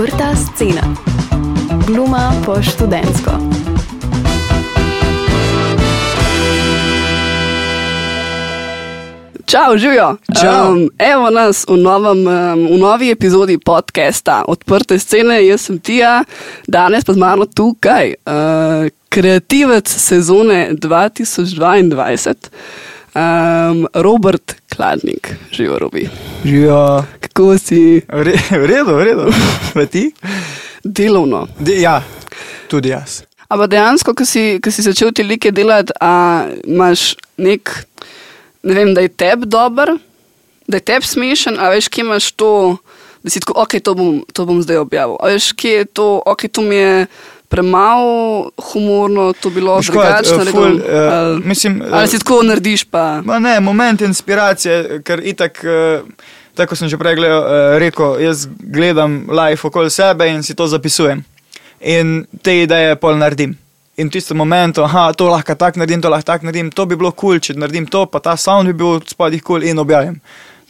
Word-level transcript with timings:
Odprta 0.00 0.32
scena. 0.36 0.80
Gluma 1.86 2.32
po 2.46 2.62
študentsko. 2.62 3.30
Čau, 9.46 9.76
živijo. 9.76 10.16
Čau. 10.40 10.72
Um, 10.72 10.88
evo 10.98 11.30
nas 11.30 11.66
v, 11.68 11.76
novem, 11.76 12.24
um, 12.26 12.66
v 12.66 12.78
novi 12.80 13.10
epizodi 13.10 13.58
podcasta 13.58 14.44
Odprte 14.48 14.98
scene. 14.98 15.44
Jaz 15.44 15.68
sem 15.68 15.78
Tija, 15.78 16.24
danes 16.64 17.04
pa 17.04 17.12
z 17.12 17.20
mano 17.20 17.44
tukaj, 17.44 18.14
uh, 18.24 18.88
kreativec 19.08 19.84
sezone 19.84 20.70
2022, 20.80 22.34
um, 23.12 23.86
Robert 23.94 24.56
Kladnik. 24.76 25.36
Živijo, 25.52 25.78
Robi. 25.78 26.08
Živijo. 26.44 27.04
Kako 27.40 27.56
si 27.58 28.04
Re, 28.04 28.36
v 28.52 28.64
redu, 28.68 28.92
v 28.92 29.02
redu. 29.02 29.24
Pa 29.74 29.88
ti? 29.88 30.12
delovno? 30.84 31.48
De, 31.56 31.80
ja, 31.80 32.04
tudi 32.68 32.92
jaz. 32.92 33.24
Ampak 33.48 33.72
dejansko, 33.72 34.12
ko 34.12 34.24
si, 34.28 34.60
ko 34.60 34.68
si 34.68 34.84
začel 34.84 35.08
te 35.08 35.24
like 35.24 35.48
delati, 35.48 35.88
a 36.04 36.44
imaš 36.68 37.16
nek, 37.40 37.64
ne 38.60 38.76
vem, 38.76 38.92
da 38.92 39.00
je 39.00 39.08
tebi 39.08 39.48
dober, 39.48 39.96
da 40.68 40.76
je 40.76 40.84
tebi 40.84 41.08
smešen, 41.08 41.56
a 41.56 41.72
veš, 41.72 41.88
kje 41.88 42.04
imaš 42.04 42.28
to, 42.36 42.76
da 43.24 43.32
si 43.32 43.40
tako, 43.40 43.56
ok, 43.56 43.80
to 43.80 43.96
bom, 43.96 44.20
to 44.36 44.44
bom 44.44 44.60
zdaj 44.60 44.84
objavil. 44.84 45.16
A 45.16 45.32
veš, 45.32 45.56
kje 45.56 45.72
je 45.80 45.88
to, 45.90 46.20
ok, 46.20 46.44
to 46.44 46.60
mi 46.60 46.76
je 46.76 47.06
premalo 47.48 48.50
humorno, 48.68 49.32
to 49.32 49.48
bilo 49.50 49.80
drugačno. 49.80 50.42
eh, 50.42 50.52
ful, 50.52 50.76
eh, 50.78 51.08
ali- 51.08 51.40
mislim, 51.44 51.80
eh, 51.82 51.88
Ali 51.90 52.08
si 52.08 52.20
tako 52.20 52.42
narediš, 52.42 52.84
pa. 52.84 53.24
Ne, 53.24 53.60
moment 53.60 54.00
inspiracije, 54.00 55.00
ker 55.02 55.24
itak, 55.24 55.64
eh, 55.64 56.04
tako 56.54 56.76
sem 56.76 56.88
že 56.88 56.98
prej 56.98 57.16
gledal, 57.16 57.42
eh, 57.42 57.78
rekel, 57.78 58.20
jaz 58.20 58.46
gledam 58.60 59.26
live 59.28 59.60
okoli 59.62 59.90
sebe 59.90 60.28
in 60.28 60.42
si 60.42 60.54
to 60.54 60.66
zapisujem. 60.66 61.24
In 61.80 62.26
te 62.42 62.62
ideje 62.62 62.96
pol 62.96 63.16
naredim. 63.16 63.56
In 63.96 64.08
v 64.08 64.12
tistem 64.12 64.36
momentu, 64.36 64.82
aha, 64.82 65.12
to 65.12 65.28
lahko 65.28 65.54
tako 65.54 65.80
naredim, 65.80 66.00
to 66.00 66.08
lahko 66.08 66.26
tako 66.26 66.46
naredim, 66.46 66.70
to 66.70 66.86
bi 66.86 66.96
bilo 66.96 67.12
kul, 67.12 67.36
cool, 67.36 67.40
če 67.40 67.54
naredim 67.54 67.86
to, 67.86 68.06
pa 68.06 68.20
ta 68.20 68.36
sound 68.36 68.66
bi 68.66 68.72
bil 68.72 69.00
spodaj 69.06 69.40
kul 69.40 69.60
cool 69.60 69.68
in 69.68 69.78
objavim. 69.78 70.20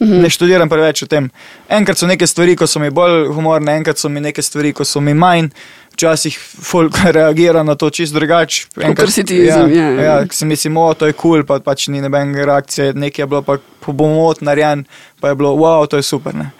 -hmm. 0.01 0.21
Ne 0.21 0.29
študiram 0.29 0.69
preveč 0.69 1.03
o 1.03 1.07
tem. 1.07 1.29
Enkrat 1.69 1.97
so 1.97 2.07
neke 2.09 2.27
stvari, 2.27 2.55
ko 2.55 2.67
so 2.67 2.81
mi 2.81 2.89
bolj 2.89 3.29
humorne, 3.35 3.75
enkrat 3.77 4.01
so 4.01 4.09
mi 4.09 4.21
neke 4.21 4.41
stvari, 4.41 4.73
ko 4.73 4.85
so 4.85 5.01
mi 5.01 5.13
manj. 5.13 5.51
Včasih 5.93 6.37
folk 6.39 6.97
reagira 7.17 7.63
na 7.63 7.75
to 7.75 7.89
čist 7.89 8.13
drugače. 8.13 8.67
Kakor 8.75 9.11
si 9.11 9.23
ti 9.27 9.37
ja, 9.37 9.61
izum, 9.61 9.73
ja, 9.75 9.89
ja. 9.89 10.01
ja, 10.01 10.25
si 10.31 10.45
mislim, 10.45 10.77
o, 10.77 10.93
to 10.93 11.09
je 11.09 11.13
kul, 11.13 11.41
cool, 11.41 11.45
pa 11.47 11.59
pač 11.59 11.87
ni 11.87 12.01
nobene 12.01 12.45
reakcije, 12.45 12.93
nekaj 12.93 13.23
je 13.23 13.27
bilo 13.27 13.41
pa 13.41 13.57
pomot 13.85 14.41
narejen, 14.41 14.85
pa 15.19 15.29
je 15.29 15.35
bilo, 15.35 15.55
wow, 15.59 15.87
to 15.87 15.99
je 15.99 16.07
super. 16.07 16.35
Ne, 16.35 16.51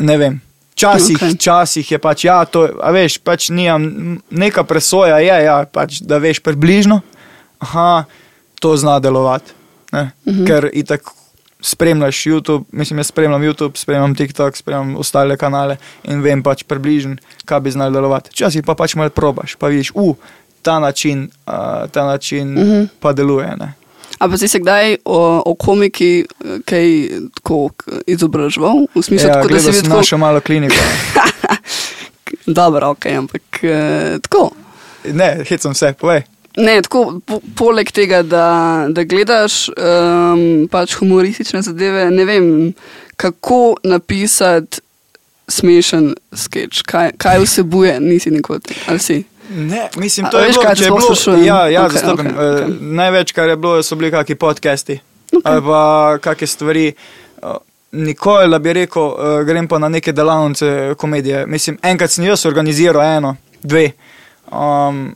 ne 0.00 0.16
vem. 0.16 0.40
Včasih, 0.76 1.16
okay. 1.16 1.34
včasih 1.34 1.92
je 1.92 1.98
pač, 1.98 2.24
ja, 2.28 2.44
to, 2.44 2.66
a 2.84 2.92
veš, 2.92 3.18
pač 3.24 3.48
nijam, 3.48 4.18
neka 4.30 4.64
presoja 4.68 5.18
je, 5.24 5.36
ja, 5.46 5.62
pač, 5.64 6.02
da 6.04 6.20
veš 6.20 6.42
približno, 6.44 7.00
aha, 7.64 8.04
to 8.60 8.76
zna 8.76 8.98
delovati. 9.00 9.56
Ne? 9.92 10.02
Mhm. 10.02 10.30
Uh 10.30 10.36
-huh. 10.36 10.46
Ker 10.46 10.70
itak 10.72 11.00
spremljaš 11.66 12.16
YouTube, 12.24 12.64
mislim, 12.72 12.98
jaz 12.98 13.06
spremljam 13.06 13.42
YouTube, 13.42 13.76
spremljam 13.76 14.14
TikTok, 14.14 14.56
spremljam 14.56 14.96
ostale 14.96 15.36
kanale 15.36 15.76
in 16.04 16.22
vem 16.22 16.42
pač 16.42 16.62
približno, 16.62 17.16
kaj 17.44 17.60
bi 17.60 17.70
znal 17.70 17.90
delovati. 17.90 18.30
Včasih 18.30 18.62
pa 18.62 18.74
pač 18.74 18.94
malo 18.94 19.10
probaš, 19.10 19.54
pa 19.54 19.66
vidiš, 19.66 19.90
u, 19.94 20.14
ta 20.62 20.78
način, 20.78 21.26
uh, 21.46 21.52
ta 21.90 22.04
način 22.04 22.48
uh 22.48 22.64
Mhm. 22.64 22.70
-huh. 22.72 22.88
pa 23.00 23.12
deluje. 23.12 23.50
Ne? 23.56 23.72
A 24.18 24.28
pa 24.28 24.36
si 24.38 24.48
se 24.48 24.58
kdaj 24.58 24.96
o, 25.04 25.42
o 25.46 25.54
komiki 25.54 26.20
eh, 26.20 26.58
kaj 26.64 26.86
tako 27.34 27.70
izobraževal? 28.06 28.86
V 28.94 29.02
smislu, 29.02 29.28
Ja, 29.28 29.34
tako, 29.34 29.48
da 29.48 29.58
si 29.58 29.72
sem 29.72 29.82
tako. 29.84 29.96
našo 29.96 30.18
malo 30.18 30.40
kliniko. 30.40 30.74
Dobro, 32.46 32.90
ok, 32.90 33.06
ampak 33.08 33.42
eh, 33.62 34.18
tako. 34.22 34.50
Ne, 35.04 35.44
hecam 35.44 35.74
se, 35.74 35.92
povej. 35.92 36.22
Ne, 36.56 36.82
tako, 36.82 37.20
po, 37.26 37.40
poleg 37.56 37.90
tega, 37.92 38.22
da, 38.24 38.46
da 38.88 39.04
gledaš 39.04 39.66
um, 39.68 40.64
pač 40.72 40.94
humoristične 40.96 41.60
zadeve, 41.62 42.06
ne 42.10 42.24
vem, 42.24 42.46
kako 43.20 43.76
napisati 43.84 44.80
smešen 45.48 46.14
sketch, 46.32 46.82
kaj, 46.88 47.12
kaj 47.18 47.42
vsebuje, 47.44 47.98
nisi 48.00 48.30
nikoli, 48.30 48.60
ali 48.88 48.98
si. 48.98 49.24
Ne, 49.50 49.88
mislim, 49.96 50.26
A 50.26 50.30
to 50.30 50.38
je 50.38 50.46
veš, 50.46 50.56
bilo, 50.56 50.74
če 50.74 50.84
je 50.84 50.90
bilo, 50.90 51.00
sprašujem? 51.00 51.44
ja, 51.44 51.68
ja, 51.68 51.84
okay, 51.84 51.92
zastopim. 51.92 52.26
Okay, 52.26 52.54
okej. 52.54 52.64
okay. 52.64 52.80
Največ, 52.80 53.32
kar 53.32 53.48
je 53.48 53.56
bilo, 53.56 53.82
so 53.82 53.96
bili 53.96 54.10
kakšni 54.10 54.34
podcasti 54.34 54.98
okay. 55.32 55.42
ali 55.44 55.62
pa 55.62 55.82
kakšne 56.22 56.46
stvari. 56.46 56.86
Uh, 57.42 57.60
Nikoli, 57.96 58.50
da 58.50 58.58
bi 58.58 58.72
rekel, 58.72 59.02
uh, 59.02 59.36
grem 59.46 59.68
pa 59.68 59.78
na 59.78 59.88
neke 59.88 60.12
delavnice 60.12 60.94
komedije. 60.98 61.46
Mislim, 61.46 61.78
enkrat 61.82 62.10
sem 62.10 62.24
jaz 62.26 62.46
organiziral 62.46 63.02
eno, 63.02 63.36
dve. 63.62 63.90
Um, 64.50 65.14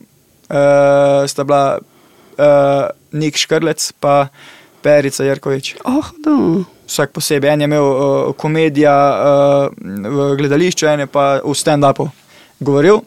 uh, 0.51 1.23
sta 1.27 1.45
bila 1.45 1.79
uh, 1.79 2.91
Nik 3.13 3.37
Škrlec 3.37 3.93
pa 4.01 4.29
Perica 4.83 5.25
Jarkovič. 5.25 5.77
Oh, 5.85 6.07
da. 6.25 6.65
Vsak 6.87 7.13
posebej. 7.13 7.53
En 7.53 7.61
je 7.61 7.65
imel 7.69 7.85
uh, 7.85 8.35
komedija 8.35 8.95
uh, 8.95 9.69
v 10.11 10.37
gledališču, 10.37 10.87
en 10.87 11.01
je 11.01 11.07
pa 11.07 11.41
v 11.45 11.55
stand-upu 11.55 12.09
govoril. 12.61 13.03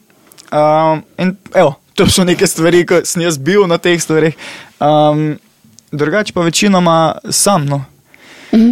Um, 0.54 1.02
in 1.18 1.34
evo, 1.54 1.76
to 1.98 2.06
so 2.10 2.24
neke 2.24 2.48
stvari, 2.48 2.86
ko 2.86 3.02
sem 3.06 3.22
jaz 3.26 3.38
bil 3.38 3.66
na 3.68 3.78
teh 3.78 3.98
stvarih. 4.02 4.38
Um, 4.78 5.34
drugače 5.92 6.34
pa 6.34 6.42
večinoma 6.42 6.98
sam. 7.30 7.66
No. 7.66 7.82
Mhm. 8.54 8.72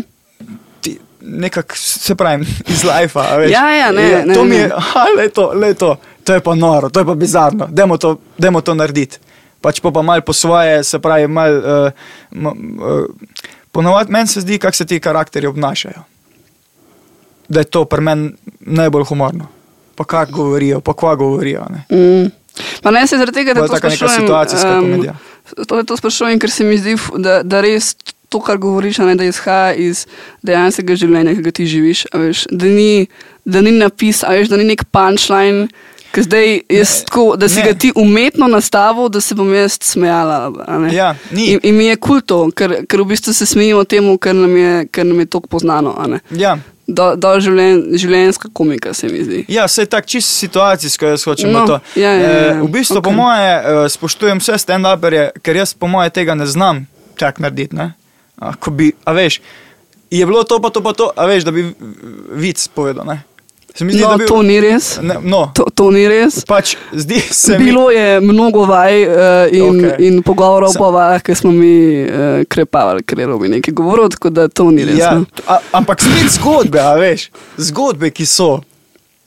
Ti- 0.81 0.99
Nekako 1.21 1.75
se 1.77 2.15
pravim 2.15 2.45
iz 2.73 2.83
veš. 2.83 3.51
Ja, 3.51 3.69
ja, 3.75 3.91
ne, 3.91 4.23
ne, 4.25 4.33
to 4.33 4.43
mi 4.43 4.49
ne. 4.55 4.57
je, 4.57 4.71
aha, 4.75 5.05
le 5.17 5.29
to, 5.29 5.51
le 5.53 5.73
to, 5.73 5.95
to 6.23 6.33
je 6.33 6.39
pa 6.39 6.55
noro, 6.55 6.89
to 6.89 6.99
je 6.99 7.05
pa 7.05 7.15
bizarno, 7.15 7.67
dajmo 7.71 7.97
to, 7.97 8.17
dajmo 8.37 8.61
to 8.61 8.73
narediti. 8.73 9.17
Pač 9.61 9.79
pa, 9.79 9.91
pa 9.91 10.01
malo 10.01 10.21
po 10.25 10.33
svoje, 10.33 10.83
se 10.83 10.99
pravi, 10.99 11.27
malo. 11.27 11.57
Uh, 11.57 11.91
ma- 12.31 12.55
uh, 12.57 13.05
Ponovadi 13.71 14.11
meni 14.11 14.27
se 14.27 14.41
zdi, 14.41 14.57
kako 14.59 14.75
se 14.75 14.85
ti 14.85 14.99
karakteri 14.99 15.47
obnašajo. 15.47 16.01
Da 17.47 17.59
je 17.59 17.69
to 17.71 17.85
pri 17.85 18.01
meni 18.01 18.31
najbolj 18.59 19.03
humorno. 19.03 19.47
Pa 19.95 20.03
kako 20.03 20.31
govorijo, 20.31 20.81
pa 20.81 20.93
kva 20.93 21.15
govorijo. 21.15 21.65
Ne. 21.69 21.83
Mm. 21.97 22.31
Pa 22.81 22.91
ne 22.91 23.07
se 23.07 23.17
zaradi 23.17 23.33
tega, 23.35 23.53
da 23.53 23.67
to 23.67 23.73
taka 23.73 23.87
neka 23.87 23.97
sprašujem. 23.97 24.21
situacijska 24.21 24.79
komedija. 24.79 25.15
To, 25.67 25.83
to 25.83 25.97
sprašujem, 25.97 26.39
ker 26.39 26.51
se 26.51 26.63
mi 26.63 26.77
zdi, 26.77 26.97
da, 27.17 27.43
da 27.43 27.61
res 27.61 27.95
to, 28.29 28.39
kar 28.39 28.57
govoriš, 28.57 28.97
ne, 28.97 29.15
da 29.15 29.23
izhaja 29.27 29.73
iz 29.75 30.05
dejanskega 30.43 30.95
življenja, 30.95 31.35
ki 31.35 31.45
ga 31.47 31.51
ti 31.51 31.65
živiš. 31.67 32.05
Veš, 32.13 32.45
da, 32.51 32.65
ni, 32.65 33.07
da 33.45 33.61
ni 33.61 33.71
napis, 33.75 34.23
veš, 34.27 34.51
da 34.51 34.59
ni 34.59 34.67
nek 34.71 34.83
punchline. 34.91 35.67
Ker 36.11 36.23
zdaj 36.23 36.47
Ne, 36.69 36.83
tako, 37.05 37.35
da 37.35 37.47
si 37.47 37.55
ne. 37.55 37.63
ga 37.63 37.73
ti 37.73 37.91
umetno 37.95 38.47
nastavil, 38.47 39.09
da 39.09 39.21
se 39.21 39.35
bom 39.35 39.53
jaz 39.53 39.77
smejala. 39.81 40.51
Ja, 40.91 41.15
ni. 41.31 41.45
In, 41.47 41.59
in 41.63 41.75
mi 41.75 41.85
je 41.85 41.95
kul 41.95 42.09
cool 42.09 42.21
to, 42.21 42.51
ker, 42.51 42.85
ker 42.85 42.99
v 42.99 43.05
bistvu 43.05 43.33
se 43.33 43.45
smejimo 43.45 43.83
temu, 43.83 44.17
kar 44.17 44.35
nam 44.35 44.57
je, 44.57 44.87
kar 44.87 45.05
nam 45.05 45.19
je 45.19 45.25
tako 45.27 45.47
poznano. 45.47 45.95
Ja, 46.31 46.57
Do, 46.87 47.13
do 47.15 47.29
življen, 47.39 47.93
življenjska 47.95 48.49
komika 48.51 48.91
se 48.93 49.07
mi 49.07 49.23
zdi. 49.23 49.45
ja 49.47 49.67
se 49.67 49.81
je 49.81 49.85
tako 49.85 50.07
čisto 50.07 50.33
situacijsko, 50.33 51.05
jaz 51.05 51.23
hočem 51.23 51.51
No, 51.51 51.61
to. 51.65 51.79
ja, 51.95 52.11
ja, 52.11 52.19
ja, 52.19 52.29
Eh, 52.49 52.61
v 52.61 52.67
bistvu, 52.67 52.97
okej. 52.97 53.03
po 53.03 53.11
moje, 53.13 53.51
eh, 53.53 53.89
spoštujem 53.89 54.39
vse 54.39 54.57
stand-uperje, 54.57 55.29
ker 55.41 55.55
jaz, 55.55 55.73
po 55.73 55.87
moje, 55.87 56.09
tega 56.09 56.35
ne 56.35 56.45
znam 56.45 56.83
tako 57.15 57.41
narediti. 57.41 57.75
Ne? 57.75 57.93
A, 58.37 58.51
bi, 58.67 58.91
a 59.05 59.11
veš, 59.13 59.39
je 60.11 60.25
bilo 60.25 60.43
to, 60.43 60.59
pa 60.59 60.69
to, 60.69 60.81
pa 60.81 60.91
to, 60.91 61.11
a 61.15 61.25
veš, 61.25 61.43
da 61.43 61.51
bi 61.51 61.63
vic 62.33 62.59
povedal. 62.67 63.05
Ne? 63.05 63.21
Se 63.75 63.85
mi 63.85 63.93
zdi, 63.93 64.01
No, 64.01 64.09
da 64.09 64.17
bi 64.17 64.25
to 64.25 64.41
ni 64.41 64.59
res. 64.59 64.99
Ne, 65.01 65.15
no, 65.23 65.51
To, 65.53 65.65
to 65.73 65.91
ni 65.91 66.07
res. 66.07 66.41
pač 66.45 66.75
se 67.31 67.57
mi. 67.57 67.65
Bilo 67.65 67.89
je 67.89 68.19
mnogo 68.21 68.65
vaj 68.65 69.03
uh, 69.03 69.13
in, 69.51 69.63
okay. 69.81 69.95
In 70.01 70.21
pogovorov 70.21 70.73
Sa- 70.73 70.79
po 70.79 70.91
vajah, 70.91 71.21
ki 71.21 71.35
smo 71.35 71.51
mi 71.51 71.71
uh, 72.01 72.09
krepavali, 72.45 73.03
ker 73.03 73.19
je 73.19 73.25
robi 73.25 73.47
nekaj 73.49 73.73
govoril, 73.73 74.09
tako 74.09 74.29
da 74.29 74.47
to 74.47 74.71
ni 74.71 74.83
res. 74.85 74.97
Ja, 74.97 75.13
no. 75.13 75.25
a, 75.47 75.57
ampak 75.73 76.01
spet 76.01 76.31
zgodbe, 76.31 76.83
veš, 76.99 77.29
zgodbe, 77.59 78.11
ki 78.11 78.25
so, 78.25 78.59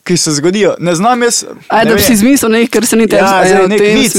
ki 0.02 0.16
se 0.16 0.30
zgodijo. 0.32 0.74
Ne 0.78 0.92
znam 0.94 1.22
jaz. 1.22 1.44
Aj, 1.68 1.84
da 1.84 1.94
bi 1.94 2.02
si 2.02 2.12
izmislil 2.12 2.52
nekaj, 2.52 2.68
kar 2.70 2.86
se 2.86 2.96
ni 2.96 3.06
tebi 3.06 3.22
Ja, 3.22 3.30
zgodilo. 3.40 3.64
zdaj 3.66 3.68
nek 3.68 3.80
vic, 3.96 4.14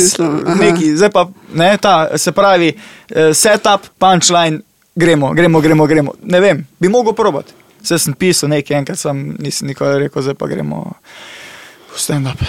neki, 0.60 0.96
zdaj 0.98 1.12
pa 1.12 1.28
ne, 1.54 1.78
ta, 1.78 1.94
se 2.18 2.32
pravi, 2.32 2.72
eh, 3.10 3.30
setup, 3.34 3.86
punchline, 3.98 4.60
gremo, 4.96 5.30
gremo, 5.34 5.62
gremo, 5.62 5.86
gremo. 5.86 6.12
Ne 6.24 6.40
vem, 6.40 6.66
bi 6.80 6.90
mogel 6.90 7.14
probati. 7.14 7.54
Vse 7.86 8.00
sem 8.02 8.16
pisal 8.18 8.50
nekaj, 8.50 8.80
enkrat 8.80 8.98
sem 8.98 9.36
nisem 9.38 9.70
nikoli 9.70 10.08
rekel, 10.08 10.24
zdaj 10.26 10.40
pa 10.40 10.50
gremo 10.50 10.80
v 11.94 12.00
stand-up. 12.02 12.42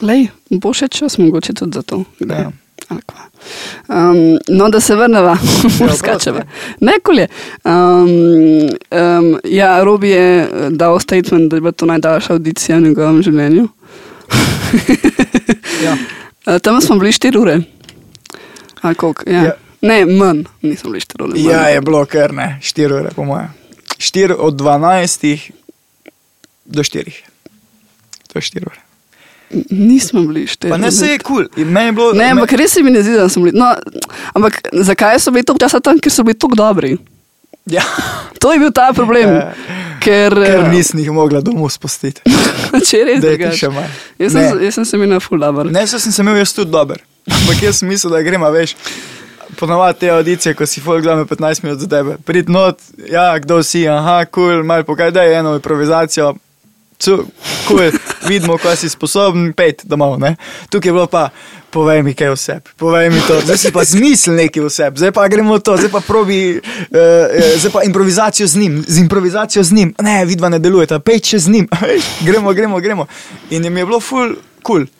Lej, 0.00 0.30
bo 0.48 0.72
še 0.72 0.88
čas 0.88 1.18
mogoče 1.20 1.52
tudi 1.58 1.76
za 1.76 1.84
to. 1.84 2.04
Ja. 2.24 2.48
Um, 3.88 4.38
no, 4.48 4.68
da 4.72 4.80
se 4.80 4.96
skačeva. 4.96 5.36
prosim. 6.00 6.34
Nekoli. 6.80 7.26
Um, 7.64 8.08
um, 8.88 9.40
ja, 9.44 9.82
Robi 9.84 10.08
je 10.08 10.42
eh, 10.42 10.70
dal 10.70 11.00
statement, 11.00 11.50
da 11.50 11.56
je 11.56 11.60
bila 11.60 11.72
to 11.72 11.86
najdaljša 11.86 12.32
audicija 12.32 12.78
v 12.78 12.88
njegovem 12.88 13.22
življenju. 13.22 13.68
Ja. 15.78 15.92
Uh, 16.46 16.58
tam 16.58 16.80
smo 16.82 16.96
bili 16.98 17.12
4 17.12 17.38
ure. 17.38 17.60
Ali 18.80 18.94
koliko? 18.94 19.22
Ja. 19.30 19.44
Ja. 19.44 19.52
Ne, 19.80 20.00
manj, 20.06 20.42
nismo 20.62 20.90
bili 20.90 21.00
4 21.00 21.22
ure. 21.22 21.32
manj. 21.36 21.50
ja, 21.50 21.68
je 21.68 21.80
bilo 21.80 22.02
kar 22.04 22.34
ne, 22.34 22.48
4 22.62 22.92
ure, 22.98 23.12
po 23.14 23.24
mojem. 23.24 23.52
4 23.98 24.36
od 24.38 24.54
12 24.54 25.50
do 26.64 26.82
4. 26.82 27.12
To 28.32 28.38
je 28.38 28.42
4 28.42 28.66
ure. 28.66 28.80
Nismo 29.70 30.22
bili 30.22 30.46
štiri. 30.46 30.70
Pa 30.70 30.76
ne 30.76 30.92
se 30.92 31.06
je 31.06 31.18
kul. 31.18 31.48
Cool. 31.54 31.76
Je 31.76 31.92
bilo. 31.92 32.12
Ne, 32.12 32.30
ampak 32.30 32.52
res 32.52 32.72
se 32.72 32.82
mi 32.82 32.90
ne 32.90 33.02
zdi, 33.02 33.16
da 33.16 33.28
smo 33.28 33.46
bili. 33.46 33.58
No, 33.58 33.72
ampak 34.34 34.60
zakaj 34.72 35.20
so 35.20 35.32
bili 35.32 35.44
toliko 35.44 35.64
časa 35.64 35.80
tam, 35.80 35.98
ker 35.98 36.12
so 36.12 36.22
bili 36.22 36.36
tako 36.38 36.54
dobri? 36.54 36.98
Ja, 37.66 37.84
To 38.40 38.52
je 38.52 38.58
bil 38.58 38.72
ta 38.72 38.92
problem. 38.94 39.28
Ja. 39.28 39.52
ker 40.00 40.34
ker 40.34 40.64
eh, 40.64 40.68
nisem 40.70 41.00
jih 41.02 41.10
mogla 41.12 41.40
domov 41.44 41.72
spustiti. 41.74 42.22
Če 42.88 43.02
res 43.08 43.22
Da 43.24 43.34
je 43.34 43.52
še 43.56 43.70
manj. 43.72 43.90
Jaz 44.22 44.36
sem, 44.36 44.60
jaz 44.62 44.78
sem 44.78 44.86
se 44.86 45.00
mi 45.00 45.08
na 45.10 45.18
full 45.22 45.42
dobro. 45.42 45.66
Ne, 45.74 45.84
saj 45.90 46.04
sem 46.06 46.14
se 46.14 46.22
imel 46.22 46.38
jaz 46.38 46.54
tudi 46.56 46.70
dober. 46.70 47.02
Ampak 47.26 47.64
jaz 47.66 47.82
sem 47.82 47.90
mislil, 47.90 48.14
da 48.14 48.22
gremo, 48.24 48.48
veš. 48.54 48.76
Ponovadi 49.58 49.98
te 49.98 50.10
audicije, 50.10 50.54
ko 50.54 50.66
si 50.66 50.80
folk 50.80 51.02
glame 51.02 51.24
15 51.24 51.64
minut 51.64 51.80
za 51.80 51.88
tebe. 51.88 52.16
Prid 52.24 52.50
not, 52.50 52.78
ja, 53.10 53.38
kdo 53.38 53.62
si, 53.62 53.88
aha, 53.88 54.24
kul, 54.24 54.52
cool, 54.52 54.64
mal 54.64 54.84
pokaj, 54.84 55.10
da 55.10 55.22
je 55.22 55.38
eno 55.38 55.54
improvizacijo. 55.54 56.34
Kul, 57.04 57.24
cool, 57.66 57.90
vidimo, 58.28 58.58
kaj 58.58 58.76
si 58.76 58.88
sposoben, 58.88 59.52
pet 59.52 59.82
domov. 59.84 60.18
Ne? 60.20 60.36
Tukaj 60.70 60.88
je 60.88 60.92
bilo 60.92 61.06
pa, 61.06 61.28
povej 61.70 62.02
mi 62.02 62.14
kaj 62.14 62.30
vse, 62.34 62.60
povej 62.76 63.10
mi 63.10 63.20
to, 63.26 63.40
zdaj 63.40 63.58
si 63.58 63.72
pa 63.72 63.84
zmisel 63.84 64.38
nekaj 64.38 64.64
vse, 64.66 64.90
zdaj 64.94 65.12
pa 65.12 65.26
gremo 65.28 65.58
to, 65.58 65.76
zdaj 65.76 65.90
pa 65.92 66.00
probi, 66.00 66.58
uh, 66.58 67.58
zdaj 67.58 67.72
pa 67.72 67.82
improvizacijo 67.86 68.46
z 68.46 68.56
njim, 68.56 68.84
z 68.86 68.98
improvizacijo 68.98 69.62
z 69.62 69.72
njim, 69.72 69.94
ne, 70.02 70.24
vidva 70.24 70.48
ne 70.48 70.58
delujeta, 70.58 70.98
pej 70.98 71.20
če 71.20 71.38
z 71.38 71.48
njim, 71.48 71.68
gremo, 72.26 72.52
gremo, 72.52 72.80
gremo. 72.80 73.06
In 73.50 73.64
jim 73.64 73.76
je 73.76 73.86
bilo 73.86 74.00
ful, 74.00 74.34
kul. 74.62 74.86
Cool. 74.86 74.97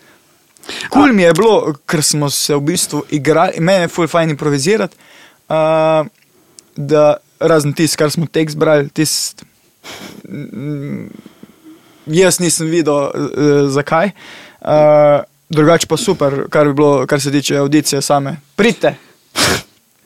Kul 0.91 1.13
mi 1.13 1.23
je 1.23 1.33
bilo, 1.33 1.75
ker 1.87 2.03
smo 2.03 2.31
se 2.31 2.57
v 2.57 2.61
bistvu 2.61 3.03
igrali, 3.11 3.61
meni 3.61 3.87
je 3.87 3.93
ful 3.93 4.09
fajn 4.09 4.31
improvizirati. 4.31 4.97
Uh, 5.49 6.07
da 6.77 7.17
razen 7.41 7.73
tisto, 7.73 7.99
kar 7.99 8.11
smo 8.11 8.27
tekst 8.27 8.57
brali, 8.57 8.89
tisto. 8.89 9.45
Jaz 12.07 12.39
nisem 12.41 12.69
videl, 12.69 12.95
uh, 12.95 13.71
zakaj. 13.73 14.11
Uh, 14.61 15.25
drugače 15.49 15.87
pa 15.87 15.97
super, 15.97 16.45
kar, 16.51 16.69
bi 16.69 16.75
bilo, 16.75 17.07
kar 17.07 17.21
se 17.21 17.33
tiče 17.33 17.57
audicije 17.57 18.03
same. 18.03 18.37
Pridite, 18.57 18.95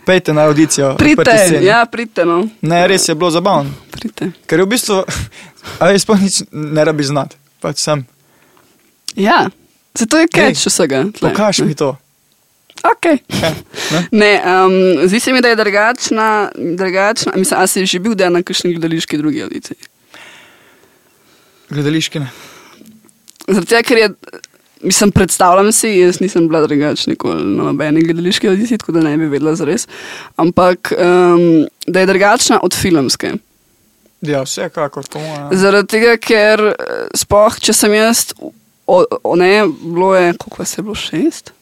pejte 0.06 0.32
na 0.32 0.46
audicijo. 0.46 0.94
Pridite, 0.96 1.58
ja, 1.62 1.86
pridite, 1.86 2.24
no. 2.24 2.46
Ne, 2.60 2.86
res 2.88 3.08
je 3.08 3.14
bilo 3.14 3.30
zabavno. 3.30 3.70
Pridite. 3.90 4.30
Ker 4.46 4.58
je 4.62 4.64
v 4.64 4.68
bistvu, 4.68 5.02
a 5.80 5.90
jaz 5.90 6.06
sploh 6.06 6.22
nič 6.22 6.42
ne 6.52 6.84
rabi 6.84 7.04
znati. 7.04 7.36
Pač 7.62 7.82
sem. 7.82 8.06
Ja, 9.16 9.46
zato 9.94 10.18
je 10.18 10.26
catch 10.28 10.66
vsega. 10.66 11.04
tle. 11.18 11.30
Pokaž 11.30 11.58
mi 11.66 11.74
to. 11.74 11.96
Okay. 12.82 13.18
Ja, 13.42 13.54
ne? 13.92 14.08
Ne, 14.10 14.32
um, 14.42 15.08
zdi 15.08 15.20
se 15.20 15.32
mi, 15.32 15.40
da 15.40 15.48
je 15.48 15.56
drugačna. 15.56 16.50
drugačna 16.54 17.32
mislim, 17.36 17.60
a 17.60 17.66
si 17.66 17.86
že 17.86 17.98
bil 17.98 18.14
del 18.14 18.32
na 18.32 18.42
kakšni 18.42 18.74
gledališki 18.74 19.18
drugi 19.18 19.42
audiciji? 19.42 19.76
Gledališki 21.70 22.20
ne. 22.20 22.30
Tega, 23.46 23.82
ker 23.86 23.98
je, 23.98 24.08
mislim, 24.82 25.12
predstavljam 25.12 25.72
si, 25.72 25.88
jaz 25.88 26.20
nisem 26.20 26.48
bila 26.48 26.66
drugačna 26.66 27.10
nikoli 27.12 27.44
na 27.44 27.70
nobeni 27.70 28.02
gledališki 28.02 28.48
audiciji, 28.48 28.78
tako 28.78 28.92
da 28.98 29.06
ne 29.06 29.16
bi 29.16 29.30
vedela 29.30 29.54
zares. 29.54 29.86
Ampak 30.36 30.92
um, 30.98 31.66
da 31.86 32.00
je 32.00 32.06
drugačna 32.06 32.60
od 32.62 32.74
filmske. 32.74 33.32
Ja, 34.22 34.42
vsekakor, 34.42 35.06
to 35.06 35.18
moja. 35.18 35.48
Zaradi 35.58 35.88
tega, 35.96 36.16
ker 36.16 36.60
eh, 36.70 37.06
spoh, 37.18 37.56
če 37.58 37.74
sem 37.74 37.94
jaz, 37.94 38.28
o, 38.86 39.04
o 39.24 39.36
ne, 39.36 39.66
bilo 39.82 40.14
je, 40.16 40.32
koliko 40.38 40.56
vas 40.62 40.78
je 40.78 40.82
bilo, 40.82 40.94
šest? 40.94 41.52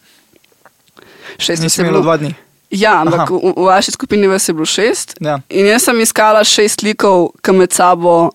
Šest 1.38 1.50
vas 1.50 1.60
Nisem 1.62 1.84
je 1.84 1.90
bilo. 1.90 2.02
dva 2.02 2.16
dni. 2.16 2.34
Ja, 2.70 3.00
ampak 3.00 3.20
Aha. 3.20 3.34
v, 3.34 3.52
v 3.56 3.66
vaši 3.66 3.90
skupini 3.90 4.26
vas 4.30 4.48
je 4.48 4.54
bilo 4.54 4.66
šest. 4.66 5.16
Ja. 5.20 5.40
In 5.48 5.66
jaz 5.66 5.84
sem 5.88 6.00
iskala 6.00 6.44
šest 6.44 6.82
likov, 6.86 7.32
ki 7.42 7.52
med 7.52 7.72
sabo 7.72 8.30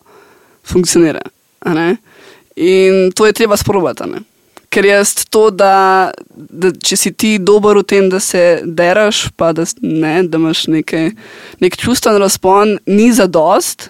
funkcionira. 0.68 1.22
a 1.66 1.74
ne. 1.74 1.98
In 2.56 3.12
to 3.12 3.26
je 3.26 3.34
treba 3.34 3.58
sprobati. 3.58 4.04
Ker 4.70 4.86
jaz 4.86 5.14
to, 5.30 5.50
da, 5.50 6.12
da 6.36 6.72
če 6.72 6.98
si 7.00 7.12
ti 7.12 7.38
dober 7.40 7.78
v 7.80 7.84
tem, 7.84 8.10
da 8.10 8.20
se 8.20 8.62
deraš, 8.66 9.30
pa 9.38 9.54
da, 9.56 9.64
ne, 9.82 10.24
da 10.24 10.38
imaš 10.38 10.68
neke, 10.68 11.12
nek 11.64 11.78
čustven 11.80 12.18
razpon, 12.20 12.78
ni 12.86 13.12
za 13.14 13.28
dost, 13.28 13.90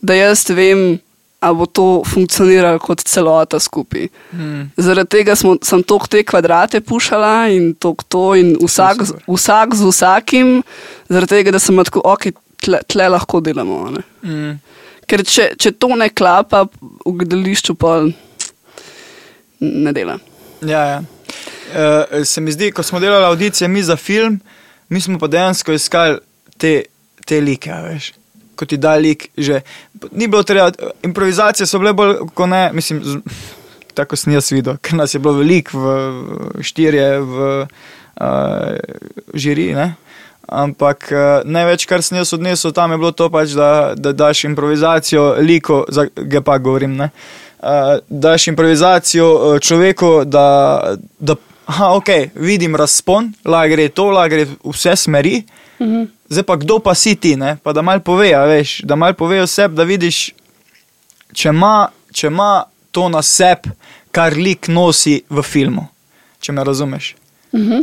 da 0.00 0.16
jaz 0.16 0.46
vem, 0.48 0.98
ali 1.40 1.56
bo 1.56 1.66
to 1.66 1.86
funkcioniralo 2.04 2.78
kot 2.78 3.00
celota 3.08 3.58
skupaj. 3.60 4.08
Hmm. 4.30 4.68
Zaradi 4.76 5.08
tega 5.16 5.36
smo, 5.36 5.56
sem 5.64 5.82
toliko 5.82 6.10
te 6.12 6.22
kvadrate 6.24 6.80
pušala 6.80 7.48
in 7.54 7.72
toliko 7.74 8.04
to, 8.08 8.24
in 8.36 8.52
vsak, 8.60 9.06
super. 9.06 9.24
vsak 9.28 9.74
z 9.74 9.88
vsakim, 9.88 10.50
zaradi 11.08 11.38
tega, 11.38 11.54
da 11.56 11.62
sem 11.62 11.80
tako, 11.84 12.04
ok, 12.04 12.28
tle, 12.60 12.82
tle 12.88 13.08
lahko 13.08 13.40
delamo. 13.40 13.80
Mm. 14.22 14.58
Ker 15.08 15.24
če, 15.26 15.48
če 15.58 15.72
to 15.80 15.94
ne 15.96 16.10
klapa 16.12 16.66
v 16.68 17.14
gledališču, 17.22 17.74
pa 17.80 18.02
ne 19.60 19.96
dela. 19.96 20.20
Ja, 20.60 20.84
ja. 20.92 21.00
Uh, 21.70 22.20
se 22.26 22.42
mi 22.44 22.52
zdi, 22.52 22.68
ko 22.74 22.82
smo 22.82 23.00
delali 23.00 23.24
audicije 23.24 23.68
mi 23.68 23.82
za 23.82 23.96
film, 23.96 24.40
mi 24.88 25.00
smo 25.00 25.18
pa 25.18 25.30
dejansko 25.30 25.72
iskali 25.72 26.18
te, 26.58 26.82
te 27.24 27.40
like, 27.40 27.72
veš. 27.72 28.12
Ko 28.60 28.68
ti 28.68 28.76
da 28.76 28.92
lik, 29.00 29.30
že 29.40 29.62
ni 30.12 30.28
bilo 30.28 30.42
treba, 30.44 30.68
improvizacije 31.06 31.64
so 31.66 31.80
bile 31.80 31.94
bolj, 31.96 32.18
ko 32.36 32.44
ne, 32.46 32.66
mislim, 32.76 33.00
z, 33.00 33.16
tako 33.96 34.16
sem 34.20 34.34
jaz 34.36 34.50
videl, 34.52 34.76
ker 34.84 34.98
nas 35.00 35.14
je 35.14 35.20
bilo 35.20 35.38
veliko, 35.40 35.80
v 35.80 36.64
štirje, 36.64 37.08
v 37.24 37.48
uh, 38.20 38.76
žiri, 39.34 39.70
ne. 39.74 39.94
Ampak 40.50 41.08
uh, 41.14 41.20
največ, 41.46 41.86
kar 41.86 42.02
sem 42.02 42.18
jaz 42.18 42.34
odnesel 42.36 42.74
tam, 42.76 42.92
je 42.92 43.00
bilo 43.00 43.12
to, 43.16 43.30
pač, 43.32 43.54
da, 43.56 43.94
da 43.96 44.12
daš 44.12 44.44
improvizacijo 44.50 45.38
liko, 45.40 45.84
za 45.88 46.06
GPA 46.16 46.58
govorim, 46.58 46.98
ne. 47.00 47.10
Uh, 47.60 47.96
daš 48.08 48.48
improvizacijo 48.52 49.30
uh, 49.30 49.58
človeku, 49.62 50.24
da, 50.24 50.96
da 51.18 51.36
aha, 51.70 51.94
ok, 52.00 52.08
vidim 52.34 52.76
razpon, 52.76 53.32
lahko 53.44 53.74
gre 53.74 53.88
to, 53.94 54.10
lahko 54.10 54.34
gre 54.34 54.46
vse 54.64 54.96
smeri. 54.96 55.42
Mhm. 55.80 56.04
Zdaj 56.28 56.42
pa 56.46 56.56
kdo 56.56 56.78
pa 56.78 56.94
si 56.94 57.14
ti, 57.16 57.36
ne? 57.36 57.56
pa 57.62 57.72
da 57.72 57.82
mal 57.82 58.00
pove, 58.00 58.34
a 58.34 58.44
veš, 58.44 58.80
da 58.84 58.96
mal 58.96 59.14
pove 59.14 59.40
o 59.42 59.46
sebi, 59.46 59.74
da 59.74 59.82
vidiš, 59.84 60.30
če 61.32 61.48
ima, 61.48 61.88
če 62.12 62.26
ima 62.26 62.64
to 62.92 63.08
na 63.08 63.22
sebi, 63.22 63.72
kar 64.12 64.34
lik 64.36 64.68
nosi 64.68 65.22
v 65.30 65.42
filmu. 65.42 65.86
Če 66.40 66.52
me 66.52 66.64
razumeš. 66.64 67.14
Mhm. 67.54 67.80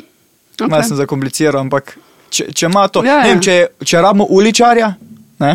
Okay. 0.58 0.70
Malo 0.70 0.84
sem 0.84 0.98
zakompliciral, 0.98 1.62
ampak 1.62 1.98
če, 2.34 2.48
če 2.54 2.66
ima 2.66 2.88
to, 2.88 3.04
Ja, 3.06 3.20
ja, 3.20 3.24
ne 3.24 3.30
vem, 3.30 3.38
ja. 3.38 3.44
če, 3.46 3.86
če 3.86 4.02
rabimo 4.02 4.26
uličarja, 4.34 4.94
ne? 5.40 5.52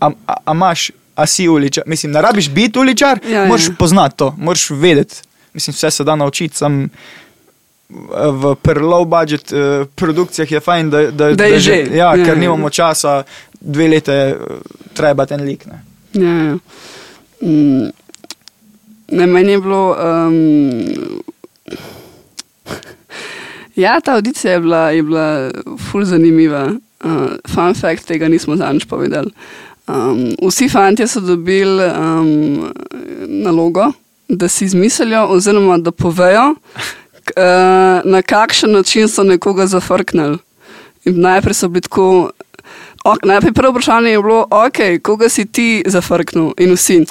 A, 0.00 0.10
a, 0.26 0.34
a 0.44 0.52
imaš, 0.52 0.90
a 1.16 1.24
si 1.26 1.46
uličar, 1.48 1.84
mislim, 1.86 2.12
ne 2.12 2.20
rabiš 2.20 2.50
biti 2.52 2.78
uličar, 2.78 3.20
Ja, 3.24 3.42
ja. 3.42 3.46
moraš 3.48 3.70
poznati 3.78 4.16
to, 4.20 4.34
moraš 4.38 4.70
vedeti. 4.70 5.22
Mislim, 5.54 5.74
vse 5.74 5.90
se 5.90 6.04
da 6.04 6.16
naučiti, 6.16 6.56
sam 6.56 6.88
v 7.90 8.56
low 8.80 9.04
budget 9.04 9.52
uh, 9.52 9.86
produkcijah 9.94 10.52
je 10.52 10.60
fajn, 10.60 10.90
da, 10.90 11.10
da, 11.10 11.34
Da 11.34 11.44
je 11.44 11.58
že. 11.58 11.76
Ja, 11.92 12.14
Ja, 12.16 12.24
ker 12.24 12.34
ja. 12.34 12.40
nimamo 12.40 12.70
časa, 12.70 13.22
dve 13.60 13.88
lete 13.88 14.36
uh, 14.36 14.56
treba 14.94 15.26
ten 15.26 15.42
lik. 15.44 15.66
Ne? 15.66 15.82
Ja, 16.12 16.34
ja. 16.44 16.58
Mm. 17.42 17.90
Ne, 19.10 19.26
meni 19.26 19.52
je 19.52 19.60
bilo. 19.60 19.96
Um, 19.98 21.22
ja, 23.84 24.00
ta 24.00 24.14
audicija 24.14 24.52
je 24.52 24.60
bila, 24.60 24.90
je 24.90 25.02
bila 25.02 25.50
ful 25.90 26.04
zanimiva. 26.04 26.70
Uh, 27.04 27.32
fun 27.48 27.74
fact 27.74 28.06
tega 28.06 28.28
nismo 28.28 28.56
zadnjič 28.56 28.84
povedali. 28.84 29.30
Um, 29.88 30.36
vsi 30.48 30.68
fanti 30.68 31.06
so 31.06 31.20
dobili 31.20 31.84
um, 31.84 32.72
nalogo, 33.26 33.92
da 34.28 34.48
si 34.48 34.64
izmislijo, 34.64 35.26
oziroma 35.26 35.78
da 35.78 35.90
povejo, 35.90 36.54
na 38.04 38.22
kakšen 38.22 38.72
način 38.72 39.08
so 39.08 39.22
nekoga 39.22 39.66
zafrknili. 39.66 40.38
In 41.04 41.20
najprej 41.20 41.54
so 41.54 41.68
bili 41.68 41.80
tako. 41.80 42.30
Ok, 43.04 43.24
najprej 43.24 43.52
prvo 43.52 43.72
vprašanje 43.72 44.10
je 44.10 44.22
bilo, 44.22 44.46
ok, 44.50 44.78
koga 45.02 45.28
si 45.28 45.46
ti 45.46 45.82
zafrknil 45.86 46.52
in 46.58 46.74
vsi. 46.76 47.06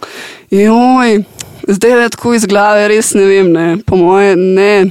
Joj, 0.52 1.24
zdaj 1.68 2.04
je 2.04 2.10
tako 2.10 2.34
iz 2.34 2.46
glave, 2.46 2.88
res 2.88 3.14
ne 3.14 3.26
vem, 3.26 3.50
ne, 3.52 3.78
po 3.86 3.98
moje 3.98 4.36
ne, 4.36 4.86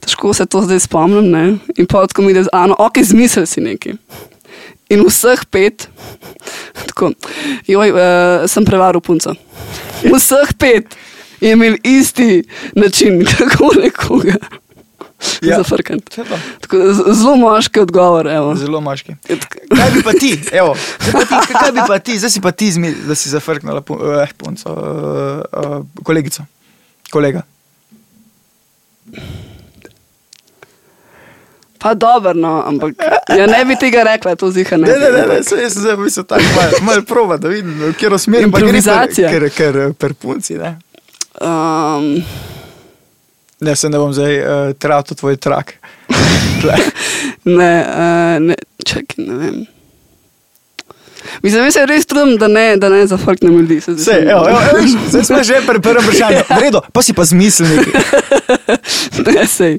težko 0.00 0.32
se 0.34 0.46
to 0.46 0.62
zdaj 0.64 0.80
spomnim. 0.80 1.28
Ne. 1.30 1.44
In 1.76 1.86
pa 1.86 2.06
tako 2.06 2.22
mi 2.22 2.32
je, 2.32 2.46
ano, 2.52 2.76
ok, 2.78 3.02
zmisel 3.04 3.46
si 3.46 3.60
nekaj. 3.60 3.98
In 4.88 5.04
vseh 5.04 5.44
pet, 5.50 5.88
tako, 6.88 7.12
joj, 7.68 7.92
uh, 7.92 8.48
sem 8.48 8.64
prevaril 8.64 9.04
punco. 9.04 9.36
Vseh 10.02 10.56
pet 10.58 10.96
je 11.42 11.52
imel 11.52 11.76
isti 11.82 12.44
način, 12.74 13.24
kako 13.38 13.70
nekoga 13.82 14.34
Ja. 15.42 15.62
to. 15.62 15.76
Tako, 16.60 16.76
Zelo 17.12 17.36
moški 17.36 17.80
odgovor. 17.80 18.26
Evo. 18.26 18.54
Zelo 18.54 18.80
moški. 18.80 19.14
Kaj 19.76 19.90
bi 19.94 20.02
pa 20.02 20.12
ti, 20.12 20.40
evo, 20.60 20.76
zdaj 21.00 21.12
pa 21.12 21.40
ti, 21.40 21.52
kaj 21.60 21.72
bi 21.72 21.80
pa 21.88 21.98
ti, 21.98 22.18
zdaj 22.18 22.30
si 22.30 22.40
pa 22.40 22.50
ti, 22.50 22.72
zmi, 22.72 22.94
da 23.06 23.14
si 23.14 23.28
zafrknila 23.28 23.80
pu, 23.80 23.98
eh, 24.22 24.28
punco, 24.36 24.68
eh, 24.68 25.58
eh, 25.62 26.02
kolegico, 26.02 26.42
kolega. 27.10 27.42
Pa 31.78 31.94
dobro, 31.94 32.34
no, 32.34 32.62
ampak 32.66 32.94
ja, 33.38 33.46
ne 33.46 33.64
bi 33.64 33.76
tega 33.76 34.02
rekla, 34.02 34.36
to 34.36 34.50
ziha 34.50 34.76
ne. 34.76 34.86
Ne, 34.86 34.98
ne, 34.98 35.10
ne, 35.10 35.26
ne, 35.34 35.42
saj 35.42 35.62
jaz 35.62 35.78
zdaj 35.78 35.96
bistvu 35.96 36.22
tako 36.22 36.42
malo 36.56 36.78
mal 36.82 37.02
proba, 37.02 37.36
da 37.36 37.48
vidim, 37.48 37.94
pa 37.98 38.06
gre, 38.30 38.42
Improvizacija. 38.42 39.30
Ker, 39.30 39.50
ker 39.50 39.80
per 39.98 40.14
punci, 40.14 40.54
ne. 40.58 40.76
Um, 41.42 42.22
Ne, 43.62 43.76
se 43.76 43.88
ne 43.88 43.98
bom 43.98 44.12
zdaj 44.12 44.38
uh, 44.40 44.72
tratil 44.78 45.16
tvoj 45.16 45.36
trak. 45.36 45.74
Ne, 47.44 47.72
uh, 47.88 48.38
ne, 48.42 48.54
čakaj, 48.86 49.18
ne 49.18 49.34
vem. 49.34 49.54
Mislim, 51.42 51.64
jaz 51.64 51.74
se 51.74 51.86
res 51.86 52.06
trudim, 52.06 52.36
da 52.38 52.46
ne, 52.48 52.76
da 52.76 52.88
ne 52.88 53.06
zafrknem 53.06 53.56
ljudi. 53.58 53.80
se 53.80 53.96
Sej, 53.98 54.04
se 54.04 54.18
evo, 54.30 54.44
evo, 54.48 54.58
evo, 54.70 54.78
viš, 54.82 54.90
zdaj 55.08 55.24
smo 55.24 55.42
že 55.42 55.60
pri 55.66 55.80
prvem 55.80 56.04
vprašanju. 56.04 56.42
V 56.50 56.60
redu, 56.62 56.82
pa 56.92 57.02
si 57.02 57.14
pa 57.14 57.24
zmislil 57.24 57.68
nekaj. 57.68 58.02
ne, 59.26 59.46
sej, 59.46 59.78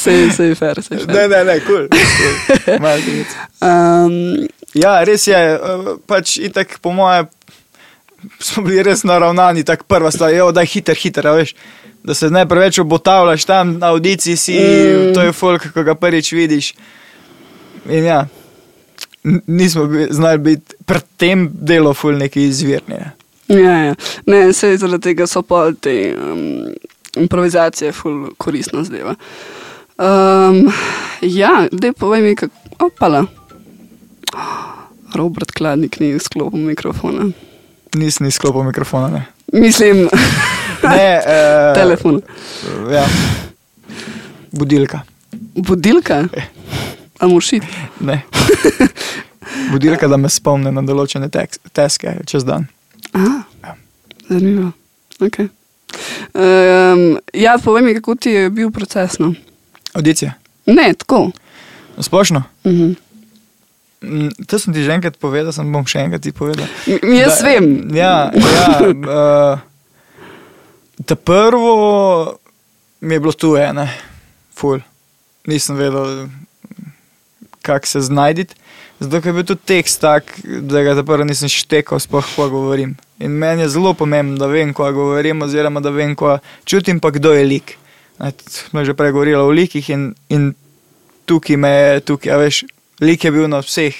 sej, 0.00 0.30
sej, 0.36 0.54
fair, 0.54 0.80
sej, 0.82 1.04
fair. 1.04 1.12
Ne, 1.12 1.28
ne, 1.28 1.44
ne, 1.44 1.58
kul. 1.60 1.88
Cool. 1.92 2.78
cool. 2.78 3.24
Um, 3.68 4.48
Ja, 4.76 5.00
res 5.04 5.24
je, 5.24 5.34
eh, 5.34 5.58
pač 6.04 6.36
itak 6.44 6.76
po 6.84 6.92
moje 6.92 7.24
smo 8.40 8.62
bili 8.64 8.82
res 8.82 9.04
naravnani, 9.04 9.64
tako 9.64 9.84
prva 9.84 10.10
stvar, 10.10 10.32
jo, 10.34 10.52
da 10.52 10.60
je 10.60 10.66
hiter, 10.66 10.96
hiter, 10.96 11.26
veš. 11.36 11.54
Da 12.04 12.14
se 12.14 12.30
ne 12.30 12.48
preveč 12.48 12.78
obotavljaš 12.78 13.44
tam 13.44 13.78
na 13.78 13.90
audiciji, 13.92 14.36
si, 14.36 14.54
Mm. 14.58 15.14
to 15.14 15.22
je 15.22 15.32
folk, 15.32 15.72
ko 15.74 15.82
ga 15.82 15.94
prvič 15.94 16.32
vidiš. 16.32 16.74
In 17.88 18.04
ja, 18.04 18.26
nismo 19.46 19.86
bi, 19.86 20.06
znali 20.10 20.38
biti 20.38 20.74
pred 20.86 21.02
tem 21.16 21.48
delo 21.52 21.94
ful 21.94 22.16
neki 22.18 22.42
izvirni. 22.42 22.94
ne. 22.94 23.12
ja, 23.62 23.78
ja. 23.84 23.94
Ne, 24.26 24.52
sej 24.52 24.76
zaradi 24.76 25.02
tega 25.02 25.26
so 25.26 25.42
pa 25.42 25.72
te 25.80 26.14
um, 26.16 26.74
improvizacije 27.16 27.92
ful 27.92 28.30
koristno 28.38 28.84
zdeva. 28.84 29.14
Um, 29.98 30.72
ja, 31.20 31.66
zdaj 31.72 31.92
povej 31.92 32.22
mi, 32.22 32.36
kako. 32.36 32.54
Opala. 32.78 33.24
Robert 35.14 35.50
Kladnik 35.50 36.00
ni 36.00 36.18
sklopil 36.18 36.60
mikrofona. 36.60 37.30
Nisem 37.98 38.26
izklopil 38.26 38.62
mikrofona. 38.62 39.08
Ne, 39.08 39.24
Mislim, 39.54 40.08
ne 40.84 41.06
uh, 41.18 41.74
telefon. 41.80 42.20
Ja. 42.92 43.04
Budilka. 44.52 45.00
Budilka? 45.54 46.24
A 47.18 47.26
mušit? 47.26 47.62
Ne. 48.00 48.22
Budilka, 49.72 50.08
da 50.08 50.16
me 50.16 50.28
spomne 50.28 50.70
na 50.72 50.82
določene 50.82 51.28
tek- 51.28 51.58
teske 51.72 52.18
čez 52.26 52.44
dan. 52.44 52.66
Aha, 53.12 53.42
Ja. 53.64 53.74
zanimivo. 54.28 54.70
Okay. 55.18 55.48
Um, 56.32 57.02
ja, 57.34 57.56
povej 57.58 57.82
mi, 57.82 57.94
kako 57.94 58.14
ti 58.14 58.30
je 58.30 58.50
bil 58.50 58.70
proces. 58.70 59.18
No? 59.18 59.32
Audicija. 59.94 60.34
Ne, 60.66 60.92
tako. 60.94 61.30
Splošno. 61.98 62.42
Mhm. 62.64 62.74
Mm, 62.84 62.96
To 64.46 64.58
sem 64.58 64.70
ti 64.70 64.84
že 64.84 64.94
enkrat 64.94 65.18
povedal, 65.18 65.50
sem 65.52 65.66
bom 65.66 65.82
še 65.82 66.04
enkrat 66.06 66.22
ti 66.22 66.30
povedal. 66.30 66.66
M- 66.86 67.02
Jaz 67.18 67.40
Da- 67.40 67.46
vem. 67.48 67.66
Ja, 67.90 68.12
ja 68.30 68.66
uh, 68.86 69.58
ta 71.04 71.14
prvo 71.14 72.38
mi 73.00 73.14
je 73.14 73.20
bilo 73.20 73.32
tu 73.32 73.56
ene, 73.56 73.88
ful. 74.54 74.78
Nisem 75.46 75.76
vedel, 75.76 76.28
kako 77.62 77.86
se 77.86 78.00
znajditi. 78.00 78.54
Zato 79.00 79.22
je 79.22 79.32
bil 79.32 79.44
tudi 79.44 79.62
tekst 79.64 80.00
tak, 80.00 80.30
da 80.44 80.82
ga 80.82 81.02
prvo 81.02 81.24
nisem 81.24 81.48
štekal, 81.48 81.98
sploh 81.98 82.26
ko 82.34 82.48
govorim. 82.50 82.96
In 83.18 83.30
meni 83.32 83.62
je 83.62 83.68
zelo 83.70 83.94
pomembno, 83.94 84.34
da 84.36 84.46
vem, 84.46 84.72
ko 84.74 84.86
govorim, 84.92 85.42
oziroma 85.42 85.80
da 85.80 85.90
vem, 85.90 86.14
ko 86.14 86.38
čutim, 86.64 86.98
pa 87.00 87.10
kdo 87.10 87.32
je 87.32 87.44
lik. 87.46 87.74
Ne, 88.18 88.32
Smo 88.46 88.82
že 88.84 88.94
prej 88.94 89.14
govorili 89.14 89.38
o 89.38 89.50
likih 89.50 89.90
in, 89.90 90.14
in 90.28 90.50
tukaj 91.26 91.56
me 91.56 91.70
je, 91.70 92.00
tukaj, 92.00 92.34
veš, 92.38 92.64
lik 93.00 93.24
je 93.24 93.30
bil 93.30 93.48
na 93.48 93.62
vseh 93.62 93.94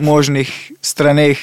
možnih 0.00 0.50
straneh, 0.82 1.38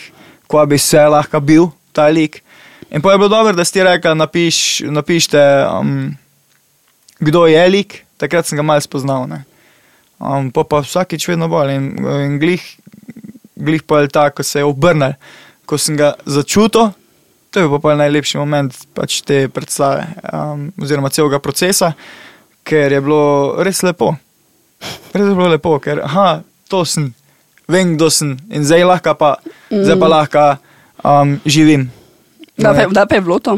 ko 0.48 0.66
bi 0.66 0.78
se 0.78 1.00
lahko 1.00 1.40
bil 1.40 1.70
ta 1.94 2.08
lik. 2.08 2.44
In 2.90 3.02
pa 3.02 3.12
je 3.12 3.18
bilo 3.18 3.30
dobro, 3.30 3.54
da 3.54 3.66
si 3.66 3.74
ti 3.74 3.84
rekel, 3.84 4.18
napiš, 4.18 4.82
napišite, 4.82 5.42
um, 5.80 6.16
kdo 7.20 7.46
je 7.46 7.70
lik, 7.70 8.06
takrat 8.18 8.48
sem 8.48 8.58
ga 8.58 8.66
malo 8.66 8.82
spoznal. 8.82 9.28
Um, 10.20 10.50
pa 10.52 10.64
pa 10.64 10.82
vsakič 10.82 11.28
vedno 11.30 11.48
bolj 11.48 11.76
in, 11.76 11.86
in 12.26 12.40
glih, 12.42 12.64
glih 13.56 13.84
pa 13.84 14.02
je 14.02 14.10
tako, 14.10 14.42
ko 14.42 14.44
se 14.44 14.60
je 14.60 14.66
obrnil, 14.66 15.14
ko 15.66 15.78
sem 15.78 15.98
ga 15.98 16.16
začutil. 16.26 16.92
To 17.50 17.60
je 17.60 17.70
pa, 17.70 17.80
pa 17.82 17.96
najlepši 17.98 18.38
moment 18.38 18.74
pač 18.94 19.22
te 19.26 19.48
predstave, 19.54 20.06
um, 20.34 20.70
oziroma 20.82 21.10
celega 21.14 21.40
procesa, 21.40 21.94
ker 22.66 22.94
je 22.94 23.02
bilo 23.02 23.62
res 23.66 23.82
lepo. 23.86 24.16
Res 25.14 25.30
je 25.30 25.36
bilo 25.38 25.50
lepo, 25.50 25.78
ker 25.82 26.02
aha, 26.06 26.42
to 26.70 26.86
sem, 26.86 27.10
vem, 27.68 27.96
kdo 27.98 28.10
sem 28.14 28.38
in 28.54 28.66
zdaj, 28.66 28.86
lahko 28.86 29.16
pa, 29.18 29.36
mm. 29.74 29.84
zdaj 29.84 29.98
pa 30.00 30.08
lahko 30.08 30.46
um, 31.04 31.40
živim. 31.46 31.90
Da 32.58 32.74
pa, 32.74 32.86
da 32.94 33.06
pa 33.10 33.18
je 33.18 33.22
bilo 33.22 33.40
to. 33.40 33.58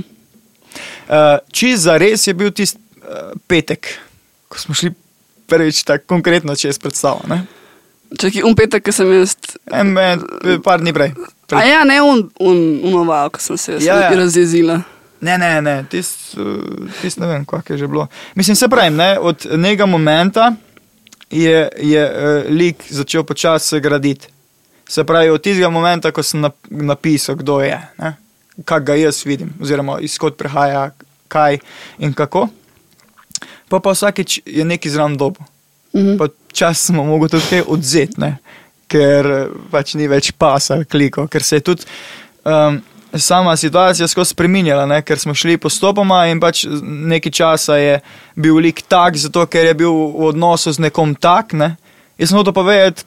Uh, 1.11 1.39
Čez 1.51 1.83
za 1.83 1.97
res 1.99 2.27
je 2.27 2.33
bil 2.33 2.51
tisti 2.55 2.79
uh, 3.03 3.35
petek, 3.47 3.87
ko 4.47 4.59
smo 4.61 4.75
šli 4.77 4.93
prvič 5.51 5.83
tako 5.83 6.15
konkretno 6.15 6.55
čez 6.55 6.79
predstavo. 6.79 7.19
Ne? 7.27 7.43
Čakaj, 8.15 8.43
un 8.47 8.55
petek, 8.55 8.85
ki 8.85 8.95
sem 8.95 9.11
jaz. 9.11 9.35
En, 9.71 9.91
en, 9.97 10.23
par 10.63 10.79
dni 10.79 10.95
prej. 10.95 11.11
A 11.51 11.65
ja, 11.67 11.83
ne 11.83 11.99
un, 12.03 12.23
un, 12.39 12.57
unoval, 12.87 13.31
ko 13.35 13.43
sem 13.43 13.59
se 13.59 13.75
jaz 13.75 13.85
Ja, 13.85 13.99
ja. 14.05 14.15
razjezila. 14.15 14.79
Ne, 15.21 15.35
ne, 15.37 15.51
ne, 15.61 15.75
tisti, 15.89 16.39
uh, 16.39 16.87
tist 17.01 17.19
ne 17.21 17.27
vem, 17.29 17.43
kako 17.45 17.73
je 17.73 17.83
že 17.83 17.87
bilo. 17.91 18.07
Mislim, 18.35 18.55
se 18.55 18.69
pravi, 18.71 18.95
ne, 18.95 19.19
od 19.19 19.45
nekega 19.51 19.85
momenta 19.85 20.53
je, 21.31 21.69
je 21.77 22.03
uh, 22.05 22.49
lik 22.51 22.83
začel 22.89 23.23
počasi 23.23 23.79
graditi. 23.79 24.27
Se 24.89 25.03
pravi, 25.03 25.29
od 25.29 25.41
tistega 25.41 25.69
momenta, 25.69 26.11
ko 26.11 26.23
sem 26.23 26.41
nap 26.43 26.57
napisal, 26.69 27.35
kdo 27.39 27.61
je, 27.63 27.77
ne, 27.97 28.15
kako 28.65 28.85
ga 28.85 28.95
jaz 28.99 29.23
vidim, 29.25 29.53
oziroma 29.61 29.99
izkot 30.03 30.35
prihaja, 30.37 30.89
kaj 31.31 31.61
in 31.99 32.13
kako. 32.13 32.49
Pa 33.71 33.79
pa 33.79 33.93
vsakeč 33.95 34.41
je 34.45 34.65
neki 34.67 34.89
zraven 34.91 35.15
dobo. 35.17 35.47
Mhm. 35.95 36.17
Pa 36.19 36.27
čas 36.51 36.83
smo 36.85 37.03
mogli 37.03 37.29
tudi 37.29 37.47
kaj 37.49 37.63
odzeti, 37.67 38.19
ne? 38.19 38.37
ker 38.91 39.31
eh, 39.31 39.51
pač 39.71 39.95
ni 39.95 40.09
več 40.11 40.33
pasa, 40.35 40.81
kliko, 40.83 41.27
ker 41.31 41.45
se 41.45 41.61
je 41.61 41.65
tudi 41.71 41.87
um, 42.43 42.81
sama 43.13 43.55
situacija 43.57 44.07
skozi 44.07 44.29
spremenjala, 44.29 44.85
ne? 44.85 45.01
ker 45.01 45.19
smo 45.19 45.33
šli 45.35 45.57
postopoma 45.57 46.27
in 46.31 46.39
pač 46.39 46.65
nekaj 46.81 47.31
časa 47.31 47.75
je 47.75 47.99
bil 48.35 48.55
lik 48.55 48.81
tak, 48.87 49.17
zato 49.19 49.45
ker 49.45 49.65
je 49.65 49.73
bil 49.73 49.91
v 49.91 50.29
odnosu 50.31 50.71
z 50.71 50.79
nekom 50.87 51.15
tak. 51.15 51.53
Ne? 51.53 51.75
Jaz 52.17 52.29
sem 52.31 52.37
hotel 52.39 52.53
povedati, 52.53 53.03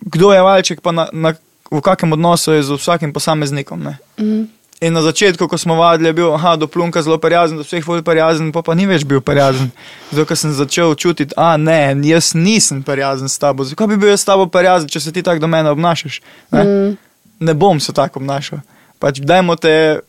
kdo 0.00 0.32
je 0.32 0.42
valček, 0.42 0.80
pa 0.82 0.90
na, 0.92 1.06
na, 1.12 1.34
v 1.70 1.80
kakšnem 1.80 2.12
odnosu 2.18 2.52
je 2.52 2.62
z 2.62 2.74
vsakim 2.74 3.12
posameznikom. 3.12 3.82
Ne? 3.82 3.94
Mhm. 4.18 4.42
In 4.82 4.90
na 4.90 4.98
začetku, 4.98 5.46
ko 5.46 5.54
smo 5.54 5.76
vadili, 5.78 6.10
je 6.10 6.18
bil 6.18 6.34
aha, 6.34 6.56
do 6.58 6.66
plunka 6.66 6.98
zelo 7.06 7.14
prijazen, 7.14 7.54
do 7.54 7.62
vseh 7.62 7.86
bolj 7.86 8.02
prijazen, 8.02 8.50
pa 8.50 8.66
pa 8.66 8.74
ni 8.74 8.82
več 8.90 9.04
bil 9.06 9.20
prijazen. 9.22 9.70
Zato, 10.10 10.26
ker 10.26 10.34
sem 10.34 10.50
začel 10.50 10.98
čutiti, 10.98 11.30
a 11.38 11.54
ne, 11.54 11.94
jaz 12.02 12.34
nisem 12.34 12.82
prijazen 12.82 13.30
s 13.30 13.38
tabo. 13.38 13.62
Zakaj 13.62 13.86
bi 13.86 13.96
bil 13.96 14.10
jaz 14.10 14.24
s 14.24 14.26
tabo 14.26 14.50
prijazen, 14.50 14.90
če 14.90 15.00
se 15.00 15.12
ti 15.14 15.22
tako 15.22 15.38
do 15.38 15.46
mene 15.46 15.70
obnašaš? 15.70 16.18
Ne, 16.50 16.62
Mhm. 16.66 17.11
Ne 17.42 17.54
bom 17.54 17.80
se 17.80 17.92
tako 17.92 18.20
obnašal. 18.22 18.62
Pač 19.02 19.18
dajmo 19.18 19.56
te, 19.58 20.00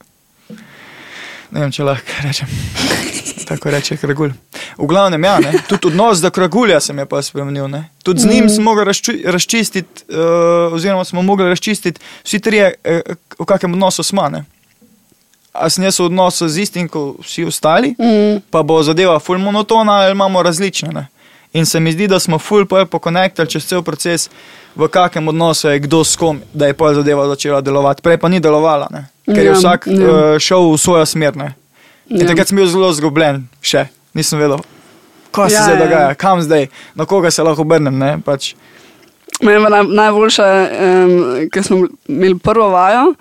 ne 1.51 1.63
vem, 1.63 1.71
če 1.73 1.83
lahko 1.83 2.23
rečem. 2.23 2.47
Tako 3.43 3.73
reče 3.73 3.97
Kragulj. 3.99 4.31
V 4.77 4.85
glavnem, 4.87 5.23
ja, 5.27 5.33
ne, 5.43 5.51
tudi 5.67 5.89
odnos 5.89 6.21
do 6.23 6.29
Kragulja 6.31 6.79
se 6.79 6.93
je 6.95 7.05
pa 7.05 7.19
spremenil. 7.21 7.67
Ne. 7.67 7.89
Tudi 8.03 8.23
z 8.23 8.29
njim 8.31 8.47
smo 8.49 8.63
mogli 8.63 8.85
razči, 8.87 9.17
razčistiti, 9.25 10.05
uh, 10.09 10.73
oziroma 10.73 11.03
smo 11.05 11.21
mogli 11.21 11.49
razčistiti 11.49 12.01
vsi 12.23 12.39
trije, 12.39 12.73
uh, 12.87 13.15
v 13.39 13.45
kakšnem 13.45 13.75
odnosu 13.75 14.03
smo. 14.03 14.29
Ne. 14.29 14.45
A 15.53 15.69
sem 15.69 15.83
jaz 15.83 15.99
v 15.99 16.07
odnosu 16.07 16.47
z 16.49 16.63
istim, 16.63 16.87
kot 16.87 17.19
vsi 17.25 17.43
ostali, 17.45 17.91
Mhm. 17.99 18.47
pa 18.49 18.63
bo 18.63 18.79
zadeva 18.83 19.19
ful 19.19 19.37
monotona 19.37 19.93
ali 19.93 20.11
imamo 20.15 20.43
različne. 20.43 20.93
Ne? 20.93 21.07
In 21.53 21.65
se 21.65 21.79
mi 21.79 21.91
zdi, 21.91 22.07
da 22.07 22.19
smo 22.19 22.39
ful 22.39 22.65
pol 22.65 22.85
pokonektali 22.85 23.49
čez 23.49 23.65
cel 23.65 23.83
proces, 23.83 24.29
v 24.75 24.87
kakšnem 24.87 25.27
odnosu 25.27 25.67
je 25.67 25.79
kdo 25.79 26.03
s 26.03 26.15
kom, 26.15 26.41
da 26.53 26.67
je 26.67 26.73
pol 26.73 26.93
zadeva 26.93 27.27
začela 27.27 27.61
delovati. 27.61 28.01
Prej 28.01 28.17
pa 28.17 28.27
ni 28.27 28.39
delovala, 28.39 28.87
ne? 28.89 29.03
ker 29.25 29.39
je 29.39 29.45
Ja, 29.45 29.53
vsak 29.53 29.87
ja. 29.87 29.93
uh, 29.93 30.37
šel 30.37 30.71
v 30.71 30.77
svojo 30.77 31.05
smer. 31.05 31.35
Ne? 31.35 31.53
In 32.09 32.21
Ja. 32.21 32.27
takrat 32.27 32.47
sem 32.47 32.57
bil 32.57 32.67
zelo 32.67 32.89
zgubljen, 32.91 33.47
še 33.61 33.85
nisem 34.13 34.39
vedel, 34.39 34.59
kaj 35.31 35.49
se 35.49 35.55
Ja, 35.55 35.63
zdaj 35.63 35.75
ja. 35.75 35.79
dogaja, 35.79 36.15
kam 36.15 36.41
zdaj, 36.41 36.67
na 36.93 37.05
koga 37.05 37.31
se 37.31 37.41
lahko 37.41 37.61
obrnem. 37.61 37.95
ne, 37.95 38.17
Pač. 38.19 38.53
Meni 39.41 39.55
je 39.55 39.69
naj, 39.69 39.83
najboljše, 39.89 40.43
um, 40.43 41.13
ker 41.49 41.63
smo 41.63 41.77
imeli 42.07 42.37
prvo 42.39 42.69
vajo 42.69 43.13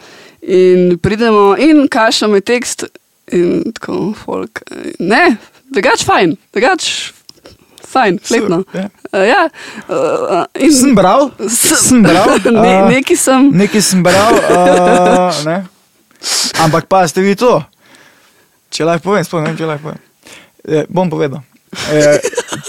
in 0.43 0.99
pridemo 0.99 1.57
in 1.57 1.89
kašamo 1.89 2.41
tekst 2.41 2.85
in 3.29 3.73
tako 3.73 4.13
folk. 4.15 4.61
Ne, 4.99 5.37
drugač 5.71 6.05
fajn, 6.05 6.37
drugač 6.53 7.13
fajn, 7.93 8.19
fletno. 8.25 8.63
Ja. 8.75 8.87
Uh, 9.13 9.25
ja, 9.29 9.43
uh, 9.89 10.45
in 10.59 10.73
Sem 10.73 10.95
bral, 10.97 11.31
sem 11.49 12.03
bral, 12.05 12.39
ne, 12.49 12.73
a, 12.81 12.89
neki 12.89 13.17
sem. 13.19 13.51
nekaj 13.53 13.85
sem 13.85 14.03
bral, 14.05 14.39
uh, 14.41 15.43
ne. 15.49 15.59
ampak 16.65 16.89
pa 16.89 17.05
ste 17.09 17.25
vi 17.25 17.37
to. 17.39 17.59
Če 18.73 18.89
lahko 18.89 19.11
povem, 19.11 19.25
sploh 19.27 19.45
ne 19.45 19.53
vem, 19.53 19.61
če 19.61 19.69
lahko 19.69 19.91
povem. 19.91 20.01
E, 20.63 20.87
bom 20.89 21.11
povedal. 21.13 21.43
E, 21.93 22.17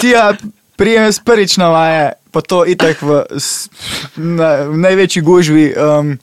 ti 0.02 0.12
ja, 0.12 0.34
prijem 0.76 1.08
jaz 1.08 1.20
prvič 1.24 1.56
na 1.62 1.70
vaje, 1.72 2.06
pa 2.34 2.42
to 2.44 2.64
itak 2.68 3.00
v, 3.00 3.24
na, 4.18 4.50
v 4.68 4.78
največji 4.84 5.22
gužvi 5.24 5.66
um, 5.72 6.16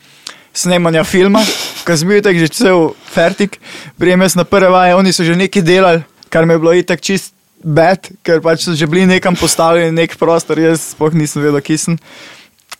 snemanja 0.52 1.04
filma, 1.06 1.40
ko 1.86 1.96
sem 1.96 2.10
bil 2.10 2.20
tako 2.24 2.44
že 2.44 2.50
cel 2.52 2.78
fertik, 3.08 3.60
prijem 3.96 4.26
jaz 4.26 4.36
na 4.36 4.44
prve 4.44 4.68
vaje, 4.68 4.98
oni 4.98 5.14
so 5.14 5.24
že 5.24 5.38
nekaj 5.38 5.64
delali, 5.64 6.04
kar 6.28 6.44
mi 6.44 6.58
je 6.58 6.62
bilo 6.62 6.74
itak 6.76 7.00
čist 7.00 7.32
bed, 7.64 8.10
ker 8.24 8.40
pač 8.44 8.64
so 8.64 8.74
že 8.76 8.88
bili 8.90 9.06
nekam 9.06 9.36
postavljeni, 9.36 9.94
nek 9.96 10.16
prostor, 10.20 10.58
jaz 10.58 10.92
sploh 10.94 11.14
nisem 11.16 11.42
vedel, 11.44 11.60
ki 11.64 11.78
sem. 11.78 11.98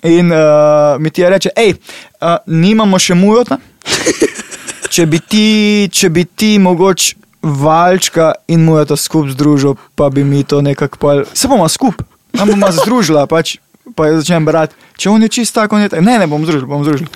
In 0.06 0.32
uh, 0.32 0.96
mi 0.96 1.12
ti 1.12 1.20
je 1.20 1.30
reče, 1.30 1.50
hej, 1.56 1.74
uh, 2.20 2.40
nimamo 2.46 2.98
še 2.98 3.14
mujota. 3.14 3.60
Če 4.90 5.04
bi 5.06 5.20
ti, 5.22 5.86
če 5.86 6.08
bi 6.10 6.24
ti 6.26 6.56
mogoče 6.58 7.14
valčka 7.46 8.32
in 8.50 8.64
mujota 8.66 8.96
skupaj 8.98 9.36
združil, 9.36 9.76
pa 9.94 10.08
bi 10.10 10.24
mi 10.26 10.42
to 10.42 10.58
nekako 10.66 10.98
pol. 10.98 11.22
Se 11.30 11.46
bomo 11.46 11.68
skupaj, 11.70 12.08
nam 12.34 12.50
bomo 12.50 12.72
združila, 12.74 13.22
pač, 13.30 13.60
pa 13.94 14.08
jaz 14.08 14.24
začnem 14.24 14.48
brati. 14.48 14.74
Če 14.98 15.12
on 15.12 15.22
je 15.22 15.30
čist 15.30 15.54
tako, 15.54 15.78
tako. 15.86 16.02
Ne, 16.02 16.18
ne 16.18 16.26
bom 16.26 16.42
združil, 16.42 16.66
bom 16.66 16.82
združil. 16.82 17.06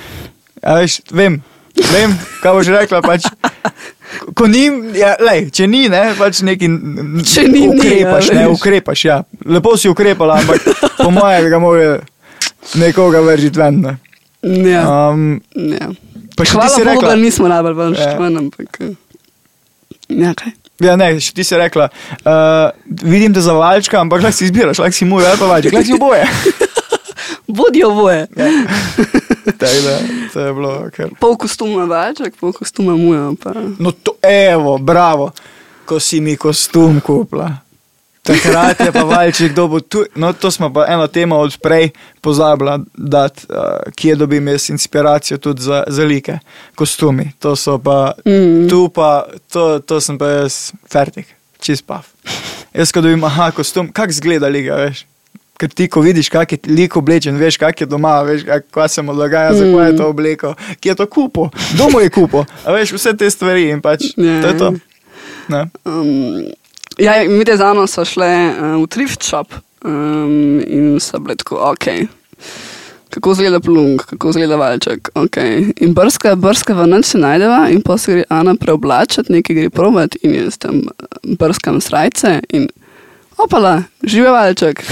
A 0.62 0.78
veš, 0.80 1.00
vem, 1.11 1.40
vem, 1.90 2.14
kaj 2.44 2.54
boš 2.56 2.71
rekla. 2.73 3.02
Pač, 3.04 3.26
ko 4.35 4.47
ni, 4.47 4.64
ja, 4.94 5.14
lej, 5.21 5.50
če 5.50 5.66
ni, 5.66 5.88
ne, 5.88 6.14
pač 6.18 6.40
neki. 6.42 6.68
Če 7.25 7.44
ni, 7.44 7.61
ni, 7.61 7.68
ukrepaš, 7.71 8.28
ja, 8.28 8.35
ne, 8.35 8.49
ukrepaš, 8.49 9.04
ja. 9.04 9.16
Lepo 9.47 9.76
si 9.76 9.88
ukrepala, 9.88 10.38
ampak 10.38 10.64
po 10.97 11.11
mojem 11.11 11.49
ga 11.49 11.59
mogel 11.59 11.99
nekoga 12.75 13.21
veržiti 13.21 13.59
ven. 13.59 13.80
Ne. 13.80 13.94
Ja, 14.64 14.83
Um, 15.09 15.40
ja. 15.54 15.88
pa 16.37 16.44
še 16.44 16.50
ti 16.50 16.56
Hvala 16.56 16.68
si 16.68 16.80
Bogu, 16.80 16.85
da 16.85 16.92
rekla, 16.92 17.14
nismo 17.16 17.49
najbolj 17.49 17.75
ven, 17.75 17.94
Ja. 17.94 18.11
štven, 18.11 18.37
ampak. 18.37 18.80
eh, 18.80 18.92
Ja, 20.11 20.35
kaj. 20.35 20.52
ja, 20.80 20.97
ne, 20.97 21.14
še 21.18 21.33
ti 21.33 21.44
si 21.44 21.56
rekla, 21.56 21.88
uh, 22.21 22.68
vidim 23.02 23.33
te 23.33 23.40
za 23.40 23.52
valčka, 23.52 23.97
ampak 23.97 24.21
lahko 24.21 24.37
si 24.37 24.44
izbiraš, 24.44 24.78
lahko 24.78 24.92
si 24.92 25.04
muj 25.04 25.25
ali 25.25 25.38
pa 25.38 25.47
valček, 25.47 25.73
lahko 25.73 25.87
si 25.87 25.94
oboje. 25.94 26.25
Bodijo 27.49 27.88
oboje. 27.90 28.26
Tako 28.37 29.21
da, 29.60 29.98
to 30.32 30.40
je 30.40 30.52
bilo 30.54 30.90
kar. 30.96 31.10
Pol 31.20 31.36
kostuma 31.36 31.84
vaček, 31.84 32.36
pol 32.40 32.52
kostuma 32.52 32.96
muja. 32.96 33.32
Pa. 33.42 33.52
No, 33.78 33.90
to, 33.92 34.16
evo, 34.22 34.78
bravo, 34.78 35.30
ko 35.84 36.00
si 36.00 36.20
mi 36.20 36.36
kostum 36.36 37.00
kupila. 37.00 37.50
Takrat 38.24 38.80
je 38.80 38.92
pa 38.92 39.02
valček 39.04 39.52
dobil 39.52 39.80
tu. 39.84 40.04
No, 40.16 40.32
to 40.32 40.48
smo 40.50 40.70
pa 40.72 40.86
eno 40.88 41.04
temo 41.12 41.36
od 41.44 41.58
prej 41.60 41.90
pozabila, 42.24 42.78
dati, 42.96 43.44
uh, 43.52 43.92
kje 43.92 44.14
dobim 44.16 44.48
jaz 44.48 44.70
inspiracijo 44.70 45.38
tudi 45.38 45.62
za, 45.62 45.84
za 45.86 46.04
like, 46.04 46.38
kostumi. 46.74 47.32
To 47.38 47.56
so 47.56 47.76
pa, 47.78 48.12
Mm. 48.24 48.68
tu 48.70 48.88
pa, 48.88 49.26
to, 49.52 49.78
to 49.84 50.00
sem 50.00 50.16
pa 50.18 50.26
jaz 50.26 50.72
fertik, 50.88 51.26
čist 51.60 51.84
pav. 51.86 52.08
Jaz, 52.72 52.92
ko 52.92 53.04
dobim, 53.04 53.24
aha, 53.24 53.50
kostum, 53.52 53.92
kak 53.92 54.12
zgleda 54.12 54.48
liga, 54.48 54.74
veš. 54.80 55.04
Ker 55.58 55.70
ti, 55.70 55.87
ko 55.87 56.02
vidiš, 56.02 56.28
kak 56.34 56.52
je 56.52 56.58
lik 56.66 56.96
oblečen, 56.99 57.37
veš, 57.38 57.61
kak 57.62 57.84
je 57.84 57.87
doma, 57.87 58.16
veš, 58.26 58.42
kaj 58.75 58.88
se 58.90 59.02
mu 59.06 59.14
dogaja, 59.14 59.52
mm. 59.52 59.61
zakaj 59.61 59.87
je 59.90 59.96
to 60.00 60.08
obleko, 60.11 60.54
ki 60.80 60.90
je 60.90 60.96
to 60.99 61.06
kupo, 61.06 61.46
domo 61.78 62.00
je 62.02 62.11
kupo, 62.11 62.42
veš, 62.66 62.96
vse 62.99 63.14
te 63.16 63.30
stvari 63.30 63.68
in 63.70 63.82
pač, 63.84 64.11
Ja. 64.16 64.40
to 64.42 64.49
je 64.49 64.58
to. 64.58 64.73
Ne. 65.49 65.68
Um, 65.84 66.50
ja, 66.99 67.20
mi 67.28 67.44
te 67.44 67.56
z 67.56 67.62
Ano 67.62 67.87
smo 67.87 68.04
šle 68.04 68.30
uh, 68.50 68.82
v 68.82 68.88
thrift 68.90 69.23
shop 69.23 69.54
um, 69.84 70.61
in 70.66 70.99
so 71.00 71.20
bile 71.23 71.37
tako, 71.37 71.61
ok. 71.70 71.87
Kako 73.14 73.34
zgleda 73.34 73.61
plung, 73.61 74.02
kako 74.02 74.32
zgleda 74.32 74.56
valček. 74.58 75.12
Okay. 75.14 75.70
In 75.87 75.94
brska, 75.94 76.34
brska 76.34 76.75
v 76.75 76.87
noč 76.90 77.12
se 77.12 77.18
najdeva, 77.18 77.68
in 77.70 77.82
pa 77.82 77.94
se 77.99 78.12
gre 78.12 78.25
Ana 78.28 78.56
preoblačiti, 78.58 79.30
nekaj 79.32 79.56
gre 79.56 79.70
provat, 79.70 80.16
in 80.23 80.34
jaz 80.34 80.58
tam 80.58 80.82
brskam 81.38 81.78
srajce. 81.78 82.40
In 82.50 82.66
opala, 83.38 83.83
žive 84.03 84.31
valček. 84.31 84.83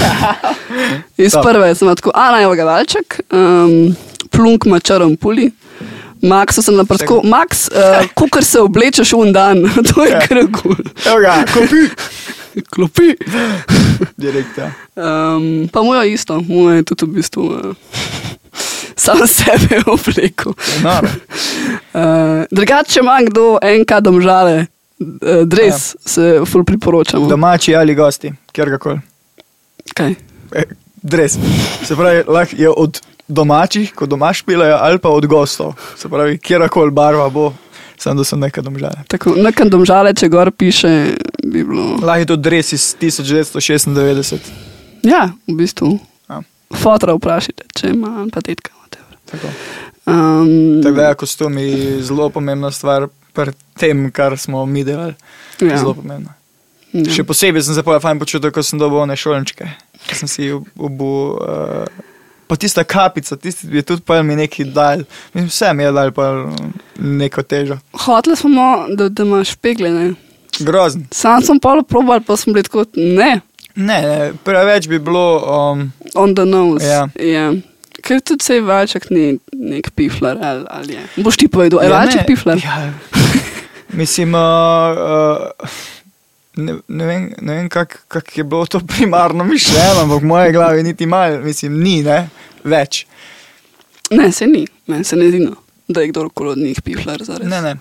Iz 1.25 1.33
prve 1.43 1.75
sem 1.75 1.89
tako, 1.97 2.11
Ana 2.15 2.39
je 2.39 2.57
ga 2.57 2.65
valček, 2.65 3.21
um, 3.33 3.97
plung 4.31 4.67
ima 4.67 4.81
črn 4.81 5.17
puli. 5.17 5.51
Max 6.23 6.61
sem 6.63 6.77
naprsko, 6.79 7.21
Max, 7.25 7.67
uh, 7.69 8.07
kukar 8.15 8.45
se 8.45 8.61
oblečeš 8.61 9.13
en 9.13 9.33
dan, 9.33 9.63
to 9.95 10.05
je 10.05 10.11
Ja. 10.11 10.21
krgul. 10.21 10.77
Evo 11.07 11.19
ga, 11.21 11.45
kopi. 11.53 11.89
Klopi. 12.71 13.15
Direktor. 14.17 14.71
Um, 14.95 15.69
pa 15.73 15.83
moja 15.83 16.05
isto, 16.05 16.41
moja 16.49 16.77
je 16.77 16.83
tudi 16.85 17.05
v 17.07 17.15
bistvu 17.17 17.43
uh, 17.43 17.75
sam 19.05 19.27
sebe 19.27 19.83
oblekel. 19.87 20.53
No, 20.85 21.01
Uh, 21.93 22.01
drugače 22.51 23.01
ima 23.01 23.19
kdo 23.23 23.59
enka 23.63 24.01
domžale, 24.01 24.67
dres, 25.47 25.95
ja. 25.95 26.01
se 26.07 26.41
ful 26.47 26.65
priporočamo. 26.65 27.27
domači 27.27 27.77
ali 27.77 27.95
gosti, 27.95 28.33
kjerkoli. 28.53 29.01
Kaj? 29.95 30.15
E, 30.53 30.63
Dres. 31.03 31.35
Se 31.85 31.97
pravi, 31.97 32.23
lahko 32.29 32.57
je 32.59 32.71
od 32.71 33.01
domačih, 33.29 33.93
ko 33.95 34.07
doma 34.07 34.33
špilajo, 34.33 34.77
ali 34.81 34.99
pa 34.99 35.09
od 35.09 35.27
gostov. 35.27 35.73
Se 35.99 36.09
pravi, 36.09 36.39
kjerkoli 36.39 36.91
barva 36.91 37.29
bo, 37.31 37.53
samo 37.99 38.21
da 38.21 38.25
so 38.25 38.37
nekaj 38.37 38.63
domžale. 38.63 39.03
Tako, 39.09 39.35
nekam 39.37 39.71
domžale, 39.71 40.15
če 40.15 40.29
gor 40.29 40.51
piše, 40.51 41.15
bi 41.45 41.65
bilo. 41.65 41.97
Lahko 42.03 42.19
je 42.19 42.27
to 42.27 42.37
dres 42.37 42.73
iz 42.73 42.97
1996. 43.01 44.39
Ja, 45.03 45.33
v 45.49 45.57
bistvu. 45.59 45.99
Ja. 46.31 46.43
Fotra 46.79 47.17
vprašajte, 47.19 47.67
če 47.79 47.95
ima 47.97 48.27
pa 48.33 48.41
tetka. 48.41 48.71
whatever. 48.85 49.19
Tako. 49.31 49.49
Um, 50.07 50.83
Tako 50.83 50.95
da 50.95 51.09
je 51.09 51.15
kostum 51.15 51.59
je 51.59 52.03
zelo 52.03 52.31
pomembna 52.31 52.71
stvar 52.71 53.09
pri 53.33 53.53
tem, 53.79 54.11
kar 54.15 54.37
smo 54.39 54.67
mi 54.67 54.85
delali. 54.85 55.15
ja, 55.61 55.77
Zelo 55.79 55.95
pomembna. 55.95 56.35
ja. 56.93 57.05
Še 57.11 57.25
posebej 57.25 57.63
sem 57.65 57.75
se 57.75 57.83
pa 57.83 57.99
fajn 58.01 58.21
počutil, 58.21 58.53
ko 58.53 58.63
sem 58.63 58.79
dobil 58.81 59.01
one 59.03 59.17
šolničke. 59.17 59.69
Ko 60.09 60.19
sem 60.19 60.29
si 60.29 60.51
obu. 60.53 61.13
Uh, 61.41 61.87
pa 62.47 62.59
tista 62.61 62.85
kapica, 62.85 63.37
tisti 63.41 63.71
je 63.73 63.83
tudi 63.83 64.05
pa 64.05 64.21
mi 64.23 64.37
nekaj 64.37 64.69
dal. 64.75 65.07
Mislim, 65.33 65.49
vse 65.49 65.73
mi 65.73 65.87
je 65.87 65.93
dal 65.97 66.13
pa 66.13 66.27
neko 67.01 67.43
težo. 67.43 67.79
Hoteli 68.05 68.37
smo, 68.37 68.67
da, 68.93 69.09
da 69.09 69.25
imaš 69.25 69.55
špegle. 69.57 69.91
Ne? 69.91 70.13
Grozen. 70.61 71.07
Sam 71.17 71.41
sem 71.43 71.57
polo 71.61 71.83
probal, 71.83 72.21
pa 72.21 72.37
sem 72.37 72.53
bil 72.53 72.67
tako, 72.69 72.85
ne, 72.97 73.41
Ne, 73.75 74.33
preveč 74.45 74.85
bi 74.89 74.99
bilo. 74.99 75.41
Um, 75.73 75.93
on 76.15 76.35
the 76.35 76.45
nose. 76.45 76.85
Ja. 76.85 77.09
Ja. 77.17 77.53
Ker 78.03 78.21
tudi 78.21 78.45
se 78.45 78.59
valček 78.61 79.11
ni 79.11 79.39
nek 79.53 79.93
piflar 79.95 80.39
ali, 80.43 80.65
ali 80.71 80.99
je. 80.99 81.07
Boš 81.23 81.39
ti 81.39 81.49
povedal, 81.49 81.83
je 81.83 81.91
ja, 81.91 81.97
valček 81.97 82.23
ne, 82.23 82.27
piflar? 82.27 82.59
Ja. 82.65 82.93
Mislim, 84.01 84.35
uh, 84.35 84.41
uh, 84.97 85.69
ne, 86.57 86.77
ne 86.89 87.07
vem, 87.07 87.29
ne 87.41 87.55
vem 87.55 87.69
kako 87.69 87.99
kak 88.09 88.39
je 88.39 88.45
bilo 88.45 88.67
to 88.67 88.81
primarno 88.81 89.45
mišljeno, 89.45 90.01
ampak 90.03 90.23
v 90.23 90.27
moje 90.27 90.53
glavi 90.53 90.83
niti 90.83 91.07
malo, 91.07 91.41
mislim, 91.41 91.81
ni 91.81 92.03
ne, 92.03 92.29
več. 92.65 93.07
Ne, 94.11 94.33
se 94.33 94.47
ni, 94.47 94.67
meni 94.87 95.05
se 95.05 95.17
ne 95.17 95.29
zdi, 95.29 95.39
no, 95.45 95.57
da 95.89 96.01
je 96.01 96.09
kdorkoli 96.09 96.51
od 96.51 96.59
njih 96.59 96.83
piflar. 96.83 97.25
Zares. 97.25 97.49
Ne, 97.49 97.61
ne. 97.63 97.77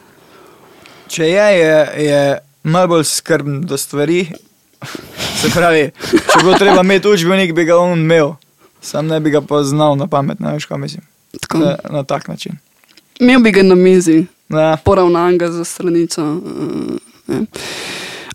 Če 1.12 1.28
je, 1.28 1.48
je, 1.60 2.06
je 2.06 2.22
malo 2.64 2.88
bolj 2.96 3.04
skrben 3.10 3.62
do 3.68 3.78
stvari. 3.78 4.26
Se 5.42 5.50
pravi, 5.54 5.92
če 6.10 6.40
bilo 6.42 6.56
treba 6.58 6.82
imeti 6.82 7.10
učbenik, 7.10 7.54
bi 7.58 7.66
ga 7.66 7.78
on 7.82 8.00
imel, 8.00 8.36
sam 8.82 9.08
ne 9.08 9.20
bi 9.20 9.30
ga 9.30 9.42
pa 9.42 9.64
znal 9.64 9.96
na 9.96 10.08
pamet, 10.08 10.40
ne 10.40 10.54
veš, 10.54 10.66
kaj 10.66 10.78
mislim. 10.78 11.04
Tako. 11.42 11.58
Na, 11.58 11.76
na 11.90 12.04
tak 12.04 12.28
način. 12.28 12.58
Imel 13.20 13.40
bi 13.40 13.52
ga 13.52 13.64
na 13.64 13.76
mizi, 13.76 14.26
Ne. 14.50 14.78
poravnan 14.84 15.38
ga 15.38 15.52
za 15.52 15.64
stranico. 15.64 16.22
Uh, 16.24 16.98
ja. 17.28 17.42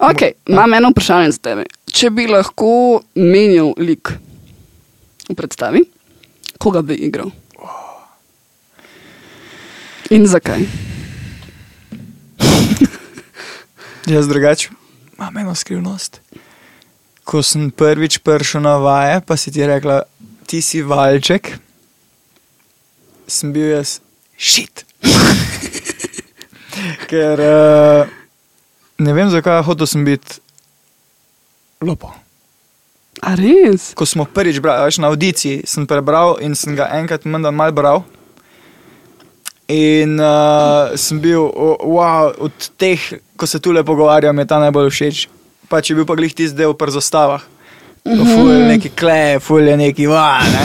Ok, 0.00 0.22
imam 0.46 0.74
eno 0.74 0.90
vprašanje 0.90 1.30
za 1.30 1.38
tebe. 1.38 1.64
Če 1.92 2.10
bi 2.10 2.26
lahko 2.26 3.00
menjal 3.14 3.74
lik 3.78 4.12
v 5.28 5.34
predstavi, 5.34 5.82
koga 6.58 6.82
bi 6.82 6.94
igral? 6.94 7.30
In 10.10 10.26
zakaj? 10.26 10.62
Jaz 14.14 14.28
drugače 14.28 14.70
imam 15.18 15.36
eno 15.36 15.54
skrivnost. 15.54 16.20
Ko 17.24 17.42
sem 17.42 17.70
prvič 17.70 18.18
prišel 18.18 18.62
na 18.62 18.76
vaje, 18.76 19.20
pa 19.26 19.36
si 19.36 19.50
ti 19.50 19.66
rekla, 19.66 20.02
ti 20.46 20.62
si 20.62 20.82
valček, 20.82 21.56
sem 23.26 23.52
bil 23.52 23.74
jaz 23.74 23.98
šit. 24.38 24.86
Ker 27.10 27.42
uh, 27.42 28.06
ne 29.02 29.16
vem, 29.16 29.30
zakaj 29.32 29.64
hotel 29.66 29.90
sem 29.90 30.06
biti 30.06 30.38
lopo. 31.82 32.12
A 33.24 33.32
res? 33.34 33.90
Ko 33.96 34.06
smo 34.06 34.26
prvič 34.28 34.60
brali, 34.60 34.86
veš, 34.86 35.00
na 35.00 35.10
audiciji 35.10 35.64
sem 35.66 35.86
prebral 35.88 36.36
in 36.44 36.54
sem 36.54 36.76
ga 36.76 36.90
enkrat 36.98 37.24
menda 37.24 37.50
mal 37.50 37.72
bral. 37.72 38.04
In 39.72 40.20
uh, 40.22 40.94
sem 40.94 41.18
bil, 41.18 41.48
wow, 41.82 42.30
od 42.38 42.54
teh, 42.78 43.00
ko 43.34 43.48
se 43.50 43.58
tu 43.58 43.74
le 43.74 43.82
pogovarjam, 43.82 44.38
je 44.38 44.46
ta 44.46 44.60
najbolj 44.62 44.92
všeč. 44.92 45.26
Pa 45.66 45.82
če 45.82 45.96
bil 45.98 46.06
pa 46.06 46.14
glih 46.14 46.30
tisti 46.30 46.54
del 46.54 46.76
pri 46.78 46.94
zastavah. 46.94 47.55
Ful 48.06 48.50
je 48.52 48.62
neki 48.68 48.90
klej, 48.94 49.38
ful 49.42 49.66
je 49.66 49.76
neki 49.76 50.06
va, 50.06 50.38
ne. 50.46 50.64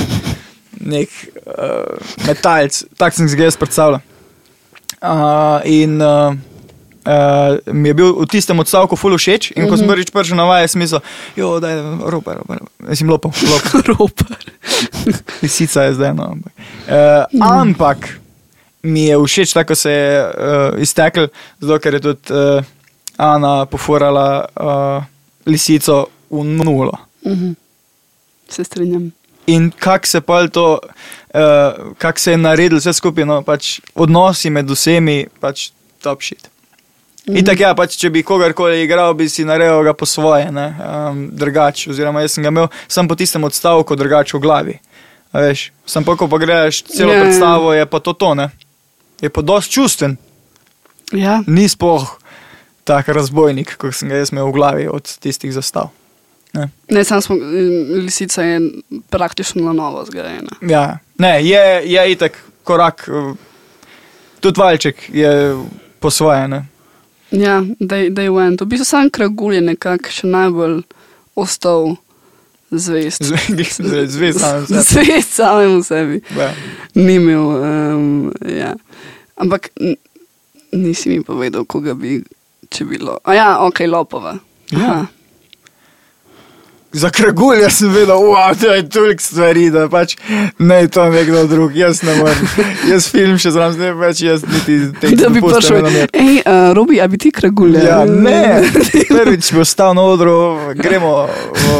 Nek 0.81 1.09
uh, 1.45 1.97
metalc, 2.27 2.83
tak 2.97 3.13
sem 3.17 3.29
si 3.29 3.37
ga 3.37 3.49
jaz 3.49 3.57
predstavljal. 3.57 4.01
Uh, 5.01 5.61
in 5.65 5.97
uh, 6.01 6.33
uh, 7.05 7.73
mi 7.73 7.89
je 7.89 7.97
bil 7.97 8.13
v 8.21 8.27
tistem 8.29 8.61
odstavku 8.61 8.97
ful 8.97 9.17
všeč, 9.17 9.51
in 9.57 9.69
ko 9.69 9.77
sem 9.77 9.89
prvič 9.89 10.13
prišel 10.13 10.37
na 10.37 10.45
vaje, 10.49 10.69
sem 10.69 10.81
mislil, 10.81 11.01
da 11.61 11.73
je 11.73 11.81
ropa, 12.13 12.37
ropa, 12.37 12.59
mislim, 12.89 13.13
lopo, 13.13 13.33
lopo. 13.49 13.81
Ropar. 13.89 14.41
Lisica 15.41 15.89
je 15.89 15.97
zdaj, 15.97 16.13
no. 16.17 16.33
Ampak, 16.37 16.53
uh, 16.85 17.49
ampak 17.49 17.99
mi 18.85 19.09
je 19.09 19.17
všeč, 19.17 19.53
tako 19.57 19.75
se 19.75 19.91
je 19.91 20.25
uh, 20.25 20.81
iztekel, 20.81 21.29
zato 21.61 21.81
ker 21.81 21.97
je 21.97 22.05
tudi 22.05 22.33
uh, 22.33 22.61
Ana 23.21 23.65
poforala 23.69 24.45
uh, 24.57 25.03
lisico 25.45 26.07
v 26.29 26.45
nulo. 26.45 27.10
Mhm. 27.25 27.51
Se 28.49 28.63
strinjam. 28.63 29.11
In 29.47 29.71
kako 29.79 30.07
se 30.07 30.21
pa 30.21 30.47
to, 30.47 30.79
uh, 31.33 31.93
kako 31.97 32.19
se 32.19 32.31
je 32.31 32.37
naredil 32.37 32.77
vse 32.77 32.93
skupaj, 32.93 33.25
no, 33.25 33.41
pač 33.41 33.79
odnosi 33.95 34.49
med 34.49 34.69
vsemi, 34.69 35.27
pač 35.39 35.71
top 36.01 36.23
shit. 36.23 36.49
-hmm. 37.25 37.37
In 37.37 37.45
tako 37.45 37.63
ja, 37.63 37.75
pač, 37.75 37.95
če 37.97 38.09
bi 38.09 38.23
kogarkoli 38.23 38.83
igral, 38.83 39.13
bi 39.13 39.29
si 39.29 39.45
naredil 39.45 39.83
ga 39.83 39.93
po 39.93 40.05
svoje, 40.05 40.49
um, 40.49 41.29
drugače. 41.33 41.89
Oziroma, 41.89 42.21
jaz 42.21 42.31
sem 42.31 42.43
ga 42.43 42.49
imel 42.49 42.67
samo 42.87 43.09
po 43.09 43.15
tistem 43.15 43.43
odstavku, 43.43 43.95
drugače 43.95 44.37
v 44.37 44.41
glavi. 44.41 44.79
A 45.31 45.39
Veš, 45.39 45.71
sem 45.85 46.03
pa, 46.03 46.15
ko 46.15 46.27
pa 46.27 46.37
greš 46.37 46.83
celo 46.83 47.13
Ja, 47.13 47.17
ja. 47.17 47.23
predstavo, 47.23 47.73
je 47.73 47.85
pa 47.85 47.99
to 47.99 48.13
to, 48.13 48.33
ne? 48.35 48.49
Je 49.21 49.29
pa 49.29 49.41
dosti 49.41 49.71
čusten, 49.71 50.17
Ja, 51.11 51.43
ni 51.47 51.67
spoh 51.67 52.07
tak 52.87 53.11
razbojnik, 53.11 53.75
kot 53.75 53.91
sem 53.95 54.07
ga 54.07 54.21
jaz 54.21 54.31
imel 54.31 54.47
v 54.47 54.55
glavi 54.55 54.85
od 54.87 55.03
tistih 55.19 55.51
zastav. 55.51 55.91
Ne, 56.89 57.03
sam 57.03 57.21
smo, 57.21 57.35
lisica 58.03 58.43
je 58.43 58.59
praktično 59.09 59.63
na 59.63 59.73
novo 59.73 60.05
zgrajena. 60.05 60.51
Ja, 60.61 60.99
ne, 61.17 61.45
je, 61.45 61.83
je 61.85 62.11
itek 62.11 62.37
korak, 62.63 63.09
eh, 63.09 63.33
tudi 64.39 64.59
valček 64.59 65.09
je 65.13 65.55
po 65.99 66.09
svoje. 66.09 66.47
Ne? 66.47 66.65
Ja, 67.31 67.63
da 67.79 67.95
je 67.95 68.07
enem. 68.27 68.57
V 68.61 68.65
bistvu 68.65 68.85
sam 68.85 69.09
kragul 69.09 69.53
je 69.53 69.61
nekako 69.61 70.11
še 70.11 70.27
najbolj 70.27 70.81
ostal 71.35 71.95
zvest. 72.71 73.23
Zvezd 73.23 74.39
sam 74.39 74.65
se. 74.67 74.81
Zvest 74.91 75.33
samemu 75.33 75.83
sebi. 75.83 76.21
Ja. 76.37 76.51
Ni 76.93 77.15
imel. 77.15 77.39
Um, 77.39 78.33
ja. 78.47 78.75
Ampak 79.35 79.69
nisi 80.71 81.09
mi 81.09 81.23
povedal, 81.23 81.65
koga 81.65 81.93
bi, 81.93 82.19
če 82.69 82.85
bilo. 82.85 83.17
A 83.23 83.33
ja, 83.33 83.49
ok, 83.63 83.79
lopova. 83.87 84.35
Ja. 84.71 85.05
Za 86.93 87.09
kragulja 87.09 87.69
sem 87.69 87.89
vedel, 87.89 88.17
da 88.61 88.73
je 88.75 88.89
toliko 88.89 89.23
stvari, 89.23 89.69
da 89.71 89.85
pač 89.89 90.17
ne 90.59 90.87
to 90.87 91.05
nekdo 91.09 91.45
drug, 91.47 91.75
jaz 91.75 92.01
ne 92.03 92.15
morem. 92.15 92.49
Jaz 92.89 93.07
film 93.11 93.37
še 93.39 93.53
znam, 93.55 93.77
ne 93.79 93.93
več 93.95 94.23
jaz 94.25 94.43
niti 94.43 94.75
tega 94.99 95.21
Da 95.23 95.29
bi 95.31 95.43
prišel. 95.43 95.87
Hej, 96.11 96.41
uh, 96.43 96.73
Robi, 96.75 96.99
a 96.99 97.07
bi 97.07 97.19
ti 97.21 97.31
kragulja? 97.31 97.85
Ja, 97.85 98.01
ne, 98.05 98.59
prvič 99.13 99.53
bi 99.55 99.63
ostal 99.63 99.95
na 99.95 100.03
odru, 100.03 100.35
gremo. 100.75 101.13
V, 101.55 101.77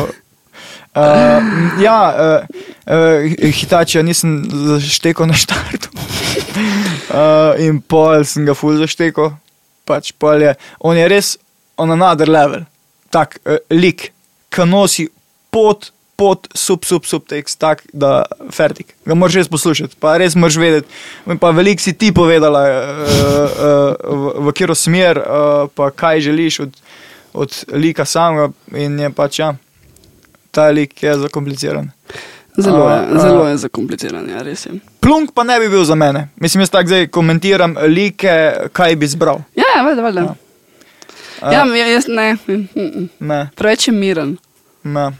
uh, 0.96 1.52
ja, 1.84 1.98
uh, 2.16 2.64
uh, 2.88 3.52
Hitačija 3.60 4.06
nisem 4.08 4.40
zaštekal 4.78 5.32
na 5.32 5.38
štartu. 5.38 5.92
Uh, 7.12 7.58
in 7.60 7.82
pol 7.84 8.24
sem 8.28 8.46
ga 8.48 8.54
ful 8.56 8.78
zaštekal. 8.80 9.34
Pač 9.88 10.14
pol 10.16 10.44
je, 10.46 10.54
on 10.80 10.96
je 10.96 11.08
res 11.12 11.34
on 11.76 11.92
another 11.92 12.30
level, 12.30 12.64
tak 13.12 13.36
uh, 13.44 13.60
lik, 13.74 14.12
ki 14.54 14.70
nosi 14.70 15.10
pot. 15.54 15.92
Pod 16.22 16.46
sub, 16.54 16.84
sub, 16.86 17.02
sub 17.10 17.24
tekst, 17.26 17.58
tak, 17.58 17.80
da 17.98 18.28
fertik. 18.54 18.92
Ga 19.10 19.16
moraš 19.18 19.40
res 19.40 19.48
poslušati, 19.50 19.96
pa 19.98 20.12
res 20.22 20.36
moraš 20.38 20.60
vedeti. 20.62 21.00
Pa 21.42 21.50
veliko 21.50 21.82
si 21.82 21.96
ti 21.98 22.12
povedala, 22.14 22.62
uh, 22.62 23.00
uh, 23.18 23.96
v, 24.06 24.34
v 24.46 24.54
katero 24.54 24.76
smer, 24.78 25.18
uh, 25.18 25.64
pa 25.74 25.88
kaj 25.90 26.22
želiš 26.28 26.60
od, 26.68 26.78
od 27.34 27.58
lika 27.74 28.06
samega. 28.06 28.52
In 28.78 29.00
je 29.02 29.10
pač, 29.18 29.40
ja, 29.42 29.56
ta 30.54 30.68
lik 30.70 30.94
je 31.02 31.16
zakompliciran. 31.24 31.90
Zelo 32.58 32.86
je, 32.90 33.00
a. 33.00 33.20
zelo 33.26 33.48
je 33.48 33.58
zakompliciran, 33.58 34.30
ja, 34.30 34.46
res 34.46 34.66
je. 34.70 34.78
Plunk 35.02 35.34
pa 35.34 35.44
ne 35.48 35.58
bi 35.60 35.70
bil 35.74 35.84
za 35.90 35.96
mene. 35.96 36.28
Mislim, 36.36 36.62
jaz 36.62 36.70
tako 36.70 36.94
zdaj 36.94 37.08
komentiram 37.08 37.74
like, 37.90 38.38
kaj 38.78 38.96
bi 38.96 39.10
zbral. 39.10 39.42
Ja, 39.56 39.66
ja, 39.74 39.84
valjda, 39.90 40.02
valjda. 40.02 40.22
Ja. 40.22 40.51
Ja, 41.42 41.66
ja, 41.66 41.88
jaz 41.88 42.08
ne, 42.08 42.38
mm, 42.48 42.68
mm. 42.76 43.10
Ne, 43.20 43.50
preveč 43.56 43.88
je 43.88 43.94
miren. 43.94 44.38
ne. 44.84 45.12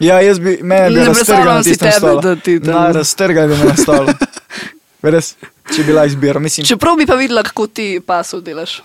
Ja, 0.00 0.20
jaz 0.20 0.38
bi, 0.38 0.58
mene 0.62 0.90
bi 0.90 1.02
raztrgal 1.04 1.54
na 1.54 1.62
si 1.62 1.76
tebe, 1.76 1.92
stolu. 1.92 2.20
da 2.20 2.36
ti 2.36 2.60
tam- 2.60 2.72
Na, 2.72 2.92
raztrgal 2.92 3.48
bi 3.48 3.56
me 3.56 3.64
na 3.64 3.76
stolu. 3.76 4.08
Res, 5.02 5.34
če 5.68 5.82
bi 5.82 5.84
bila 5.84 6.06
izbira. 6.06 6.40
Mislim, 6.40 6.64
Čeprav 6.66 6.96
bi 6.96 7.06
pa 7.06 7.14
videla, 7.14 7.42
kako 7.42 7.66
ti 7.66 8.00
pasov 8.00 8.40
delaš. 8.40 8.78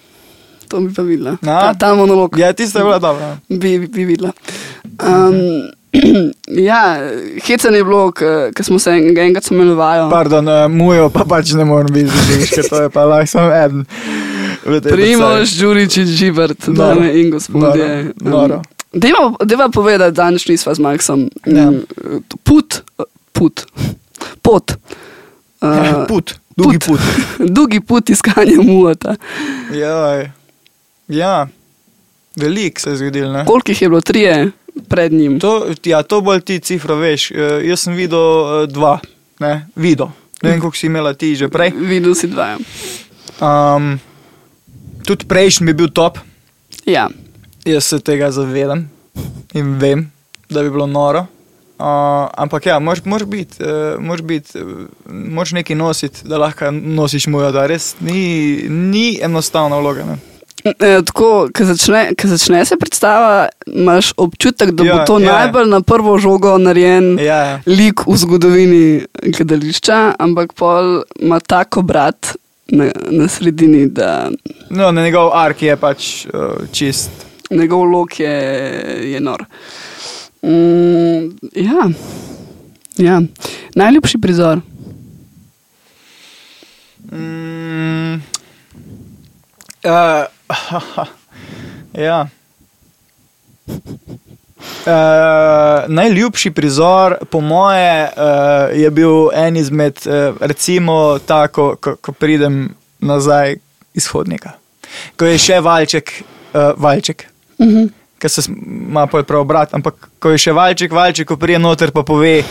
To 0.68 0.80
bi 0.80 0.92
pa 0.94 1.02
videla. 1.02 1.38
Ja. 1.42 1.60
Ta, 1.62 1.74
ta 1.74 1.94
monolog 1.96 2.36
ja, 2.40 2.54
tista 2.54 2.80
je 2.80 2.86
bila 2.86 3.00
dobra. 3.00 3.38
bi, 3.50 3.80
bi, 3.80 3.88
bi 3.88 4.06
videla. 4.06 4.32
Um, 5.00 5.72
ja, 6.70 7.00
hecen 7.48 7.76
je 7.76 7.84
bilo, 7.84 8.12
ker 8.12 8.64
smo 8.64 8.80
se 8.80 8.92
en- 8.92 9.18
enkrat 9.18 9.48
vajo. 9.52 10.10
Pardon, 10.10 10.48
uh, 10.48 10.68
mujo 10.68 11.10
pa 11.10 11.24
pač 11.26 11.54
ne 11.54 11.64
morem 11.66 11.94
vidiš, 11.94 12.50
ker 12.52 12.68
to 12.70 12.82
je 12.82 12.90
pa 12.90 13.06
lahko 13.06 13.28
samo 13.28 13.52
eden. 13.56 13.86
Primož, 14.66 15.58
Đurič 15.60 15.98
in 15.98 16.08
Žibert, 16.08 16.68
dame 16.68 17.12
in 17.22 17.30
gospodje. 17.32 18.14
Noro. 18.22 18.62
Dejva, 18.94 19.36
dejva 19.44 19.70
povedati, 19.70 20.16
danes 20.16 20.48
nisva 20.48 20.74
z 20.74 20.80
Maxom. 20.80 21.28
Ja. 21.46 21.70
Mm, 21.72 21.84
Put, 22.44 22.82
put, 23.34 23.66
pot. 24.42 24.78
predstavi. 25.66 26.02
Uh, 26.02 26.08
Put, 26.08 26.36
dolgi 26.56 26.80
put. 26.80 27.00
Dolgi 27.56 27.80
put 27.80 28.10
iskanja 28.10 28.62
muota. 28.62 29.16
Ja, 29.74 30.24
ja. 31.08 31.48
veliko 32.36 32.82
se 32.82 32.90
je 32.90 32.96
zgodilo. 32.96 33.46
Koliko 33.46 33.72
jih 33.72 33.82
je 33.82 33.90
bilo? 33.90 34.02
Trije 34.02 34.52
pred 34.90 35.14
njim. 35.14 35.40
To, 35.40 35.68
ja, 35.84 36.04
to 36.04 36.22
bolj 36.22 36.42
ti 36.42 36.60
cifra 36.60 36.96
veš. 36.96 37.32
Eh, 37.32 37.62
Jaz 37.64 37.80
sem 37.80 37.94
videl 37.96 38.20
eh, 38.20 38.68
dva, 38.68 39.00
ne, 39.40 39.68
videl. 39.76 40.08
Ne 40.42 40.50
vem, 40.50 40.60
koliko 40.60 40.78
si 40.78 40.88
imela 40.88 41.14
ti 41.14 41.36
že 41.36 41.48
prej. 41.48 41.72
Videl 41.80 42.16
si 42.16 42.28
dva. 42.28 42.58
Um, 43.40 44.00
tudi 45.06 45.26
prejšnji 45.26 45.66
bi 45.68 45.74
bil 45.74 45.90
top, 45.90 46.18
Ja. 46.86 47.10
jaz 47.66 47.84
se 47.86 48.00
tega 48.00 48.32
zavedam 48.32 48.90
in 49.54 49.78
vem, 49.80 50.12
da 50.50 50.64
bi 50.64 50.70
bilo 50.70 50.86
noro. 50.88 51.26
Uh, 51.76 51.86
ampak 52.38 52.66
ja, 52.66 52.80
moraš 52.80 53.02
biti, 53.28 53.58
uh, 53.64 54.00
moraš 54.00 54.22
biti, 54.22 54.60
uh, 54.62 55.52
nekaj 55.52 55.76
nositi, 55.76 56.22
da 56.24 56.38
lahko 56.38 56.72
nosiš 56.72 57.28
mojo, 57.28 57.52
da 57.52 57.66
res 57.68 57.96
ni, 58.00 58.64
ni 58.70 59.20
enostavna 59.22 59.78
vloga. 59.80 60.06
Ne? 60.06 60.16
E, 60.66 61.02
tako, 61.06 61.50
ko 61.54 61.66
začne, 61.66 62.16
ko 62.22 62.28
začne 62.32 62.64
se 62.66 62.78
predstava, 62.80 63.50
imaš 63.68 64.14
občutek, 64.18 64.72
da 64.72 64.84
bo 64.84 64.90
Ja, 64.90 65.06
to 65.06 65.20
ja. 65.20 65.34
najbolj 65.34 65.68
na 65.70 65.82
prvo 65.82 66.18
žogo 66.18 66.56
narejen 66.58 67.20
Ja, 67.20 67.36
ja. 67.44 67.60
lik 67.68 68.02
v 68.08 68.16
zgodovini 68.18 69.04
gledališča, 69.36 70.16
ampak 70.20 70.54
pol 70.58 71.04
ima 71.20 71.40
tako 71.40 71.82
brat 71.82 72.38
na, 72.68 72.92
na 73.10 73.28
sredini, 73.28 73.86
da 73.90 74.30
No, 74.70 74.92
na 74.92 75.04
njegov 75.04 75.30
ark 75.34 75.62
je 75.62 75.78
pač 75.78 76.26
uh, 76.26 76.68
čist. 76.72 77.12
njegov 77.50 77.84
lok 77.84 78.20
je, 78.20 78.38
je 79.12 79.20
nor. 79.20 79.46
Mm, 80.42 81.38
ja. 81.56 81.90
ja, 82.98 83.22
najljubši 83.76 84.18
prizor. 84.18 84.60
Mm, 87.12 88.14
uh, 89.84 90.26
ja. 92.08 92.28
Uh, 94.86 94.92
najljubši 95.88 96.52
prizor, 96.52 97.16
po 97.30 97.42
moje, 97.42 98.10
uh, 98.18 98.80
je 98.80 98.90
bil 98.92 99.30
en 99.34 99.58
izmed, 99.58 99.98
uh, 100.06 100.38
recimo, 100.40 101.20
tako, 101.26 101.76
ko, 101.82 101.96
ko 102.02 102.12
pridem 102.12 102.76
nazaj 103.00 103.56
iz 103.94 104.08
hodnika. 104.08 104.52
Ko 105.18 105.26
je 105.26 105.40
še 105.42 105.60
valček, 105.60 106.12
uh, 106.54 106.74
valček, 106.78 107.26
Uh 107.58 107.68
-huh. 107.68 107.90
ki 108.20 108.30
se 108.30 108.42
ima 108.88 109.08
prav 109.08 109.42
obrat, 109.42 109.74
ampak 109.74 110.10
ko 110.20 110.30
je 110.30 110.38
še 110.38 110.52
valček, 110.52 110.92
valček, 110.92 111.28
ko 111.28 111.38
prije 111.38 111.60
noter, 111.60 111.92
pa 111.92 112.04
pove. 112.04 112.44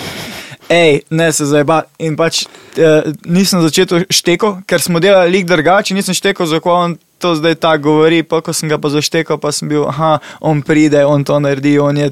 Ej, 0.69 1.01
ne 1.11 1.33
se 1.33 1.45
zdaj 1.45 1.65
ba. 1.65 1.83
In 1.99 2.17
pač 2.17 2.47
eh, 2.77 3.03
nisem 3.25 3.61
začel 3.63 4.05
šteko, 4.11 4.63
ker 4.67 4.81
smo 4.81 5.01
delali 5.01 5.31
lik 5.31 5.47
drugače, 5.47 5.95
nisem 5.95 6.15
štekel, 6.15 6.47
zakaj 6.47 6.73
on 6.73 6.97
to 7.25 7.33
zdaj 7.41 7.57
tako 7.65 7.89
govori. 7.89 8.21
Pa 8.29 8.43
ko 8.45 8.53
sem 8.53 8.69
ga 8.69 8.77
pa 8.77 8.93
zaštekal, 8.93 9.41
pa 9.41 9.53
sem 9.57 9.71
bil, 9.73 9.87
aha, 9.89 10.19
on 10.45 10.61
pride, 10.61 11.01
on 11.09 11.25
to 11.25 11.41
naredi, 11.41 11.79
on 11.81 11.97
je, 11.97 12.11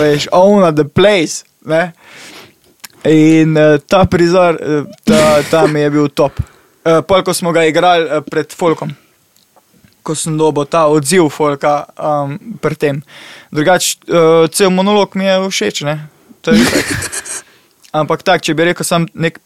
veš, 0.00 0.30
own 0.32 0.64
the 0.72 0.88
place. 0.88 1.44
Ne? 1.68 1.92
In 3.04 3.56
eh, 3.60 3.76
ta 3.84 4.06
prizor, 4.08 4.56
eh, 4.56 4.90
ta, 5.04 5.44
ta 5.52 5.66
mi 5.68 5.84
je 5.84 5.92
bil 5.92 6.08
top. 6.08 6.40
Eh, 6.84 7.00
pol, 7.08 7.22
ko 7.24 7.32
smo 7.32 7.52
ga 7.52 7.64
igrali 7.64 8.04
eh, 8.04 8.20
pred 8.20 8.52
Folkom, 8.52 8.90
ko 10.04 10.12
sem 10.12 10.36
dobil 10.36 10.66
ta 10.68 10.84
odziv 10.92 11.30
Folka 11.32 11.86
um, 11.96 12.36
pred 12.60 12.76
tem. 12.76 12.98
Drugače, 13.48 14.04
eh, 14.04 14.44
cel 14.52 14.68
monolog 14.68 15.16
mi 15.16 15.24
je 15.24 15.38
všeč, 15.48 15.80
ne? 15.88 15.96
Je 16.44 16.60
itak. 16.60 16.92
Ampak 18.04 18.20
tak, 18.20 18.44
če 18.44 18.52
bi 18.52 18.68
rekel 18.68 18.84
sam 18.84 19.08
nek 19.16 19.40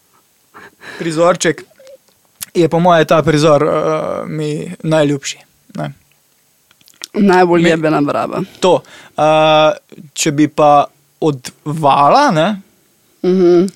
prizorček, 0.99 1.63
je 2.53 2.69
po 2.69 2.79
mojem 2.79 3.05
ta 3.05 3.21
prizor 3.21 3.63
uh, 3.63 3.71
mi 4.25 4.49
najljubši. 4.83 5.37
Ne? 5.75 5.91
Najbolj 7.13 7.61
Mi- 7.61 7.69
jebena 7.69 8.01
braba. 8.01 8.41
To, 8.59 8.81
uh, 9.17 9.23
če 10.13 10.31
bi 10.31 10.47
pa 10.47 10.85
odvala, 11.19 12.31
ne, 12.31 12.61
Uh 13.21 13.29
-huh. 13.29 13.69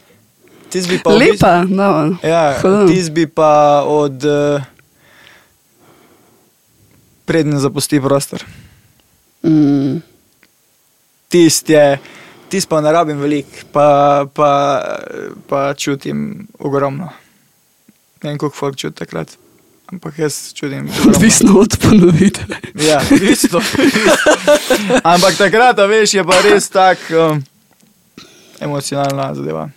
Ti 0.70 0.82
bi 0.82 1.00
pa 1.04 1.10
bistvu- 1.10 1.20
Lepa, 1.22 1.64
no. 1.64 2.16
Ja, 2.24 2.60
Hudo. 2.62 2.88
ti 2.88 3.10
bi 3.12 3.28
pa 3.28 3.52
od 3.84 4.24
uh, 4.24 4.62
prednje 7.26 7.60
zapusti 7.60 8.02
prostor. 8.02 8.44
Mm. 9.44 9.98
Tisti 11.28 11.74
je, 11.74 12.00
tisti 12.50 12.70
pa 12.70 12.82
ne 12.82 12.92
rabim 12.92 13.18
veliko, 13.18 13.50
pa, 13.72 13.88
pa, 14.34 14.82
pa 15.50 15.74
čutim 15.74 16.48
ogromno. 16.60 17.10
Ne 18.24 18.30
vem, 18.30 18.38
koliko 18.38 18.56
folk 18.58 18.78
čuti 18.78 18.96
takrat, 18.96 19.38
ampak 19.92 20.20
jaz 20.20 20.54
čutim. 20.54 20.90
Odvisno 21.08 21.60
od 21.60 21.78
ponovitve. 21.82 22.56
Ja, 22.88 23.02
isto. 23.32 23.62
ampak 25.14 25.36
takrat, 25.38 25.78
veš, 25.90 26.14
je 26.14 26.24
pa 26.24 26.42
res 26.42 26.70
tak 26.70 26.98
um, 27.12 27.44
emocionalna 28.60 29.34
zadeva, 29.36 29.70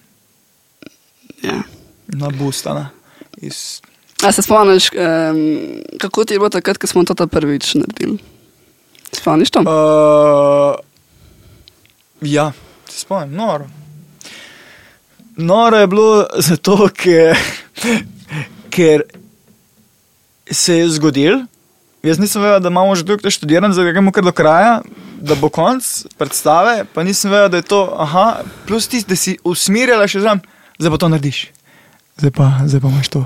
Ja. 1.43 1.63
nabustana. 2.07 2.89
Iz, 3.37 3.81
A 4.23 4.33
se 4.33 4.43
spomniš, 4.43 4.91
um, 4.93 5.59
kako 5.99 6.25
ti 6.25 6.35
je 6.35 6.39
bilo 6.39 6.49
takrat, 6.49 6.79
ko 6.79 6.87
smo 6.87 7.05
to 7.05 7.27
prvič 7.27 7.75
naredili? 7.75 8.19
Spomniš 9.13 9.51
to? 9.51 9.61
Uh, 9.61 10.75
ja, 12.21 12.53
se 12.89 13.01
spomnim, 13.01 13.37
noro. 13.37 13.67
Noro 15.37 15.77
je 15.77 15.87
bilo 15.87 16.27
zato, 16.39 16.89
ker, 16.95 17.37
ker 18.77 19.07
se 20.51 20.77
je 20.77 20.89
zgodil. 20.99 21.41
Jaz 22.05 22.21
nisem 22.23 22.43
vedel, 22.43 22.61
da 22.63 22.71
imamo 22.71 22.95
že 22.95 23.07
tukaj 23.07 23.33
študiranje, 23.35 23.75
da 23.75 23.91
gremo 23.91 24.13
kar 24.15 24.25
do 24.25 24.33
kraja, 24.37 24.81
da 25.19 25.35
bo 25.35 25.49
konc 25.51 25.83
predstave, 26.21 26.85
pa 26.95 27.03
nisem 27.03 27.33
vedel, 27.33 27.49
da 27.51 27.63
je 27.63 27.67
to, 27.67 27.81
aha, 27.99 28.43
plus 28.69 28.87
tisti, 28.87 29.11
da 29.11 29.19
si 29.19 29.39
usmirjala 29.45 30.07
še 30.07 30.23
zraven, 30.23 30.45
zdaj 30.79 30.93
pa 30.93 31.01
to 31.03 31.11
narediš. 31.11 31.41
Zdaj 32.21 32.33
pa, 32.37 32.51
zdaj 32.69 32.85
pa 32.85 32.93
imaš 32.93 33.11
to, 33.17 33.25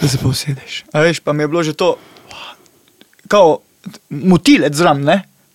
da 0.00 0.08
se 0.08 0.22
pa 0.22 0.30
usedeš. 0.30 0.84
A 0.94 1.04
veš, 1.04 1.20
pa 1.20 1.34
mi 1.36 1.44
je 1.44 1.50
bilo 1.52 1.66
že 1.66 1.76
to, 1.76 1.96
kao 3.28 3.58
motilec 4.08 4.74
zraven? 4.74 5.04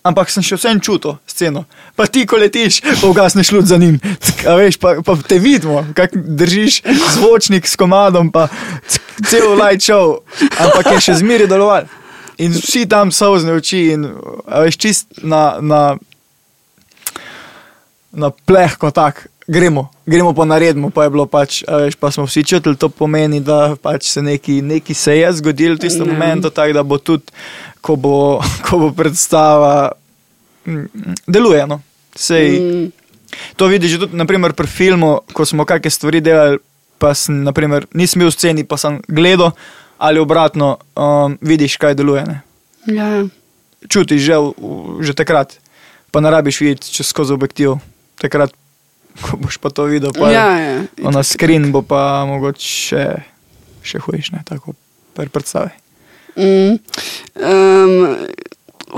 Ampak 0.05 0.29
sem 0.29 0.43
še 0.45 0.59
vsem 0.59 0.77
čutil 0.85 1.15
sceno. 1.25 1.63
Pa 1.97 2.05
ti, 2.05 2.27
ko 2.29 2.37
letiš, 2.37 2.77
pa 3.01 3.09
ugasneš 3.09 3.49
luč 3.55 3.71
za 3.71 3.79
njim. 3.81 3.97
Ck, 3.97 4.45
veš, 4.59 4.77
pa, 4.77 4.99
pa 5.01 5.15
te 5.17 5.39
vidimo, 5.41 5.81
kako 5.97 6.21
držiš 6.37 6.83
zvočnik 7.17 7.65
s 7.65 7.73
komadom, 7.79 8.29
pa 8.29 8.45
ck, 8.85 9.01
cel 9.25 9.55
light 9.57 9.81
show. 9.81 10.19
Ampak 10.61 10.93
je 10.93 11.05
še 11.09 11.19
zmeri 11.23 11.49
deloval. 11.49 11.89
In 12.37 12.53
vsi 12.53 12.83
tam 12.91 13.09
sozne 13.15 13.55
oči 13.57 13.95
in 13.95 14.05
veš, 14.45 14.77
čist 14.77 15.23
na, 15.23 15.57
na, 15.63 15.95
na 18.11 18.29
plehko 18.29 18.91
tak. 18.91 19.27
Gremo, 19.47 19.91
gremo 20.09 20.33
pa 20.33 20.41
naredimo, 20.45 20.89
pa 20.89 21.03
je 21.05 21.11
bilo 21.13 21.27
pač, 21.29 21.59
veš, 21.69 21.93
pa 22.01 22.09
smo 22.09 22.25
vsi 22.25 22.41
čutili, 22.49 22.73
to 22.81 22.89
pomeni, 22.89 23.43
da 23.45 23.75
pač 23.77 24.07
se 24.09 24.21
neki, 24.25 24.55
neki 24.65 24.93
se 24.97 25.19
je 25.19 25.29
zgodil 25.37 25.77
v 25.77 25.83
tistem 25.85 26.09
Ja. 26.09 26.13
momentu, 26.13 26.49
tako 26.49 26.73
da 26.73 26.81
bo 26.83 26.97
tudi, 26.97 27.29
ko 27.85 27.95
bo, 28.01 28.17
ko 28.65 28.81
bo 28.81 28.89
predstava, 28.97 29.93
mm, 30.65 31.21
deluje. 31.29 31.65
No. 31.69 31.81
Sej, 32.15 32.59
Mm. 32.59 32.91
To 33.55 33.67
vidiš 33.67 33.99
tudi 33.99 34.15
naprimer, 34.15 34.53
pri 34.53 34.67
filmu, 34.67 35.19
ko 35.33 35.45
smo 35.45 35.65
kakšne 35.67 35.91
stvari 35.91 36.21
delali, 36.23 36.59
pa 36.97 37.13
sem, 37.13 37.43
naprimer, 37.43 37.87
nisem 37.93 38.23
bil 38.23 38.31
v 38.31 38.35
sceni, 38.35 38.63
pa 38.63 38.79
sem 38.79 39.01
gledal, 39.07 39.51
ali 39.99 40.19
obratno, 40.19 40.77
um, 40.95 41.37
vidiš, 41.41 41.77
kaj 41.77 41.95
deluje. 41.99 42.23
Ne. 42.27 42.37
Ja. 42.87 43.25
Čutiš 43.87 44.21
že, 44.21 44.35
že 45.03 45.13
takrat, 45.13 45.59
pa 46.11 46.23
ne 46.23 46.31
rabiš 46.31 46.61
videti 46.63 46.91
čez 46.91 47.11
skozi 47.11 47.35
objektiv. 47.35 47.77
Takrat, 48.19 48.55
ko 49.21 49.37
boš 49.39 49.59
pa 49.59 49.69
to 49.69 49.87
videl, 49.87 50.15
pa 50.15 50.31
ja, 50.31 50.47
ja. 50.59 51.11
na 51.11 51.23
skrin 51.23 51.71
bo 51.71 51.83
pa 51.83 52.23
mogoče 52.27 52.65
še, 52.65 53.03
še 53.83 53.99
hujš, 54.03 54.31
ne 54.35 54.43
tako 54.47 54.75
pri 55.15 55.31
predstavi. 55.31 55.71
Mm. 56.35 56.79
Um, 57.35 58.15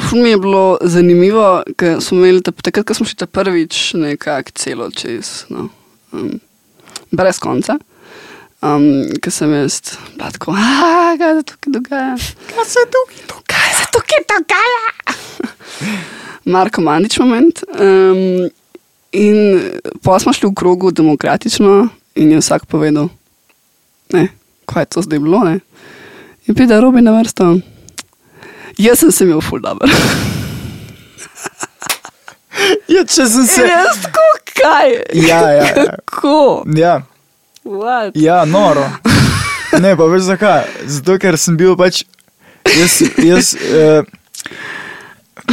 ful 0.09 0.21
mi 0.23 0.29
je 0.29 0.37
bilo 0.37 0.77
zanimivo, 0.81 1.63
ker 1.77 2.01
smo 2.01 2.17
imeli 2.17 2.41
ta, 2.43 2.51
takrat, 2.51 2.85
ko 2.87 2.97
smo 2.97 3.05
šli 3.05 3.17
ta 3.17 3.27
prvič 3.29 3.93
nekako 3.93 4.51
celo 4.55 4.89
čez, 4.91 5.45
no, 5.49 5.69
um, 6.11 6.39
brez 7.11 7.39
konca. 7.39 7.77
Um, 8.61 9.05
ker 9.21 9.31
sem 9.33 9.53
jaz 9.53 9.81
bila 10.15 10.31
tako, 10.33 10.55
"Ah, 10.57 11.13
kaj 11.17 11.35
se 11.37 11.43
tukaj 11.43 11.73
dogaja. 11.73 12.15
Kaj 12.49 12.65
se 12.65 12.85
tukaj 12.93 13.21
dogaja? 13.27 13.43
Kaj 13.53 13.73
se 13.77 13.85
tukaj 13.93 14.21
dogaja? 14.33 14.87
Marko 16.45 16.81
Mandič 16.81 17.19
moment. 17.19 17.63
Um, 17.79 18.49
in 19.11 19.37
pa 20.01 20.19
smo 20.19 20.33
šli 20.33 20.49
v 20.49 20.55
krogu 20.55 20.91
demokratično 20.91 21.89
in 22.15 22.31
je 22.31 22.41
vsak 22.41 22.65
povedal, 22.65 23.09
ne, 24.13 24.27
kaj 24.65 24.81
je 24.81 24.85
to 24.85 25.01
zdaj 25.01 25.19
bilo. 25.19 25.43
Ne? 25.43 25.59
In 26.47 26.55
pride 26.55 26.81
Robi 26.81 27.01
na 27.01 27.11
vrsto. 27.19 27.59
Jaz 28.77 28.99
sem 28.99 29.11
se 29.11 29.23
imel 29.23 29.41
ful 29.41 29.59
dobro. 29.59 29.91
Ja, 32.87 33.03
če 33.05 33.27
sem 33.29 33.45
se. 33.45 33.61
In 33.61 33.69
jaz 33.69 33.99
tako, 34.01 34.23
kaj? 34.57 34.93
Ja, 35.13 35.41
ja, 35.51 35.65
ja. 35.69 35.73
Kako? 36.07 36.63
Ja, 36.75 36.95
What? 37.67 38.15
ja, 38.15 38.45
noro. 38.45 38.87
Ne, 39.79 39.91
pa 39.99 40.07
veš 40.09 40.29
zakaj? 40.29 40.65
Zato, 40.87 41.17
ker 41.21 41.37
sem 41.37 41.57
bil 41.59 41.75
pač. 41.79 42.01
Jaz, 42.67 42.97
jaz 43.21 43.51
uh, 43.55 44.07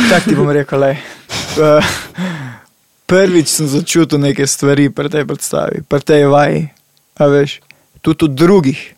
tako 0.09 0.25
ti 0.31 0.37
bom 0.39 0.51
rekel, 0.55 0.81
le. 0.81 0.93
Uh, 1.59 1.93
prvič 3.11 3.51
sem 3.53 3.69
začutil 3.71 4.23
neke 4.23 4.47
stvari 4.47 4.89
pri 4.95 5.11
tej 5.13 5.27
predstavi, 5.29 5.85
pri 5.87 6.07
tej 6.07 6.27
vaji. 6.31 6.65
A 7.19 7.31
veš, 7.31 7.59
tudi 8.03 8.31
od 8.31 8.39
drugih. 8.39 8.94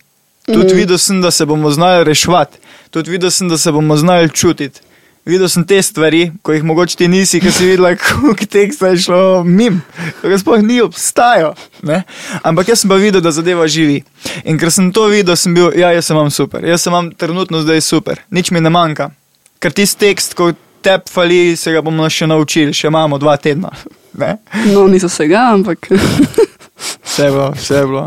Tudi 0.46 0.66
Mhm. 0.66 0.76
videl 0.76 0.98
sem, 0.98 1.20
da 1.20 1.30
se 1.30 1.46
bomo 1.46 1.70
znali 1.70 2.04
reševati, 2.04 2.58
tudi 2.90 3.10
videl 3.10 3.30
sem, 3.30 3.48
da 3.48 3.58
se 3.58 3.72
bomo 3.72 3.96
znali 3.96 4.30
čutiti. 4.30 4.80
Videl 5.26 5.48
sem 5.48 5.64
te 5.66 5.82
stvari, 5.82 6.32
ko 6.42 6.52
jih 6.52 6.62
mogoče 6.62 6.96
ti 6.96 7.08
nisi, 7.08 7.40
ker 7.40 7.50
si 7.52 7.64
videl, 7.66 7.88
kako 7.98 8.34
teksta 8.46 8.86
je 8.88 8.98
šlo 8.98 9.44
mim, 9.44 9.82
kako 10.22 10.38
sploh 10.38 10.62
ni 10.62 10.80
obstajal. 10.80 11.54
Ne? 11.82 12.02
Ampak 12.42 12.68
jaz 12.68 12.80
sem 12.80 12.90
pa 12.90 12.94
videl, 12.94 13.20
da 13.20 13.30
zadeva 13.30 13.66
živi. 13.66 14.04
In 14.44 14.58
ker 14.58 14.70
sem 14.70 14.92
to 14.92 15.08
videl, 15.10 15.34
sem 15.36 15.54
bil, 15.54 15.72
ja, 15.74 15.90
jaz 15.90 16.06
sem 16.06 16.16
vam 16.16 16.30
super, 16.30 16.62
jaz 16.64 16.82
sem 16.82 16.92
vam 16.94 17.10
trenutno 17.10 17.58
zdaj 17.62 17.80
super, 17.82 18.22
nič 18.30 18.50
mi 18.54 18.60
ne 18.60 18.70
manjka. 18.70 19.10
Ker 19.58 19.72
tisti 19.74 19.98
tekst, 20.06 20.34
ko 20.38 20.52
te 20.82 20.94
fali, 21.10 21.56
se 21.56 21.72
ga 21.74 21.82
bomo 21.82 22.06
še 22.06 22.26
naučili, 22.30 22.70
še 22.72 22.86
imamo 22.86 23.18
dva 23.18 23.36
tedna. 23.36 23.74
Ne? 24.16 24.38
No, 24.72 24.86
niso 24.88 25.10
vsega, 25.10 25.50
ampak. 25.52 25.90
Vse 26.76 27.24
je 27.24 27.30
bilo, 27.32 27.50
vse 27.56 27.74
je 27.74 27.86
bilo. 27.86 28.04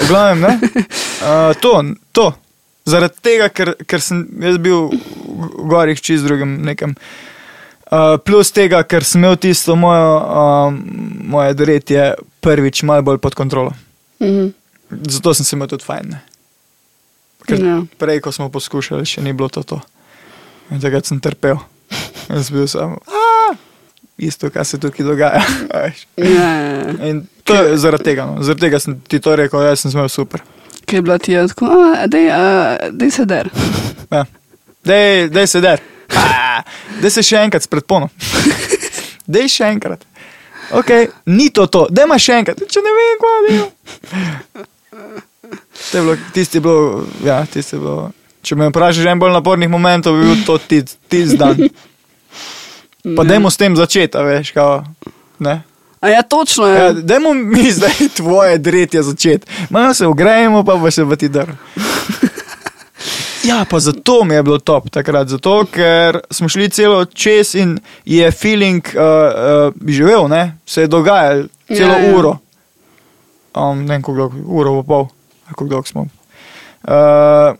V 0.00 0.08
glavnem, 0.08 0.40
ne? 0.40 0.52
Uh, 1.20 1.52
to, 1.60 1.72
to. 2.12 2.26
Zaradi 2.84 3.20
tega, 3.22 3.48
ker, 3.48 3.74
ker 3.86 4.00
sem 4.02 4.24
jaz 4.40 4.58
bil 4.58 4.88
v 4.90 5.68
gorih 5.70 6.00
čist 6.00 6.24
drugem 6.26 6.58
nekem. 6.64 6.94
Uh, 7.90 8.16
plus 8.22 8.52
tega, 8.54 8.82
ker 8.86 9.04
sem 9.04 9.18
imel 9.22 9.36
tisto 9.40 9.74
mojo, 9.76 10.10
um, 10.20 10.76
moje 11.32 11.54
dretje 11.58 12.14
prvič 12.40 12.82
malo 12.86 13.02
bolj 13.02 13.18
pod 13.18 13.34
kontrolo. 13.34 13.72
Mhm. 14.22 14.52
Zato 14.90 15.34
sem 15.34 15.44
se 15.46 15.56
imel 15.56 15.68
tudi 15.70 15.84
fajn. 15.86 16.06
Ne? 16.10 16.20
Ker 17.46 17.58
Ja. 17.62 17.76
prej, 17.98 18.20
ko 18.20 18.32
smo 18.32 18.48
poskušali, 18.50 19.06
še 19.06 19.22
ni 19.22 19.32
bilo 19.32 19.48
to. 19.48 19.62
to. 19.62 19.80
In 20.70 20.80
takrat 20.82 21.06
sem 21.06 21.20
trpel. 21.20 21.58
Jaz 22.28 22.50
bil 22.50 22.66
samo, 22.66 22.98
"A, 23.06 23.19
isto, 24.20 24.50
kaj 24.52 24.64
se 24.64 24.80
tukaj 24.80 25.06
dogaja. 25.06 25.42
veš. 25.74 26.06
Ja, 26.16 26.30
ja, 26.30 26.72
ja. 26.72 26.94
In 27.10 27.24
to 27.44 27.54
je 27.54 27.76
zaradi 27.80 28.10
tega. 28.10 28.26
No. 28.28 28.42
Zaradi 28.44 28.66
tega 28.68 28.80
sem 28.82 28.98
ti 29.00 29.20
to 29.20 29.36
rekel, 29.36 29.62
jaz 29.64 29.84
sem 29.84 29.94
imel 29.94 30.08
super. 30.12 30.42
Kaj 30.84 30.98
je 30.98 31.02
bila 31.02 31.18
ti 31.18 31.32
je 31.32 31.46
tako, 31.48 31.70
"A, 31.70 32.06
dej, 32.10 32.30
a, 32.32 32.76
dej 32.90 33.10
se 33.10 33.24
der. 33.24 33.50
Ja. 34.10 34.24
Dej, 34.84 35.28
dej 35.30 35.46
se 35.46 35.60
der. 35.60 35.80
Še 37.22 37.36
enkrat 37.44 37.62
spred 37.62 37.86
pono. 37.86 38.08
Dej 39.34 39.48
še 39.48 39.68
enkrat. 39.70 40.02
Okay, 40.70 41.08
ni 41.26 41.50
to 41.50 41.66
to, 41.66 41.86
dej 41.90 42.06
ma 42.06 42.18
še 42.18 42.40
enkrat, 42.40 42.58
če 42.70 42.82
ne 42.82 42.90
vem, 42.94 43.20
kaj 43.22 43.46
je. 43.50 43.60
Je 45.94 46.02
bilo, 46.02 46.16
tisti 46.34 46.58
je 46.58 46.62
bilo, 46.62 47.06
ja, 47.26 47.40
tisti 47.46 47.76
je 47.76 47.80
bilo. 47.82 48.10
Če 48.42 48.56
me 48.56 48.68
vprašaš 48.70 49.08
en 49.10 49.20
bolj 49.20 49.34
napornih 49.34 49.70
momentov, 49.70 50.18
bi 50.18 50.28
bil 50.30 50.44
to 50.46 50.58
tisti 50.62 50.98
tis 51.10 51.34
dan. 51.38 51.58
Pa 53.02 53.22
Ja. 53.22 53.28
dajmo 53.28 53.50
s 53.50 53.56
tem 53.56 53.76
začeti, 53.76 54.18
veš, 54.18 54.50
kao, 54.52 54.84
ne. 55.38 55.62
A 56.00 56.08
ja, 56.08 56.22
točno 56.22 56.66
je. 56.66 56.78
Ja, 56.78 56.92
dajmo 56.92 57.34
mi 57.34 57.70
zdaj 57.76 58.08
tvoje 58.16 58.58
dretje 58.58 59.02
začeti. 59.02 59.46
Malo 59.70 59.94
se 59.94 60.06
ugrajemo, 60.06 60.64
pa 60.64 60.76
bo 60.76 60.90
še 60.90 61.04
v 61.04 61.16
ti 61.16 61.28
drv. 61.28 61.52
Ja, 63.44 63.64
pa 63.64 63.78
zato 63.80 64.24
mi 64.24 64.34
je 64.34 64.42
bilo 64.42 64.58
top 64.58 64.90
takrat, 64.90 65.28
zato 65.28 65.64
ker 65.72 66.18
smo 66.30 66.48
šli 66.48 66.68
celo 66.68 67.04
čez 67.04 67.54
in 67.54 67.78
je 68.04 68.30
feeling 68.30 68.84
uh, 68.92 69.00
uh, 69.00 69.88
živel, 69.88 70.28
ne? 70.28 70.58
se 70.66 70.80
je 70.84 70.86
dogajalo 70.86 71.48
celo 71.66 71.94
Ja, 71.94 71.98
ja. 71.98 72.16
uro. 72.16 72.36
Um, 73.56 73.80
ne 73.88 73.94
vem, 73.94 74.02
kako 74.02 74.16
dolgo, 74.16 74.36
uro 74.44 74.74
pa 74.82 74.86
pol, 74.86 75.06
kako 75.48 75.64
dolgo 75.64 75.86
smo. 75.88 76.00
Uh, 76.84 77.56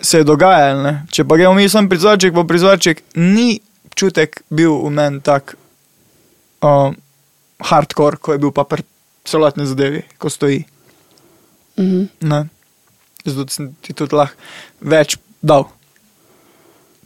se 0.00 0.18
je 0.18 0.24
dogajalo, 0.24 0.82
ne? 0.82 1.04
če 1.12 1.24
pa 1.24 1.36
gremo 1.36 1.54
mi 1.54 1.68
sam 1.68 1.88
prizorček 1.88 2.34
po 2.34 2.44
prizorček, 2.44 3.02
ni 3.14 3.60
čutek 4.00 4.40
bil 4.48 4.78
v 4.80 4.92
meni 4.96 5.20
tak 5.24 5.54
um, 6.64 6.96
hardcore, 7.60 8.16
ko 8.16 8.32
je 8.32 8.42
bil 8.42 8.52
pa 8.56 8.64
pri 8.64 8.86
celotni 9.28 9.68
zadevi, 9.68 10.04
ko 10.18 10.32
stoji. 10.32 10.64
Mhm. 11.76 12.08
Ne. 12.28 12.40
Zato 13.24 13.52
sem 13.52 13.74
ti 13.84 13.92
tudi 13.92 14.16
lahko 14.16 14.36
več 14.80 15.18
dal. 15.44 15.68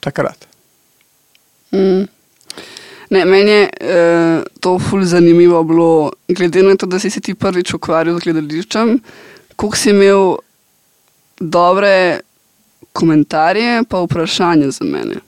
Takrat. 0.05 0.47
Mm. 1.75 2.07
Ne, 3.11 3.25
meni 3.25 3.51
je 3.51 3.65
uh, 3.67 4.45
to 4.61 4.77
ful 4.79 5.03
zanimivo 5.07 5.63
bilo, 5.67 6.13
glede 6.29 6.63
na 6.63 6.77
to, 6.77 6.87
da 6.87 6.99
si 6.99 7.11
se 7.11 7.21
ti 7.21 7.35
prvič 7.35 7.75
ukvarjal 7.75 8.19
z 8.19 8.27
gledališčem, 8.27 8.95
koliko 9.57 9.79
si 9.79 9.91
imel 9.91 10.37
dobre 11.41 12.21
komentarje, 12.95 13.83
pa 13.91 14.03
vprašanja 14.05 14.71
za 14.71 14.87
mene. 14.87 15.21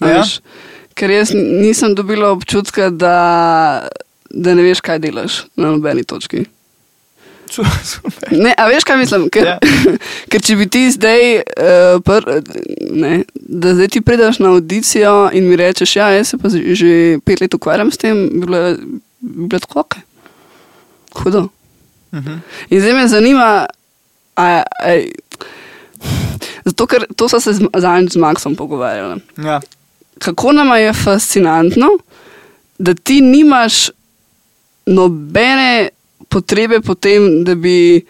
Ja? 0.00 0.06
veš, 0.06 0.40
Ker 0.96 1.10
jaz 1.10 1.30
nisem 1.34 1.92
dobila 1.92 2.30
občutka, 2.30 2.88
da, 2.90 3.88
da 4.30 4.54
ne 4.54 4.62
veš, 4.62 4.80
kaj 4.80 4.98
delaš 4.98 5.42
na 5.54 5.68
nobeni 5.68 6.04
točki. 6.04 6.46
Su- 7.46 7.62
Super. 7.86 8.32
Ne, 8.32 8.50
a 8.52 8.64
veš, 8.66 8.82
kaj 8.82 8.96
mislim? 8.96 9.28
Ker, 9.28 9.44
Ja. 9.46 9.58
ker 10.30 10.40
če 10.40 10.56
bi 10.56 10.66
ti 10.66 10.86
zdaj, 10.90 11.20
uh, 11.36 12.00
pr, 12.00 12.24
ne, 12.92 13.12
da 13.36 13.74
zdaj 13.74 13.88
ti 13.88 14.00
prideš 14.00 14.40
na 14.40 14.50
audicijo 14.50 15.28
in 15.32 15.46
mi 15.46 15.56
rečeš, 15.56 15.96
ja, 15.96 16.08
jaz 16.10 16.28
se 16.28 16.38
pa 16.38 16.48
že- 16.48 17.20
pet 17.20 17.40
let 17.40 17.54
ukvarjam 17.54 17.90
s 17.90 17.98
tem, 17.98 18.24
bi 18.32 18.40
bilo, 18.40 18.62
bi 19.20 19.46
bilo 19.46 19.60
tako, 19.60 19.84
okay. 19.84 20.02
hudo. 21.14 21.48
Mhm. 22.12 22.40
In 22.70 22.80
zdaj 22.80 22.92
me 22.94 23.08
zanima, 23.08 23.66
a, 24.34 24.46
a, 24.80 24.90
zato 26.64 26.86
ker 26.86 27.04
to 27.12 27.28
so 27.28 27.38
se 27.38 27.52
z, 27.52 27.68
zadnjič 27.70 28.12
z 28.12 28.18
Maxom 28.18 28.56
pogovarjali. 28.56 29.20
Ja. 29.38 29.60
Kako 30.18 30.52
nam 30.52 30.76
je 30.76 30.92
fascinantno, 30.92 31.86
da 32.78 32.94
ti 32.94 33.20
nimaš 33.20 33.90
nobene 34.86 35.88
potrebe 36.28 36.80
po 36.80 36.94
tem, 36.94 37.44
da 37.44 37.54
bi 37.54 38.04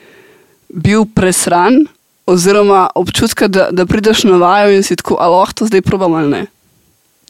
bil 0.69 1.05
presran, 1.15 1.87
oziroma 2.27 2.91
občutka, 2.95 3.49
da, 3.49 3.69
da 3.71 3.87
prideš 3.87 4.25
na 4.25 4.37
vajo 4.37 4.73
in 4.75 4.83
si 4.83 4.97
tako, 4.97 5.17
ali 5.21 5.37
lahko 5.37 5.53
to 5.55 5.67
zdaj 5.67 5.83
probam 5.83 6.15
ali 6.15 6.31
ne. 6.31 6.47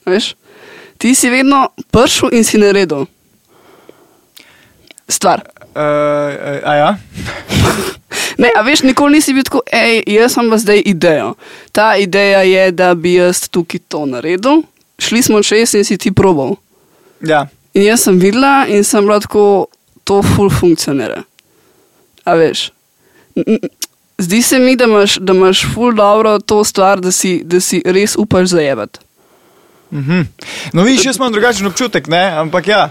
A 0.05 0.11
Veš? 0.11 0.35
Ti 0.99 1.15
si 1.15 1.31
vedno 1.31 1.69
prišel 1.91 2.33
in 2.33 2.45
si 2.45 2.59
naredil 2.59 3.07
stvar. 5.09 5.43
Uh, 5.77 6.63
a 6.65 6.75
ja? 6.75 6.97
Ne, 8.39 8.51
a 8.53 8.61
veš, 8.61 8.83
nikoli 8.83 9.13
nisi 9.13 9.33
bil 9.33 9.43
tako, 9.43 9.61
hej, 9.73 10.03
jaz 10.07 10.35
imam 10.37 10.51
pa 10.51 10.59
zdaj 10.59 10.83
idejo. 10.85 11.35
Ta 11.73 11.97
ideja 11.97 12.43
je, 12.43 12.71
da 12.73 12.95
bi 12.95 13.15
jaz 13.15 13.49
tukaj 13.49 13.81
to 13.89 14.07
naredil. 14.07 14.63
Šli 14.99 15.23
smo 15.23 15.43
čez 15.43 15.75
in 15.75 15.85
si 15.85 15.97
ti 15.97 16.13
probal. 16.13 16.57
Ja. 17.21 17.47
In 17.75 17.83
jaz 17.83 18.01
sem 18.01 18.19
videla 18.19 18.67
in 18.69 18.85
sem 18.85 19.05
bila 19.05 19.21
tako, 19.21 19.67
to 20.05 20.23
ful 20.25 20.51
funkcionira. 20.51 21.23
A 22.25 22.35
veš. 22.35 22.71
Zdi 24.19 24.43
se 24.43 24.59
mi, 24.59 24.77
da 24.77 24.85
imaš, 24.85 25.17
da 25.17 25.33
imaš 25.33 25.67
ful 25.75 25.93
dobro 25.93 26.39
to 26.39 26.65
stvar, 26.65 27.01
da 27.01 27.13
si, 27.13 27.43
da 27.45 27.61
si 27.61 27.83
res 27.85 28.17
upaš 28.17 28.49
zajebati. 28.49 28.99
Mhm. 29.93 30.21
No, 30.73 30.83
vidiš, 30.83 31.05
jaz 31.05 31.17
imam 31.17 31.33
drugačen 31.33 31.67
občutek, 31.67 32.07
ne? 32.07 32.25
ampak 32.31 32.69
ja. 32.69 32.91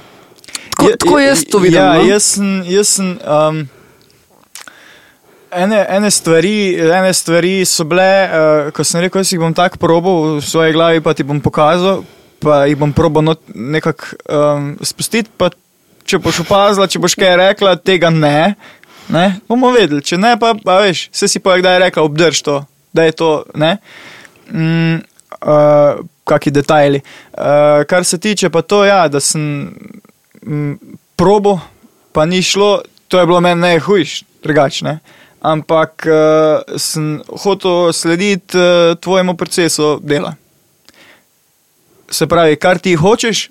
Tako- 0.70 0.90
Je- 0.90 0.98
tako 0.98 1.20
je- 1.20 1.28
jaz 1.28 1.44
to 1.46 1.58
vidim, 1.60 1.78
Ja, 1.78 1.94
no. 1.94 2.02
jaz 2.04 2.24
sem. 2.24 2.64
Jaz 2.64 2.88
sem 2.88 3.18
um, 3.20 3.68
ene, 5.56 5.86
ene, 5.90 6.12
stvari, 6.12 6.76
ene 6.76 7.14
stvari 7.14 7.66
so 7.66 7.86
bile, 7.88 8.10
uh, 8.26 8.72
ko 8.76 8.84
sem 8.84 9.04
rekel, 9.06 9.24
jaz 9.24 9.34
jih 9.34 9.42
bom 9.42 9.54
tako 9.56 9.80
probal 9.82 10.38
v 10.38 10.46
svoji 10.46 10.76
glavi, 10.76 11.04
pa 11.04 11.14
ti 11.14 11.26
bom 11.28 11.42
pokazal, 11.42 12.04
pa 12.44 12.64
jih 12.70 12.78
bom 12.80 12.94
probal 12.94 13.36
nekako 13.54 14.16
um, 14.30 14.74
spustiti. 14.84 15.32
Pa 15.38 15.52
če 16.06 16.20
boš 16.22 16.44
opazila, 16.46 16.88
če 16.88 17.02
boš 17.02 17.18
kaj 17.20 17.38
rekla, 17.42 17.76
tega 17.82 18.12
ne. 18.14 18.56
Ne, 19.14 19.26
bomo 19.50 19.70
vedeli, 19.74 20.02
če 20.02 20.18
ne, 20.18 20.34
pa, 20.42 20.56
pa 20.58 20.80
veš, 20.82 21.08
vse 21.14 21.30
si 21.30 21.42
pa 21.44 21.60
kdaj 21.60 21.78
rekla, 21.84 22.06
obdrž 22.08 22.42
to, 22.46 22.56
da 22.96 23.06
je 23.06 23.14
to. 23.14 23.32
Ne? 23.54 23.76
Mm, 24.50 25.04
uh, 25.42 26.02
Kaki 26.26 26.50
detajli. 26.50 27.04
Uh, 27.38 27.84
kar 27.86 28.06
se 28.06 28.18
tiče 28.18 28.50
pa 28.50 28.64
to, 28.66 28.82
ja, 28.86 29.04
da 29.14 29.22
sem 29.22 29.44
mm, 30.42 30.98
probo, 31.16 31.60
pa 32.18 32.26
ni 32.26 32.42
šlo, 32.42 32.80
to 33.08 33.22
je 33.22 33.30
bilo 33.30 33.42
meni 33.46 33.62
najhujš, 33.62 34.24
drugačne. 34.42 34.98
Ampak 35.46 36.06
uh, 36.06 36.16
sem 36.76 37.20
hotel 37.36 37.94
slediti 37.94 38.58
uh, 38.58 38.96
tvojemu 38.98 39.36
procesu 39.36 40.00
dela. 40.02 40.34
Se 42.08 42.26
pravi, 42.26 42.56
kar 42.56 42.80
ti 42.80 42.96
hočeš, 42.96 43.50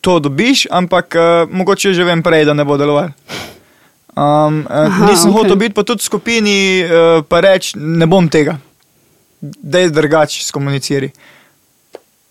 to 0.00 0.18
dobiš, 0.18 0.66
ampak 0.70 1.14
uh, 1.14 1.22
mogoče 1.48 1.92
že 1.92 2.04
vem 2.04 2.20
prej, 2.22 2.44
da 2.44 2.52
ne 2.52 2.64
bo 2.64 2.76
deloval. 2.76 3.08
Um, 4.10 4.66
Aha, 4.66 5.06
nisem 5.06 5.30
okej. 5.30 5.36
hotel 5.38 5.56
biti 5.56 5.74
pa 5.74 5.82
tudi 5.82 6.00
v 6.00 6.04
skupini, 6.04 6.58
uh, 6.80 7.22
pa 7.22 7.40
reči, 7.40 7.72
ne 7.76 8.04
bom 8.04 8.28
tega, 8.28 8.58
da 9.40 9.78
je 9.78 9.90
drugače 9.90 10.42
skomuniciri. 10.42 11.12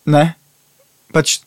Ne, 0.05 0.35
pač 1.11 1.39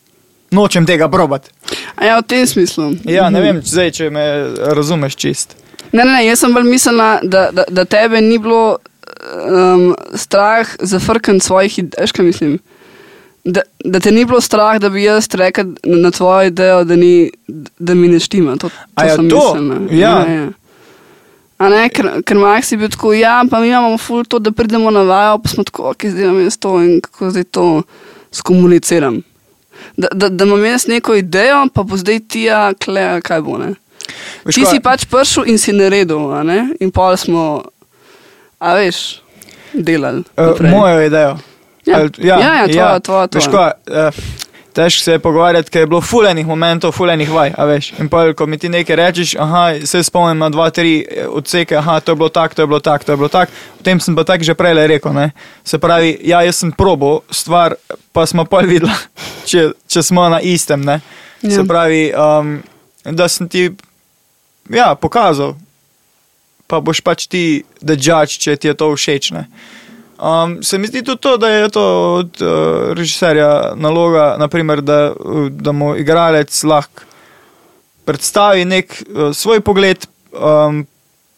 nočem 0.51 0.83
tega 0.83 1.09
probati. 1.09 1.53
Ja, 1.97 2.19
v 2.19 2.25
tem 2.25 2.47
smislu. 2.47 2.91
Ja, 3.05 3.29
ne 3.29 3.39
Mhm. 3.39 3.45
vem, 3.45 3.57
zdaj, 3.63 3.91
če 3.93 4.11
me 4.11 4.25
razumeš 4.73 5.15
čist. 5.15 5.57
Ne, 5.93 6.05
ne, 6.05 6.13
ne, 6.13 6.27
jaz 6.27 6.45
sem 6.45 6.55
bolj 6.55 6.69
mislila, 6.71 7.19
da, 7.23 7.49
da, 7.53 7.65
da 7.69 7.85
tebe 7.85 8.21
ni 8.21 8.39
bilo 8.39 8.79
um, 8.79 9.95
strah 10.15 10.69
za 10.79 10.99
frkant 10.99 11.43
svojih 11.43 11.79
idej. 11.79 12.13
Kaj 12.17 12.25
mislim? 12.25 12.59
Da, 13.45 13.63
da 13.85 14.01
te 14.01 14.13
ni 14.13 14.25
bilo 14.25 14.41
strah, 14.41 14.79
da 14.79 14.89
bi 14.89 15.03
jaz 15.03 15.29
rekel 15.35 15.75
na, 15.85 15.97
na 15.97 16.11
tvojo 16.11 16.47
idejo, 16.47 16.85
da, 16.85 16.97
ni, 16.97 17.31
da 17.79 17.95
mi 17.95 18.09
ne 18.09 18.21
štima. 18.21 18.57
To, 18.57 18.69
to 18.69 19.05
ja, 19.05 19.17
sem 19.17 19.31
to? 19.31 19.55
mislila. 19.55 19.81
Ja. 19.91 20.17
ja. 20.29 20.49
A 21.61 21.69
ne, 21.69 21.83
ker, 21.93 22.07
ker 22.25 22.39
Max 22.41 22.71
je 22.73 22.79
bil 22.81 22.89
tako, 22.89 23.13
ja, 23.13 23.43
pa 23.51 23.59
mi 23.61 23.69
imamo 23.69 23.99
ful 24.01 24.25
to, 24.25 24.39
da 24.41 24.53
pridemo 24.53 24.91
na 24.91 25.03
vajo, 25.05 25.39
pa 25.45 25.49
smo 25.53 25.65
tako, 25.65 25.91
ok, 25.91 26.07
zdaj 26.09 26.25
imam 26.25 26.39
jaz 26.41 26.57
to 26.57 26.79
in 26.81 27.01
kako 27.05 27.31
zdaj 27.35 27.45
to 27.53 27.65
skomuniciram. 28.33 29.19
Da, 29.97 30.09
da, 30.13 30.29
da 30.29 30.45
imam 30.45 30.65
jaz 30.65 30.87
neko 30.89 31.19
idejo, 31.21 31.67
pa 31.75 31.83
bo 31.83 31.97
zdaj 32.01 32.21
ti, 32.29 32.47
ja, 32.49 32.71
kle, 32.81 33.21
kaj 33.21 33.45
bo 33.45 33.59
ne. 33.61 33.75
Veš 34.45 34.55
Ti 34.55 34.63
kaj? 34.65 34.71
si 34.71 34.81
pač 34.81 35.05
prišel 35.05 35.45
in 35.47 35.59
si 35.59 35.73
naredil, 35.73 36.21
in 36.81 36.91
pol 36.91 37.17
smo, 37.17 37.63
a 38.59 38.75
veš, 38.75 39.21
delali. 39.73 40.25
Uh, 40.37 40.47
naprej. 40.47 40.71
mojo 40.71 41.01
idejo. 41.03 41.39
Ja. 41.87 41.97
Ali- 41.97 42.11
Ja, 42.19 42.37
ja, 42.39 42.69
tvoja, 42.69 42.99
tvoja, 43.01 43.27
Veš 43.33 43.45
tvoja. 43.45 43.73
kaj, 43.85 44.09
uh, 44.09 44.15
težko 44.73 45.03
se 45.03 45.13
je 45.13 45.19
pogovarjati, 45.19 45.71
ker 45.71 45.83
je 45.83 45.87
bilo 45.87 46.01
fulejnih 46.01 46.47
momentov, 46.47 46.93
fulejnih 46.93 47.31
vaj. 47.31 47.53
a 47.57 47.65
Veš. 47.65 47.93
In 47.99 48.09
pa, 48.09 48.33
ko 48.33 48.47
mi 48.47 48.59
ti 48.59 48.69
nekaj 48.69 48.97
rečeš, 48.97 49.35
aha, 49.37 49.75
se 49.85 50.03
spomnim 50.03 50.39
na 50.39 50.49
dva, 50.49 50.71
tri 50.71 51.05
eh, 51.11 51.27
odseke, 51.27 51.77
aha, 51.77 52.01
to 52.01 52.13
je 52.13 52.17
bilo 52.17 52.29
tako, 52.29 52.55
to 52.55 52.63
je 52.63 52.67
bilo 52.67 52.81
tako, 52.81 53.05
to 53.05 53.13
je 53.13 53.17
bilo 53.17 53.29
tako. 53.29 53.53
O 53.81 53.83
tem 53.83 54.01
sem 54.01 54.17
pa 54.17 54.25
tako 54.25 54.45
že 54.45 54.55
prej 54.55 54.87
rekel. 54.87 55.13
Ne? 55.13 55.31
Se 55.65 55.79
pravi, 55.79 56.19
ja, 56.23 56.43
jaz 56.43 56.57
sem 56.57 56.73
probo 56.73 57.21
stvar, 57.31 57.75
pa 58.13 58.27
smo 58.27 58.45
pa 58.45 58.59
videli, 58.63 58.93
če, 59.47 59.73
če 59.89 60.03
smo 60.03 60.29
na 60.29 60.41
istem. 60.41 60.81
Ne? 60.85 61.01
Ja. 61.43 61.51
Se 61.51 61.65
pravi, 61.65 62.13
um, 62.15 62.63
da 63.05 63.29
sem 63.29 63.49
ti 63.49 63.71
ja, 64.71 64.95
pokazal, 64.95 65.57
pa 66.71 66.81
boš 66.81 67.03
pač 67.03 67.27
ti, 67.27 67.65
da 67.83 67.97
judge, 67.99 68.39
če 68.39 68.57
ti 68.57 68.71
je 68.71 68.77
to 68.79 68.91
všeč. 68.95 69.33
Ne? 69.35 69.47
Um, 70.21 70.61
se 70.63 70.79
mi 70.79 70.87
zdi 70.87 71.03
tudi 71.03 71.23
to, 71.25 71.37
da 71.41 71.49
je 71.49 71.69
to 71.75 71.85
od 72.21 72.43
uh, 72.45 72.93
režiserja 72.93 73.73
naloga, 73.75 74.37
naprimer, 74.39 74.83
da, 74.85 75.13
uh, 75.17 75.49
da 75.49 75.73
mu 75.73 75.95
igralec 75.97 76.63
lahko 76.65 77.09
predstavi 78.05 78.65
nek 78.65 78.93
uh, 79.01 79.31
svoj 79.35 79.63
pogled, 79.65 80.07
um, 80.33 80.85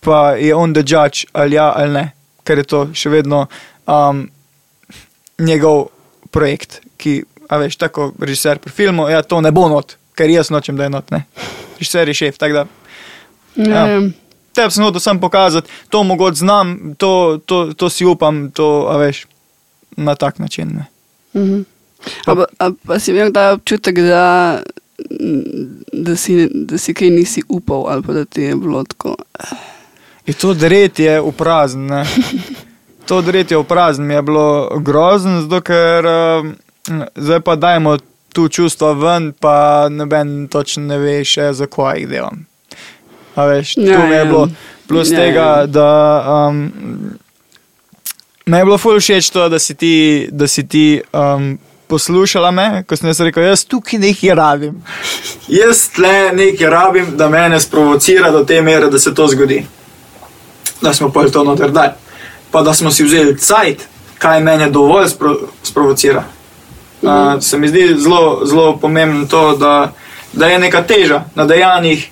pa 0.01 0.35
je 0.35 0.55
on 0.55 0.75
the 0.75 0.83
judge 0.83 1.29
ali 1.33 1.57
ja 1.57 1.73
ali 1.77 1.93
ne, 1.93 2.05
ker 2.45 2.59
je 2.59 2.67
to 2.67 2.81
še 2.95 3.13
vedno 3.13 3.47
um, 3.87 4.27
njegov 5.39 5.87
projekt, 6.35 6.81
ki, 6.97 7.23
a 7.49 7.61
veš, 7.63 7.77
tako 7.79 8.11
režiser 8.19 8.59
pri 8.59 8.73
filmu, 8.73 9.07
ja, 9.09 9.23
to 9.23 9.41
ne 9.41 9.53
bo 9.55 9.69
not, 9.71 9.95
ker 10.19 10.31
jaz 10.31 10.51
nočem, 10.51 10.77
da 10.77 10.89
je 10.89 10.95
not, 10.97 11.11
ne. 11.15 11.25
Režiser 11.79 12.09
je 12.09 12.19
šef, 12.19 12.39
tako 12.41 12.63
da. 12.63 12.82
Ja. 13.57 14.01
Tebi 14.53 14.71
sem 14.71 14.85
hotel 14.85 15.01
sam 15.01 15.21
pokazati, 15.21 15.69
to 15.89 16.03
mogoče 16.03 16.35
znam, 16.37 16.95
to, 16.99 17.41
to, 17.47 17.73
to 17.73 17.89
si 17.91 18.05
upam, 18.05 18.51
to, 18.51 18.89
veš, 18.99 19.27
na 19.97 20.15
tak 20.15 20.39
način. 20.39 20.69
Ne. 20.69 20.85
Mhm. 21.43 21.61
A, 22.27 22.35
pa- 22.35 22.51
a 22.59 22.71
pa 22.87 22.99
si 22.99 23.11
imel 23.11 23.33
ta 23.33 23.53
občutek, 23.53 23.95
da, 23.95 24.61
da, 25.93 26.17
si, 26.17 26.49
da 26.53 26.79
si 26.79 26.95
kaj 26.95 27.11
nisi 27.11 27.43
upal, 27.49 27.87
ali 27.89 28.03
pa 28.03 28.13
da 28.13 28.25
ti 28.25 28.43
je 28.43 28.57
bilo 28.57 28.85
tako. 28.85 29.17
In 30.27 30.35
to 30.35 30.55
dret 30.55 30.99
je. 30.99 31.23
Ne. 31.77 32.05
To 33.07 33.19
dret 33.23 33.51
je 33.51 33.59
v 33.59 33.65
prazen, 33.65 34.07
mi 34.07 34.15
je 34.15 34.23
bilo 34.23 34.79
grozno, 34.79 35.43
zato 35.43 35.61
ker 35.61 36.07
um, 36.07 36.55
zdaj 37.17 37.41
pa 37.41 37.57
dajmo 37.57 37.97
tu 38.33 38.49
čustva 38.49 38.93
ven, 38.93 39.33
pa 39.41 39.89
noben 39.91 40.49
točno 40.49 40.87
ne 40.87 40.99
ve 40.99 41.25
še, 41.25 41.51
zakaj 41.53 41.99
jih 41.99 42.09
delam. 42.09 42.47
A 43.35 43.45
veš, 43.47 43.75
Ja, 43.77 43.97
to 44.01 44.07
mi 44.07 44.15
je 44.15 44.19
ja. 44.19 44.25
bilo. 44.25 44.49
Plus 44.89 45.11
Ja, 45.11 45.17
tega, 45.17 45.41
ja. 45.41 45.67
da 45.67 45.89
um, 46.49 46.73
me 48.47 48.59
je 48.59 48.65
bilo 48.65 48.79
ful 48.79 49.01
všeč 49.01 49.31
to, 49.31 49.49
da 49.49 49.59
si 49.59 49.75
ti, 49.75 50.29
da 50.33 50.49
si 50.49 50.69
ti 50.69 51.01
um, 51.13 51.59
poslušala 51.87 52.51
me, 52.51 52.85
ko 52.89 52.97
sem 52.97 53.09
jaz 53.09 53.21
rekel, 53.21 53.43
jaz 53.45 53.65
tukaj 53.65 53.99
nekaj 53.99 54.35
rabim. 54.35 54.83
Jaz 55.49 55.89
tle 55.95 56.33
nekaj 56.33 56.71
rabim, 56.71 57.17
da 57.17 57.29
me 57.29 57.61
sprovocira 57.61 58.31
do 58.31 58.45
te 58.45 58.63
mere, 58.63 58.89
da 58.91 58.99
se 58.99 59.15
to 59.15 59.27
zgodi. 59.29 59.65
da 60.83 60.93
smo 60.95 61.13
pol 61.13 61.31
to 61.31 61.45
noter 61.45 61.71
dali. 61.71 61.93
Pa 62.51 62.63
da 62.63 62.75
smo 62.75 62.91
si 62.91 63.05
vzeli 63.05 63.39
cajt, 63.39 63.83
kaj 64.19 64.41
mene 64.41 64.71
dovolj 64.71 65.09
spro, 65.09 65.37
sprovocira. 65.63 66.25
Uh, 67.03 67.43
se 67.43 67.59
mi 67.59 67.69
zdi 67.69 67.95
zelo, 67.99 68.41
zelo 68.47 68.77
pomembno 68.77 69.27
to, 69.27 69.57
da, 69.57 69.93
da 70.33 70.47
je 70.47 70.59
neka 70.59 70.83
teža 70.83 71.25
na 71.35 71.45
dejanjih 71.45 72.11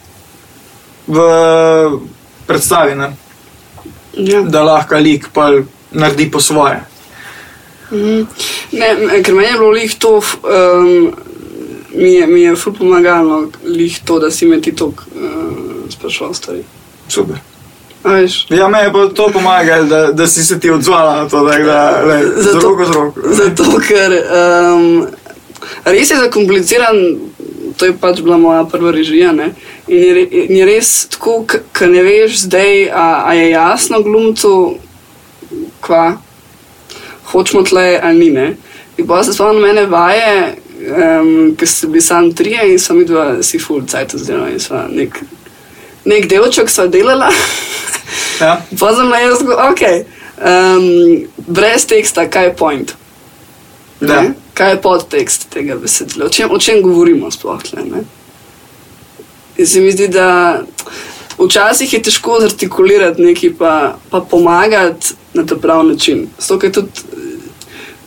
v 1.11 1.99
predstavi, 2.47 2.95
ne? 2.95 3.11
Ja. 4.15 4.41
da 4.43 4.63
lahko 4.67 4.99
lik 4.99 5.29
pa 5.33 5.51
naredi 5.93 6.31
po 6.31 6.41
svoje. 6.41 6.81
Mhm. 7.93 8.27
Ne, 8.73 9.23
ker 9.23 9.35
meni 9.35 9.49
je 9.49 9.59
bilo 9.59 9.71
lih 9.71 9.95
to, 9.99 10.17
um, 10.19 11.13
mi 11.95 12.13
je, 12.15 12.27
mi 12.27 12.41
je 12.43 12.57
ful 12.57 12.75
pomagalo, 12.75 13.49
lih 13.65 14.01
to, 14.05 14.19
da 14.19 14.31
si 14.31 14.47
me 14.47 14.61
ti 14.61 14.73
tok 14.77 15.03
uh, 15.15 15.91
sprašval 15.91 16.35
stvari. 16.35 16.65
Super. 17.09 17.39
Ja, 18.49 18.69
me 18.69 18.79
je 18.79 18.93
pa 18.93 19.09
to 19.15 19.29
pomagalo, 19.33 19.85
da, 19.85 20.13
da 20.13 20.27
si 20.27 20.45
se 20.45 20.61
ti 20.61 20.71
odzvala 20.71 21.17
na 21.23 21.29
to, 21.29 21.45
da 21.45 21.53
je 21.53 21.65
le, 22.07 22.21
z 22.43 22.45
Zato- 22.45 22.61
roko 22.61 22.85
z 22.85 22.95
roko. 22.95 23.21
Zato, 23.35 23.65
ker 23.89 24.15
um, 24.15 25.07
res 25.85 26.11
je 26.11 26.17
zakompliciran, 26.17 26.97
to 27.77 27.87
je 27.87 27.97
pač 27.97 28.21
bila 28.21 28.39
moja 28.39 28.65
prva 28.65 28.91
režija. 28.95 29.33
Ne? 29.33 29.53
In 29.89 30.03
je, 30.03 30.25
in 30.45 30.57
je 30.57 30.67
res 30.67 30.91
tako, 31.11 31.45
ker 31.47 31.91
ne 31.91 32.03
veš 32.07 32.45
zdaj, 32.47 32.89
a, 32.91 33.07
a 33.27 33.35
je 33.35 33.51
jasno 33.51 34.03
glumcu, 34.03 34.55
kva 35.81 36.17
hočemo 37.33 37.63
tle 37.63 38.01
ali 38.03 38.19
ni. 38.19 38.31
Ne? 38.31 38.49
In 38.99 39.07
pa 39.07 39.23
se 39.25 39.33
spomnim 39.33 39.63
mene 39.63 39.87
vaje, 39.87 40.57
um, 40.81 41.55
ker 41.59 41.69
so 41.69 41.89
bili 41.89 42.01
sam 42.05 42.33
trije 42.35 42.73
in 42.73 42.79
sem 42.79 42.99
videla, 42.99 43.43
si 43.43 43.59
full 43.59 43.87
cajt 43.87 44.15
oziroma 44.15 44.51
in 44.51 44.61
sva 44.61 44.87
nek, 44.91 45.21
nek 46.05 46.29
delček 46.31 46.71
sva 46.71 46.87
delala. 46.91 47.31
Ja. 48.41 48.57
Pa 48.81 48.95
sem 48.97 49.09
na 49.09 49.21
jaz, 49.21 49.43
ok, 49.45 49.83
um, 50.41 50.87
brez 51.47 51.87
teksta, 51.87 52.27
kaj 52.31 52.51
je 52.51 52.57
point? 52.57 52.95
Da. 54.01 54.23
Ne? 54.23 54.33
Kaj 54.55 54.71
je 54.71 54.81
podtekst 54.81 55.47
tega 55.51 55.77
besedila? 55.77 56.27
O 56.27 56.29
čem, 56.29 56.51
o 56.51 56.59
čem 56.59 56.83
govorimo 56.83 57.31
sploh? 57.31 57.63
Tle, 57.63 57.85
ne? 57.85 58.05
In 59.57 59.67
se 59.67 59.81
mi 59.81 59.93
zdi, 59.93 60.09
da 60.09 60.61
včasih 61.39 61.93
je 61.93 62.03
težko 62.03 62.39
zartikulirati 62.41 63.23
nekaj, 63.23 63.55
pa, 63.59 63.97
pa 64.11 64.21
pomagati 64.21 65.15
na 65.35 65.47
ta 65.47 65.57
pravi 65.57 65.89
način. 65.89 66.27
Zato, 66.39 66.59
ker 66.59 66.73
tudi 66.73 66.89
eh, 67.13 67.37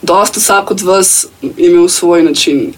dosta 0.02 0.40
vsak 0.40 0.72
od 0.72 0.82
vas 0.82 1.26
imel 1.58 1.88
svoj 1.88 2.24
način, 2.24 2.74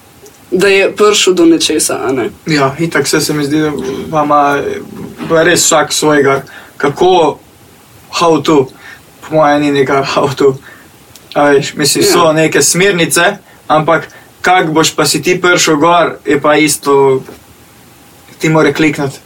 da 0.51 0.67
je 0.67 0.91
prišel 0.95 1.33
do 1.33 1.45
nečesa. 1.45 1.99
Ne? 2.11 2.29
Ja, 2.45 2.75
itak 2.79 3.07
se, 3.07 3.21
se 3.21 3.33
mi 3.33 3.45
zdi, 3.45 3.59
da 3.59 3.71
ima 4.23 4.61
pa 5.29 5.43
res 5.43 5.65
vsak 5.65 5.93
svojega, 5.93 6.43
kako, 6.77 7.37
how 8.11 8.43
to, 8.43 8.67
po 9.21 9.35
mojem, 9.35 9.61
ni 9.61 9.71
nekaj 9.71 10.03
how 10.03 10.35
to. 10.35 10.57
A 11.35 11.49
Veš, 11.51 11.73
mislim, 11.75 12.03
Ja. 12.03 12.11
so 12.11 12.33
neke 12.33 12.61
smernice, 12.61 13.37
ampak 13.67 14.07
kak 14.41 14.69
boš 14.71 14.95
pa 14.95 15.05
si 15.05 15.21
ti 15.21 15.35
prišel 15.41 15.75
gor, 15.75 16.15
je 16.25 16.39
pa 16.41 16.55
isto, 16.55 17.21
ti 18.39 18.49
more 18.49 18.73
klikniti. 18.73 19.19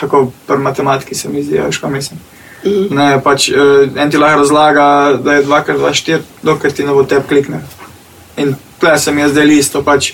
Tako 0.00 0.32
pri 0.46 0.58
matematiki 0.58 1.14
se 1.14 1.28
mi 1.28 1.42
zdi, 1.42 1.58
veš, 1.58 1.78
kaj 1.78 1.90
mislim. 1.90 2.20
Mhm. 2.64 2.94
Ne, 2.94 3.20
pač 3.22 3.48
uh, 3.48 3.88
en 3.96 4.10
ti 4.10 4.16
lahko 4.18 4.38
razlaga, 4.38 5.18
da 5.22 5.32
je 5.32 5.44
2x2 5.44 5.90
4, 5.90 6.18
dokler 6.42 6.72
ti 6.72 6.84
ne 6.84 6.92
bo 6.92 7.04
tebi 7.04 7.28
klikne. 7.28 7.60
In 8.36 8.54
tle 8.80 8.98
se 8.98 9.12
mi 9.12 9.20
je 9.20 9.28
zdaj 9.28 9.48
isto, 9.58 9.82
pač, 9.82 10.12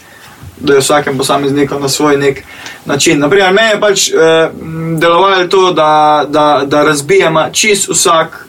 da 0.57 0.75
je 0.75 0.81
vsakem 0.81 1.19
posamezniku 1.19 1.79
na 1.79 1.89
svoj 1.89 2.17
nek 2.17 2.43
način. 2.85 3.19
Naprimer, 3.21 3.53
meni 3.53 3.69
je 3.69 3.81
pač 3.81 4.09
uh, 4.11 4.51
delovalo 5.01 5.47
to, 5.47 5.73
da, 5.73 6.25
da, 6.29 6.63
da 6.67 6.83
razbijemo 6.83 7.49
čist 7.53 7.89
vsak, 7.89 8.47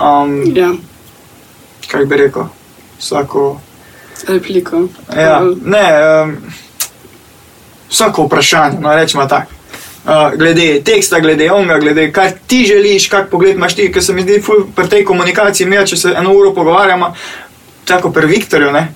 um, 0.00 0.56
Ja, 0.56 0.72
kako 1.86 2.04
bi 2.04 2.16
rekel, 2.16 2.42
vsako. 2.98 3.60
repliko. 4.28 4.86
Ja, 5.16 5.42
ne, 5.64 5.86
um, 6.22 6.36
vsako 7.90 8.22
vprašanje, 8.22 8.78
no 8.80 8.94
rečemo 8.94 9.26
tako. 9.26 9.50
Uh, 10.04 10.38
glede 10.38 10.82
teksta, 10.84 11.20
glede 11.20 11.52
onga, 11.52 11.78
glede 11.78 12.12
kaj 12.12 12.32
ti 12.46 12.64
želiš, 12.68 13.08
kak 13.08 13.30
pogled 13.30 13.56
imaš 13.56 13.74
ti, 13.74 13.92
ker 13.92 14.04
se 14.04 14.12
mi 14.12 14.22
zdi, 14.22 14.42
ful, 14.42 14.66
pri 14.76 14.88
tej 14.88 15.04
komunikaciji, 15.04 15.66
mi, 15.66 15.86
če 15.86 15.96
se 15.96 16.12
eno 16.16 16.32
uro 16.32 16.52
pogovarjamo, 16.54 17.14
tako 17.84 18.10
pri 18.12 18.26
Viktorju, 18.26 18.72
ne. 18.72 18.88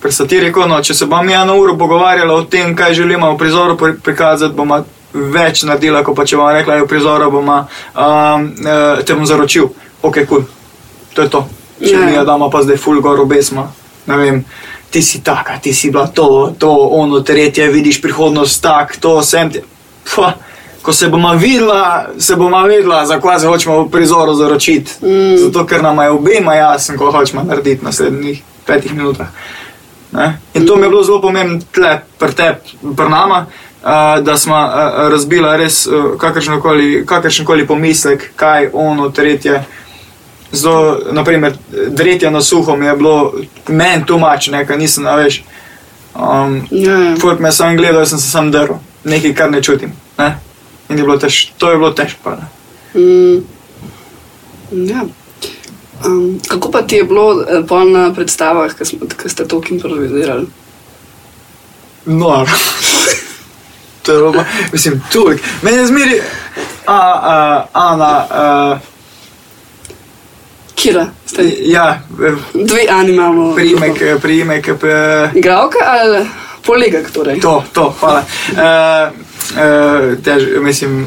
Pri 0.00 0.12
satiriku, 0.12 0.64
no, 0.66 0.80
če 0.82 0.94
se 0.94 1.06
bomo 1.06 1.22
mi 1.22 1.32
eno 1.32 1.58
uro 1.60 1.76
pogovarjali 1.78 2.32
o 2.32 2.42
tem, 2.42 2.76
kaj 2.76 2.94
želimo 2.94 3.34
v 3.34 3.38
prizoru 3.38 3.76
pri- 3.76 4.00
prikazati, 4.02 4.54
bomo 4.54 4.80
več 5.12 5.62
naredili, 5.62 6.04
kot 6.04 6.16
pa 6.16 6.24
če 6.24 6.36
bomo 6.36 6.52
rekli, 6.52 6.72
da 6.72 6.80
je 6.80 6.86
v 6.86 6.88
prizoru, 6.88 7.30
bomo 7.30 7.58
um, 7.60 8.48
uh, 8.64 9.04
te 9.04 9.14
bom 9.14 9.26
zaročil, 9.26 9.68
ok, 10.02 10.14
kul, 10.14 10.24
cool. 10.28 10.44
to 11.14 11.22
je 11.22 11.28
to. 11.28 11.48
Če 11.82 11.92
Ja. 11.92 12.04
mi 12.06 12.14
jo 12.14 12.24
damo 12.24 12.50
pa 12.50 12.62
zdaj 12.62 12.76
full 12.76 13.00
gor 13.00 13.20
obesma, 13.20 13.66
vem, 14.06 14.44
ti 14.90 15.02
si 15.02 15.22
taka, 15.24 15.58
ti 15.58 15.72
si 15.72 15.90
bila 15.90 16.06
to, 16.06 16.54
to, 16.58 16.70
ono, 16.70 17.20
tretje, 17.20 17.68
vidiš 17.68 18.02
prihodnost 18.02 18.62
tak, 18.62 18.96
to 19.00 19.22
sem 19.22 19.50
ti. 19.50 19.62
Pa, 20.14 20.34
ko 20.82 20.92
se 20.92 21.08
bomo 21.08 21.34
videla, 21.34 22.06
se 22.18 22.36
bomo 22.36 22.62
videla, 22.66 23.06
za 23.06 23.20
kaj 23.20 23.40
se 23.40 23.46
hočemo 23.46 23.82
v 23.82 23.90
prizoru 23.90 24.34
zaročiti. 24.34 24.92
Mm. 25.02 25.36
Zato, 25.36 25.66
ker 25.66 25.82
nam 25.82 25.98
je 25.98 26.10
obema 26.10 26.54
jasno, 26.54 26.98
ko 26.98 27.10
hočemo 27.10 27.42
narediti 27.42 27.84
naslednjih 27.84 28.42
petih 28.66 28.94
minutah. 28.94 29.26
Ne? 30.12 30.38
In 30.54 30.66
to 30.66 30.76
mi 30.76 30.82
je 30.82 30.88
bilo 30.88 31.02
zelo 31.02 31.20
pomembno 31.20 31.60
tle, 31.72 32.02
pri 32.18 32.34
tebi, 32.34 32.94
pri 32.96 33.08
nama, 33.08 33.46
uh, 33.46 34.24
da 34.24 34.36
smo 34.36 34.56
uh, 34.56 35.08
razbila 35.10 35.56
res 35.56 35.86
uh, 35.86 36.18
kakršen 37.06 37.44
koli 37.44 37.66
pomislek, 37.66 38.30
kaj 38.36 38.70
ono, 38.72 39.10
tretje. 39.10 39.64
Zelo, 40.52 40.98
naprimer, 41.12 41.54
dretje 41.88 42.30
na 42.30 42.42
suho 42.42 42.76
mi 42.76 42.86
je 42.86 42.96
bilo 42.96 43.32
meni 43.68 44.06
tumač, 44.06 44.48
nekaj 44.52 44.78
nisem 44.78 45.04
naveš. 45.04 45.42
Um, 46.14 46.66
Ja, 46.70 46.98
ja. 46.98 47.16
Furt 47.16 47.40
me 47.40 47.48
je 47.48 47.52
sam 47.52 47.76
gledal, 47.76 48.06
sem 48.06 48.18
se 48.18 48.30
sam 48.30 48.50
drl, 48.50 48.74
nekaj, 49.04 49.34
kar 49.34 49.50
ne 49.50 49.62
čutim. 49.62 49.92
Ne? 50.18 50.38
In 50.88 50.98
je 50.98 51.04
bilo 51.04 51.16
tež, 51.18 51.52
to 51.58 51.70
je 51.70 51.76
bilo 51.76 51.90
težko. 51.92 52.36
Mm. 52.94 53.40
Ja. 54.72 55.04
Um, 56.06 56.40
kako 56.48 56.70
pa 56.70 56.82
ti 56.82 56.96
je 56.96 57.04
bilo 57.04 57.42
eh, 57.42 57.62
pol 57.68 57.92
na 57.92 58.10
predstavah, 58.14 58.74
ki 58.74 59.28
ste 59.28 59.48
toliko 59.48 59.74
improvizirali? 59.74 60.46
Noro. 62.04 62.50
to 64.02 64.12
je 64.12 64.18
bilo, 64.18 64.44
mislim, 64.72 65.02
toliko. 65.12 65.44
Meni 65.62 65.76
je 65.76 65.86
zmeri, 65.86 66.20
a, 66.86 66.96
a, 66.96 67.66
Ana, 67.72 68.26
a, 68.30 68.78
Kira, 70.74 71.06
ste 71.26 71.42
ja, 71.68 72.02
dve 72.54 72.86
ani 72.90 73.12
imamo. 73.12 73.54
primek, 73.54 74.20
primek, 74.22 74.68
eh, 74.68 75.30
Igralka 75.34 75.78
ali 75.84 76.26
polegak 76.62 77.10
torej? 77.10 77.40
To, 77.40 77.64
to, 77.72 77.94
hvala. 78.00 78.24
Uh, 78.52 78.56
uh, 78.56 80.18
tež, 80.24 80.42
mislim, 80.62 81.06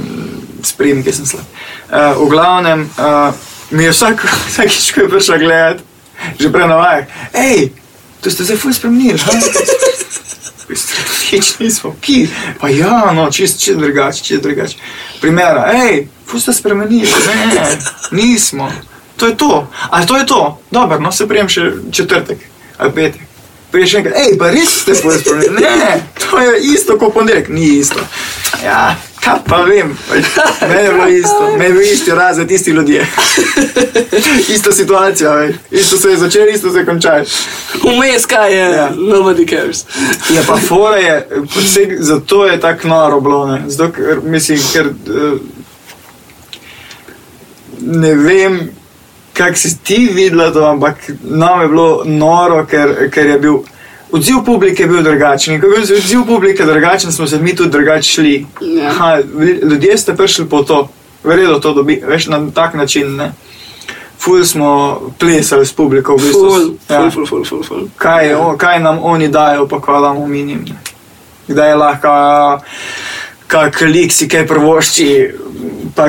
s 0.63 0.74
primki 0.74 1.11
sem 1.13 1.26
slab. 1.26 1.45
Uh, 1.89 2.26
v 2.26 2.30
glavnem, 2.30 2.89
uh, 2.97 3.34
mi 3.70 3.84
je 3.84 3.91
vsak, 3.91 4.26
vsakič, 4.49 4.91
ko 4.93 5.01
je 5.01 5.09
prišel 5.09 5.39
gledat, 5.39 5.80
že 6.39 6.51
prej 6.51 6.68
navajal, 6.68 7.07
hej, 7.34 7.72
to 8.22 8.32
ste 8.32 8.43
zdaj 8.43 8.57
ful 8.57 8.74
spremenili. 8.74 9.20
ha?" 9.20 9.32
Nič 11.36 11.59
nismo, 11.59 11.93
ki, 12.01 12.26
pa 12.57 12.70
ja, 12.74 13.11
no, 13.13 13.30
čist, 13.30 13.61
čist 13.61 13.78
drugače, 13.78 14.24
čist 14.24 14.41
drugače. 14.41 14.78
Primera, 15.22 15.70
hej, 15.74 16.07
ful 16.26 16.41
ste 16.41 16.53
spremenili, 16.53 17.05
ne, 17.05 17.66
nismo. 18.16 18.70
To 19.18 19.28
je 19.28 19.38
to, 19.38 19.51
ali 19.89 20.07
to 20.07 20.18
je 20.18 20.26
to, 20.26 20.41
dobro, 20.72 20.99
no 20.99 21.11
se 21.11 21.28
prijem 21.28 21.49
še 21.49 21.61
četrtek 21.91 22.38
ali 22.78 22.91
petek. 22.91 23.22
Priješ 23.72 23.93
enkrat, 23.93 24.13
hej, 24.16 24.38
pa 24.39 24.49
res 24.49 24.82
ste 24.82 24.95
svoje 24.95 25.20
spremenili. 25.20 25.61
Ne, 25.61 25.95
to 26.22 26.39
je 26.39 26.59
isto 26.63 26.97
kot 26.97 27.13
ponedeljek, 27.13 27.49
ni 27.49 27.66
isto. 27.78 27.99
Ja, 28.63 28.95
kaj 29.20 29.39
pa 29.45 29.57
vem, 29.57 29.97
meni 30.61 30.84
je 30.84 30.91
bilo 30.91 31.07
isto, 31.09 31.49
meni 31.51 31.66
je 31.66 31.74
bil 31.74 31.82
isti 31.84 32.11
razred, 32.11 32.51
isti 32.51 32.72
ljudje. 32.72 33.07
Ista 34.55 34.72
situacija, 34.72 35.32
veš. 35.32 35.55
isto 35.72 35.97
se 35.97 36.09
je 36.09 36.18
začelo, 36.18 36.45
isto 36.45 36.72
se 36.72 36.78
je 36.78 36.86
končalo. 36.86 37.24
Vmes 37.84 38.26
kaj 38.26 38.53
je, 38.53 38.70
Ja. 38.72 38.89
nobody 38.91 39.49
cares. 39.49 39.84
Ja, 40.30 40.41
pa 40.47 40.57
fora 40.57 40.97
je, 40.97 41.28
vseg, 41.57 41.95
zato 41.99 42.45
je 42.45 42.59
tako 42.59 42.88
noro 42.88 43.20
bilo, 43.20 43.47
ne. 43.47 43.63
Zato, 43.68 43.91
ker, 43.91 44.20
mislim, 44.24 44.59
ker 44.74 44.86
eh, 44.86 45.38
ne 47.80 48.16
vem, 48.16 48.70
kako 49.38 49.55
si 49.55 49.77
ti 49.83 50.09
videla 50.13 50.51
to, 50.53 50.65
ampak 50.65 50.95
nam 51.23 51.61
je 51.61 51.67
bilo 51.67 52.01
noro, 52.05 52.65
ker, 52.65 53.09
ker 53.11 53.25
je 53.25 53.39
bil 53.39 53.57
odziv 54.11 54.36
publike 54.45 54.83
je 54.83 54.88
bil 54.88 55.01
drugačen. 55.03 55.55
In 55.55 55.61
ko 55.61 55.67
je 55.67 55.71
bil 55.71 55.97
odziv 55.97 56.25
publike 56.27 56.65
drugačen, 56.65 57.11
smo 57.11 57.27
se 57.27 57.39
mi 57.39 57.55
tudi 57.55 57.69
drugače 57.69 58.09
šli. 58.09 58.45
Ja. 58.61 58.89
Aha, 58.89 59.17
ljudje 59.63 59.97
ste 59.97 60.15
prišli 60.15 60.45
po 60.49 60.63
to, 60.63 60.88
verjetno 61.23 61.59
to 61.59 61.73
dobi, 61.73 62.01
veš 62.07 62.27
na 62.27 62.51
tak 62.53 62.73
način. 62.73 63.15
Ne. 63.15 63.31
Ful 64.19 64.43
smo 64.43 65.01
plesali 65.19 65.65
s 65.65 65.73
publiko, 65.73 66.15
v 66.15 66.21
bistvu. 66.21 66.49
Ful, 66.49 66.71
Ja 66.89 67.11
ful, 67.11 67.25
ful, 67.25 67.45
ful, 67.45 67.63
ful, 67.63 67.88
kaj, 67.97 68.33
o, 68.33 68.55
kaj 68.57 68.79
nam 68.79 68.99
oni 69.01 69.27
dajo, 69.27 69.67
pa 69.67 69.79
mi 70.27 70.43
njim. 70.43 70.65
ne. 70.69 70.75
Kdaj 71.47 71.69
je 71.69 71.75
lahko, 71.75 72.09
kak 73.47 73.81
lik 73.81 74.11
si 74.11 74.27
kaj 74.27 74.47
prvošči, 74.47 75.31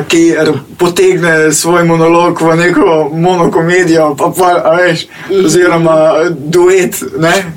ki 0.08 0.34
potegne 0.78 1.52
svoj 1.52 1.84
monolog 1.84 2.40
v 2.40 2.56
neko 2.56 3.10
monokomedijo, 3.12 4.14
pa 4.18 4.32
pa, 4.38 4.50
veš, 4.76 5.06
oziroma 5.44 5.96
duet, 6.30 7.02
ne? 7.18 7.52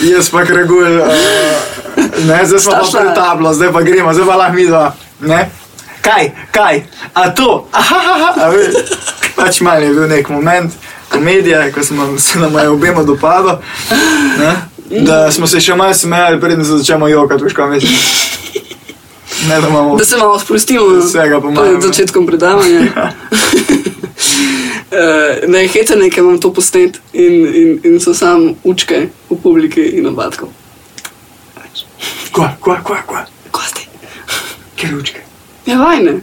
Jaz 0.00 0.30
pa 0.30 0.44
kregul, 0.44 1.00
uh, 1.00 1.08
ne, 2.26 2.38
zdaj 2.46 2.60
smo 2.60 2.72
pa 2.72 2.84
Staša. 2.84 2.98
pred 2.98 3.14
tablo, 3.14 3.54
zdaj 3.54 3.72
pa 3.72 3.82
gremo, 3.82 4.12
zdaj 4.12 4.26
pa 4.26 4.36
lahko 4.36 4.54
mi 4.54 4.66
dva, 4.66 4.94
ne? 5.20 5.50
Kaj, 6.00 6.30
kaj, 6.50 6.82
a 7.14 7.30
to, 7.34 7.66
ahaha, 7.72 8.32
a 8.40 8.48
veš, 8.48 8.94
pač 9.36 9.60
malo 9.60 9.84
je 9.84 9.94
bil 9.94 10.08
nek 10.08 10.28
moment 10.28 10.72
komedije, 11.10 11.72
ko 11.72 11.84
smo 11.84 12.18
se 12.18 12.38
nam 12.38 12.54
je 12.54 12.68
obema 12.68 13.02
dopadlo, 13.02 13.60
ne? 14.38 14.54
Da 14.90 15.30
smo 15.32 15.46
se 15.46 15.60
še 15.60 15.74
malo 15.74 15.94
smejali, 15.94 16.40
preden 16.40 16.64
se 16.64 16.78
začnemo 16.78 17.08
jokati, 17.08 17.44
veš, 17.44 17.54
kaj 17.54 17.70
mislim. 17.70 17.98
Ne, 19.48 19.60
da 19.60 19.68
imamo 19.68 19.96
Da 19.96 20.04
se 20.04 20.16
malo 20.16 20.38
sprostimo 20.38 20.84
pred 21.54 21.82
začetkom 21.82 22.26
predavanja. 22.26 22.80
Uh, 22.80 22.88
ne, 25.52 25.66
hecane, 25.68 26.10
ker 26.10 26.24
imam 26.24 26.40
to 26.40 26.52
posnet 26.52 27.00
in, 27.12 27.46
in, 27.54 27.80
in 27.84 28.00
so 28.00 28.14
sam 28.14 28.54
učke 28.64 29.08
v 29.30 29.36
publiki 29.42 29.82
in 29.98 30.06
obatkov. 30.06 30.48
Kva, 32.32 32.52
kva, 32.62 32.80
kva, 32.84 33.02
kva. 33.06 33.24
Kosti. 33.50 33.88
Ker 34.76 34.94
učke. 34.98 35.22
Ja, 35.66 35.78
vajne. 35.78 36.20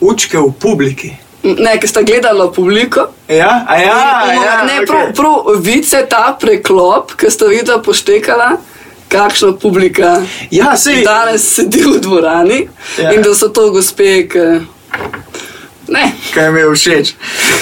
Učke 0.00 0.38
v 0.38 0.52
publiki. 0.60 1.12
Ne, 1.42 1.76
ker 1.80 1.88
sta 1.88 2.02
gledala 2.02 2.48
publiko. 2.52 3.08
Ja, 3.28 3.64
a 3.68 3.76
ja, 3.80 3.98
in, 4.24 4.34
in, 4.36 4.42
ja, 4.42 4.56
ne, 4.64 4.80
okej. 4.82 4.86
prav, 4.86 5.12
prav 5.16 5.60
vice 5.62 6.00
ta 6.10 6.32
preklop, 6.40 7.14
ki 7.18 7.30
sta 7.30 7.50
videla 7.50 7.82
poštekala, 7.82 8.56
kakšna 9.08 9.52
publika 9.52 10.22
Ja, 10.50 10.76
sej. 10.76 11.04
danes 11.04 11.54
sedi 11.54 11.82
v 11.82 12.00
dvorani 12.00 12.68
Ja. 12.98 13.12
in 13.12 13.22
da 13.22 13.34
so 13.34 13.48
to 13.48 13.70
gospe, 13.70 14.28
ki. 14.28 14.38
Ne, 15.88 16.12
kaj 16.34 16.52
mi 16.52 16.60
je 16.60 16.74
všeč. 16.74 17.14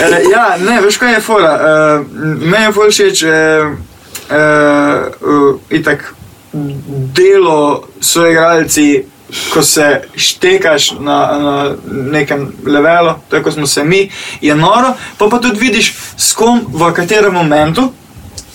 E, 0.03 0.23
ja, 0.33 0.57
ne, 0.59 0.81
veš 0.81 0.97
kaj 0.99 1.13
je 1.15 1.21
fora. 1.21 1.53
E, 1.55 2.05
meni 2.45 2.65
je 2.65 2.73
fora 2.73 2.91
všeč, 2.91 3.23
e, 3.23 3.29
e, 4.31 4.41
uh, 5.21 5.61
itak 5.71 6.15
delo 7.15 7.89
so 8.01 8.27
igralci, 8.27 9.05
ko 9.51 9.63
se 9.63 10.03
štekaš 10.17 10.93
na, 11.01 11.19
na 11.39 11.75
nekem 12.11 12.53
levelu, 12.67 13.15
tako 13.29 13.53
smo 13.53 13.67
se 13.67 13.85
mi, 13.85 14.11
je 14.41 14.55
noro, 14.55 14.95
pa 15.19 15.29
pa 15.29 15.39
tudi 15.39 15.59
vidiš, 15.61 15.95
s 16.17 16.33
kom 16.33 16.61
v 16.69 16.93
katerem 16.93 17.35
momentu 17.35 17.93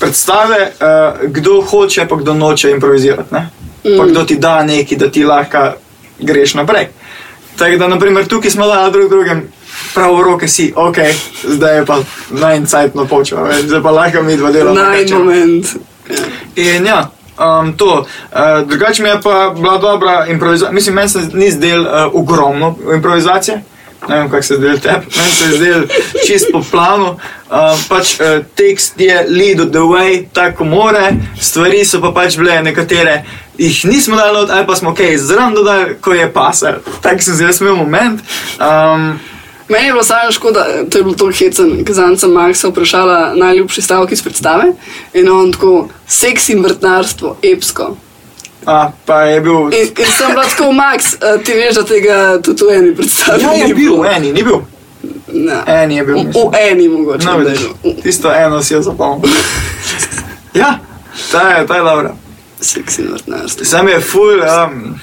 predstave, 0.02 0.72
uh, 0.80 1.30
kdo 1.30 1.62
hoče, 1.62 2.08
pa 2.10 2.16
kdo 2.16 2.34
noče 2.34 2.72
improvizirati. 2.72 3.34
Ne? 3.34 3.50
Pa 3.98 4.06
kdo 4.06 4.24
ti 4.24 4.36
da 4.36 4.64
nekaj, 4.64 4.98
da 4.98 5.12
ti 5.12 5.24
lahko 5.24 5.72
greš 6.20 6.54
naprej. 6.54 6.88
Tako 7.58 7.78
da, 7.78 7.88
naprimer, 7.88 8.28
tukaj 8.28 8.52
smo 8.52 8.68
dali 8.68 8.92
drug 8.92 9.10
drugem 9.10 9.48
prav 9.94 10.22
roke 10.22 10.48
si, 10.48 10.74
ok, 10.76 10.96
zdaj 11.44 11.78
je 11.78 11.86
pa 11.86 12.00
najcajtno 12.30 13.06
počelo, 13.06 13.44
veš, 13.44 13.62
zdaj 13.62 13.82
pa 13.82 13.92
lahko 13.92 14.24
mi 14.24 14.38
dva 14.38 14.52
delamo. 14.52 14.80
naj 14.80 15.06
moment. 15.06 15.66
In 16.56 16.86
ja, 16.86 17.10
um, 17.40 17.74
to. 17.78 18.06
Uh, 18.32 18.68
drugače 18.68 19.04
mi 19.04 19.10
je 19.10 19.22
pa 19.24 19.54
bila 19.56 19.78
dobra 19.78 20.26
improvizacija. 20.30 20.72
Mislim, 20.72 20.96
meni 20.96 21.10
se 21.10 21.20
ni 21.34 21.52
zdel 21.52 21.82
uh, 21.82 21.88
ogromno 22.14 22.76
improvizacije. 22.96 23.64
Ne 24.10 24.16
vem, 24.18 24.30
kako 24.30 24.44
se 24.44 24.56
zdel 24.56 24.80
tebi. 24.80 25.06
Meni 25.18 25.32
se 25.32 25.46
je 25.46 25.58
zdel 25.58 25.84
čist 26.28 26.48
po 26.52 26.64
planu. 26.72 27.18
Uh, 27.52 27.78
pač 27.90 28.16
uh, 28.20 28.46
tekst 28.56 29.00
je 29.00 29.26
lead 29.30 29.58
the 29.72 29.84
way, 29.86 30.26
tako 30.34 30.64
more. 30.64 31.12
Stvari 31.40 31.86
so 31.86 32.02
pa 32.02 32.12
pač 32.12 32.38
bile 32.38 32.62
nekatere. 32.64 33.22
Jih 33.58 33.86
nismo 33.86 34.18
dali, 34.18 34.34
not, 34.34 34.50
ali 34.50 34.66
pa 34.66 34.76
smo 34.76 34.96
kaj 34.96 35.06
okay, 35.06 35.18
zraven 35.18 35.54
dodali, 35.54 36.00
ko 36.02 36.14
je 36.14 36.32
pasal. 36.34 36.82
Tak 37.02 37.22
sem 37.22 37.38
zdaj 37.38 37.62
imel 37.62 37.76
moment. 37.76 38.24
Um, 38.58 39.20
Meni 39.72 39.86
je 39.86 39.92
bilo 39.92 40.04
samo 40.04 40.32
škoda, 40.32 40.66
to 40.90 40.98
je 40.98 41.04
bilo 41.04 41.16
to 41.16 41.32
hecen, 41.32 41.86
kazanca 41.86 42.28
Maxa 42.28 42.68
vprašala 42.68 43.34
najljubši 43.36 43.82
stavek 43.82 44.12
iz 44.12 44.24
predstave 44.24 44.74
in 45.14 45.30
on 45.30 45.52
tako, 45.52 45.88
seks 46.08 46.50
in 46.50 46.64
vrtnarstvo, 46.64 47.38
epsko. 47.54 47.96
A, 48.66 48.92
pa 49.06 49.22
je 49.22 49.42
bil. 49.42 49.74
In, 49.74 49.88
in 49.98 50.12
sem 50.18 50.32
bila 50.32 50.46
tako, 50.46 50.72
Max, 50.72 51.16
ti 51.44 51.54
veš, 51.54 51.76
da 51.76 51.84
tega 51.84 52.18
tudi 52.44 52.64
v 52.64 52.78
eni 52.78 52.96
predstavi 52.96 53.44
Ja, 53.44 53.54
je 53.54 53.68
ni 53.68 53.74
bil, 53.74 54.06
eni, 54.06 54.34
ni 54.34 54.44
bil. 54.44 54.62
Ne. 55.34 55.64
Eni 55.68 55.96
je 55.96 56.04
bil. 56.06 56.16
V, 56.16 56.50
v 56.52 56.58
eni 56.72 56.88
mogoče. 56.88 57.26
No, 57.26 57.32
da 57.32 57.50
je 57.50 57.58
vidiš, 57.58 57.68
bil. 57.84 57.94
tisto 58.04 58.34
eno 58.34 58.64
si 58.64 58.74
je 58.74 58.82
zapomnil. 58.82 59.34
ja, 60.62 60.80
ta 61.32 61.50
je, 61.50 61.68
ta 61.68 61.76
je 61.76 61.82
dobra. 61.82 62.14
Seks 62.62 63.00
in 63.00 63.08
vrtnarstvo. 63.12 63.66
Sam 63.66 63.88
je 63.88 64.00
ful. 64.00 64.42
Um, 64.42 65.00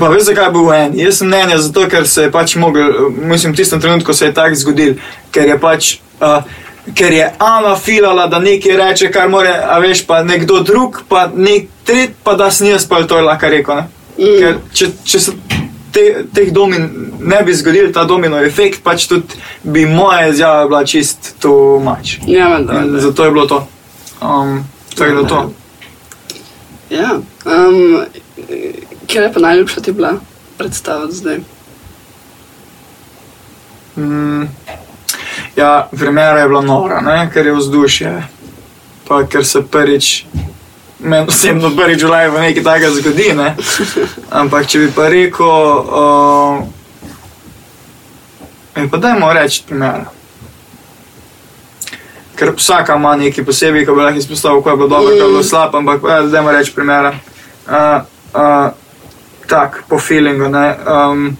pa 0.00 0.08
veš, 0.08 0.22
zakaj 0.30 0.44
je 0.44 0.50
bil 0.50 0.72
en? 0.72 0.98
Jaz 0.98 1.18
sem 1.18 1.28
mnenja 1.28 1.58
zato, 1.58 1.88
ker 1.88 2.08
se 2.08 2.22
je 2.22 2.32
pač 2.32 2.56
mogel, 2.56 3.10
mislim, 3.10 3.52
v 3.52 3.56
tistem 3.56 3.80
trenutku 3.80 4.14
se 4.14 4.30
je 4.30 4.34
tako 4.34 4.54
zgodil, 4.54 4.94
ker 5.30 5.48
je 5.48 5.58
pač. 5.60 5.96
Uh, 6.20 6.40
Ker 6.92 7.12
je 7.12 7.30
Ana 7.38 7.76
filala, 7.76 8.26
da 8.28 8.38
nekaj 8.38 8.76
reče, 8.76 9.10
kar 9.12 9.28
more, 9.32 9.48
a 9.48 9.78
veš, 9.80 10.04
pa 10.06 10.22
nekdo 10.22 10.60
drug, 10.60 11.00
pa 11.08 11.30
nek 11.34 11.70
tret, 11.84 12.12
pa 12.22 12.34
da 12.36 12.50
sem 12.50 12.68
jaz 12.74 12.84
pa 12.88 13.02
to 13.08 13.16
je 13.16 13.24
lahko 13.24 13.48
rekel. 13.48 13.76
ne. 13.76 13.88
Mm. 14.18 14.38
Ker 14.38 14.58
če, 14.72 14.90
če 15.04 15.20
se 15.20 15.32
te, 15.94 16.04
teh 16.34 16.52
domin 16.52 16.88
ne 17.24 17.42
bi 17.46 17.54
zgodil, 17.54 17.92
ta 17.92 18.04
domino 18.04 18.40
efekt, 18.44 18.82
pač 18.84 19.06
tudi 19.10 19.40
bi 19.62 19.86
moja 19.86 20.28
izjava 20.28 20.66
bila 20.68 20.84
čist 20.84 21.34
to 21.42 21.80
mač. 21.84 22.18
Ja, 22.26 22.50
vendar. 22.54 22.84
In 22.84 23.00
zato 23.00 23.24
je 23.24 23.34
bilo 23.34 23.46
to. 23.46 23.62
Um, 24.20 24.64
tako 24.94 25.22
da 25.22 25.28
to. 25.28 25.40
Ja. 26.90 27.16
Um, 27.44 28.04
kje 29.06 29.22
je 29.22 29.32
pa 29.32 29.40
najljubša 29.40 29.80
ti 29.80 29.92
bila 29.92 30.14
predstava 30.58 31.08
zdaj? 31.10 31.40
Mm, 33.96 34.48
ja, 35.56 35.88
vremena 35.92 36.38
je 36.38 36.48
bila 36.48 36.60
nora, 36.60 37.00
ne? 37.00 37.30
ker 37.32 37.46
je 37.46 37.52
vzdušje. 37.52 38.22
Pa 39.08 39.26
ker 39.26 39.46
se 39.46 39.62
prvič, 39.62 40.26
meni 40.98 41.26
osebno 41.28 41.70
prvič 41.76 42.02
v 42.02 42.06
življenju 42.06 42.40
nekaj 42.40 42.64
takega 42.64 42.90
zgodi. 42.96 43.32
Ne? 43.36 43.54
Ampak 44.40 44.66
če 44.66 44.78
bi 44.78 44.88
pa 44.96 45.08
rekel, 45.12 45.46
uh, 45.46 46.64
pa 48.90 48.96
dajmo 48.96 49.32
reči 49.36 49.64
primer. 49.68 50.06
Ker 52.34 52.54
vsaka 52.56 52.96
ima 52.98 53.16
nekaj 53.16 53.44
posebej, 53.46 53.86
ko 53.86 53.94
bi 53.94 54.02
lahko 54.02 54.18
izpostavil, 54.18 54.62
kaj 54.64 54.72
je 54.72 54.76
bilo 54.80 54.88
dobro, 54.90 55.12
kaj 55.12 55.22
je 55.22 55.32
bilo 55.36 55.44
slabo, 55.46 55.78
ampak 55.84 55.98
ja, 56.10 56.22
dajmo 56.32 56.50
reči 56.56 56.74
primer. 56.74 57.12
Uh, 57.64 58.02
uh, 58.34 58.68
tak, 59.46 59.84
po 59.88 60.00
feelingu, 60.00 60.48
ne. 60.48 60.66
Um, 60.88 61.36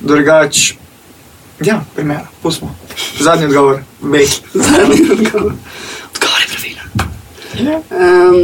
drugač, 0.00 0.76
ja, 1.64 1.80
primer, 1.96 2.28
pustimo. 2.44 2.85
Zadnji 3.20 3.46
odgovor, 3.46 3.80
bej. 4.00 4.26
Zadnji 4.54 5.10
odgovor. 5.12 5.52
Odgovor 6.14 6.40
je 6.40 6.48
pravilen. 6.52 6.88
Ja. 7.60 7.76
Um, 7.90 8.36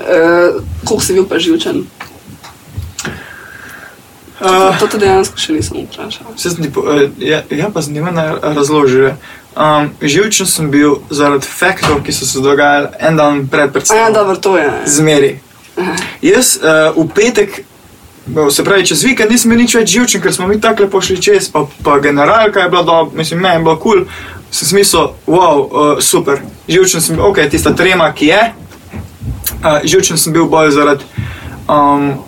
uh, 0.00 0.62
koliko 0.84 1.04
si 1.04 1.12
bil 1.12 1.26
pa 1.28 1.38
živčen? 1.38 1.86
Uh, 4.40 4.78
To 4.78 4.86
te 4.88 4.98
dejansko 4.98 5.36
še 5.36 5.52
nisem 5.52 5.84
vprašal. 5.84 6.32
Po, 6.72 6.84
eh, 6.88 7.10
ja, 7.20 7.42
ja, 7.50 7.68
pa 7.68 7.82
sem 7.82 7.94
ti 7.94 8.00
meni 8.00 8.22
razložil. 8.40 9.10
Um, 9.52 9.90
živčen 10.00 10.46
sem 10.46 10.70
bil 10.70 11.02
zaradi 11.10 11.44
faktov, 11.46 12.00
ki 12.06 12.12
so 12.12 12.24
se 12.24 12.40
dogajali 12.40 12.88
en 12.98 13.16
dan 13.16 13.48
pred 13.48 13.68
ja, 13.68 13.72
predstavljanjem. 13.74 14.14
dobro, 14.14 14.36
to 14.36 14.56
je. 14.56 14.70
Zmeri. 14.86 15.32
Jaz 16.22 16.56
uh, 16.56 16.96
v 16.96 17.08
petek, 17.14 17.64
se 18.50 18.64
pravi 18.64 18.86
čez 18.86 19.02
vikend, 19.04 19.30
nisem 19.30 19.56
nič 19.56 19.74
več 19.74 19.90
živčen, 19.90 20.22
ker 20.22 20.34
smo 20.34 20.46
mi 20.46 20.60
tako 20.60 20.86
lepo 20.86 21.00
šli 21.02 21.20
čez, 21.22 21.48
pa, 21.52 21.64
pa 21.84 21.98
generalka 21.98 22.60
je 22.60 22.70
bila 22.70 22.82
dobra, 22.82 23.16
mislim, 23.16 23.40
meni 23.40 23.54
je 23.54 23.64
bila 23.64 23.78
kul. 23.78 24.04
Cool. 24.04 24.38
Sem 24.50 24.68
smisel, 24.68 25.12
wow, 25.26 25.58
uh, 25.62 26.00
super. 26.02 26.40
Živčen 26.68 27.00
sem 27.00 27.16
bil, 27.16 27.24
ok, 27.28 27.38
tista 27.50 27.70
trema, 27.74 28.10
ki 28.12 28.32
je. 28.32 28.40
Uh, 29.62 29.78
živčen 29.86 30.18
sem 30.18 30.34
bil 30.34 30.48
bolj 30.50 30.74
zaradi. 30.74 31.06
Um, 31.70 32.18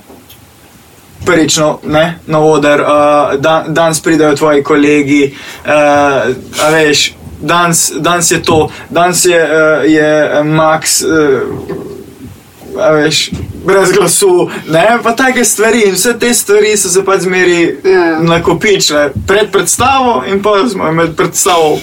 Prvič 1.26 1.56
no, 1.58 1.78
ne, 1.86 2.18
na 2.26 2.38
oder, 2.42 2.80
uh, 2.82 3.34
dan, 3.38 3.74
danes 3.74 4.00
pridejo 4.02 4.36
tvoji 4.36 4.62
kolegi, 4.66 5.20
uh, 5.66 6.30
veš, 6.72 7.12
danes, 7.38 7.92
danes 7.98 8.30
je 8.30 8.40
to, 8.42 8.70
danes 8.90 9.22
je, 9.26 9.38
uh, 9.38 9.86
je 9.86 10.42
Max, 10.44 11.02
uh, 11.02 11.42
a 12.80 12.90
veš, 12.92 13.30
brez 13.64 13.92
glasu, 13.92 14.50
ne, 14.68 14.98
pa 15.02 15.12
take 15.16 15.44
stvari 15.44 15.82
in 15.86 15.94
vse 15.94 16.14
te 16.18 16.34
stvari 16.34 16.76
so 16.76 16.88
se 16.88 17.04
pač 17.04 17.20
zmeri 17.20 17.78
Ja. 17.84 18.18
nakopičile 18.22 19.10
pred 19.26 19.50
predstavo 19.52 20.22
in 20.26 20.42
pa 20.42 20.68
smo 20.68 20.92
med 20.92 21.16
predstavo 21.16 21.78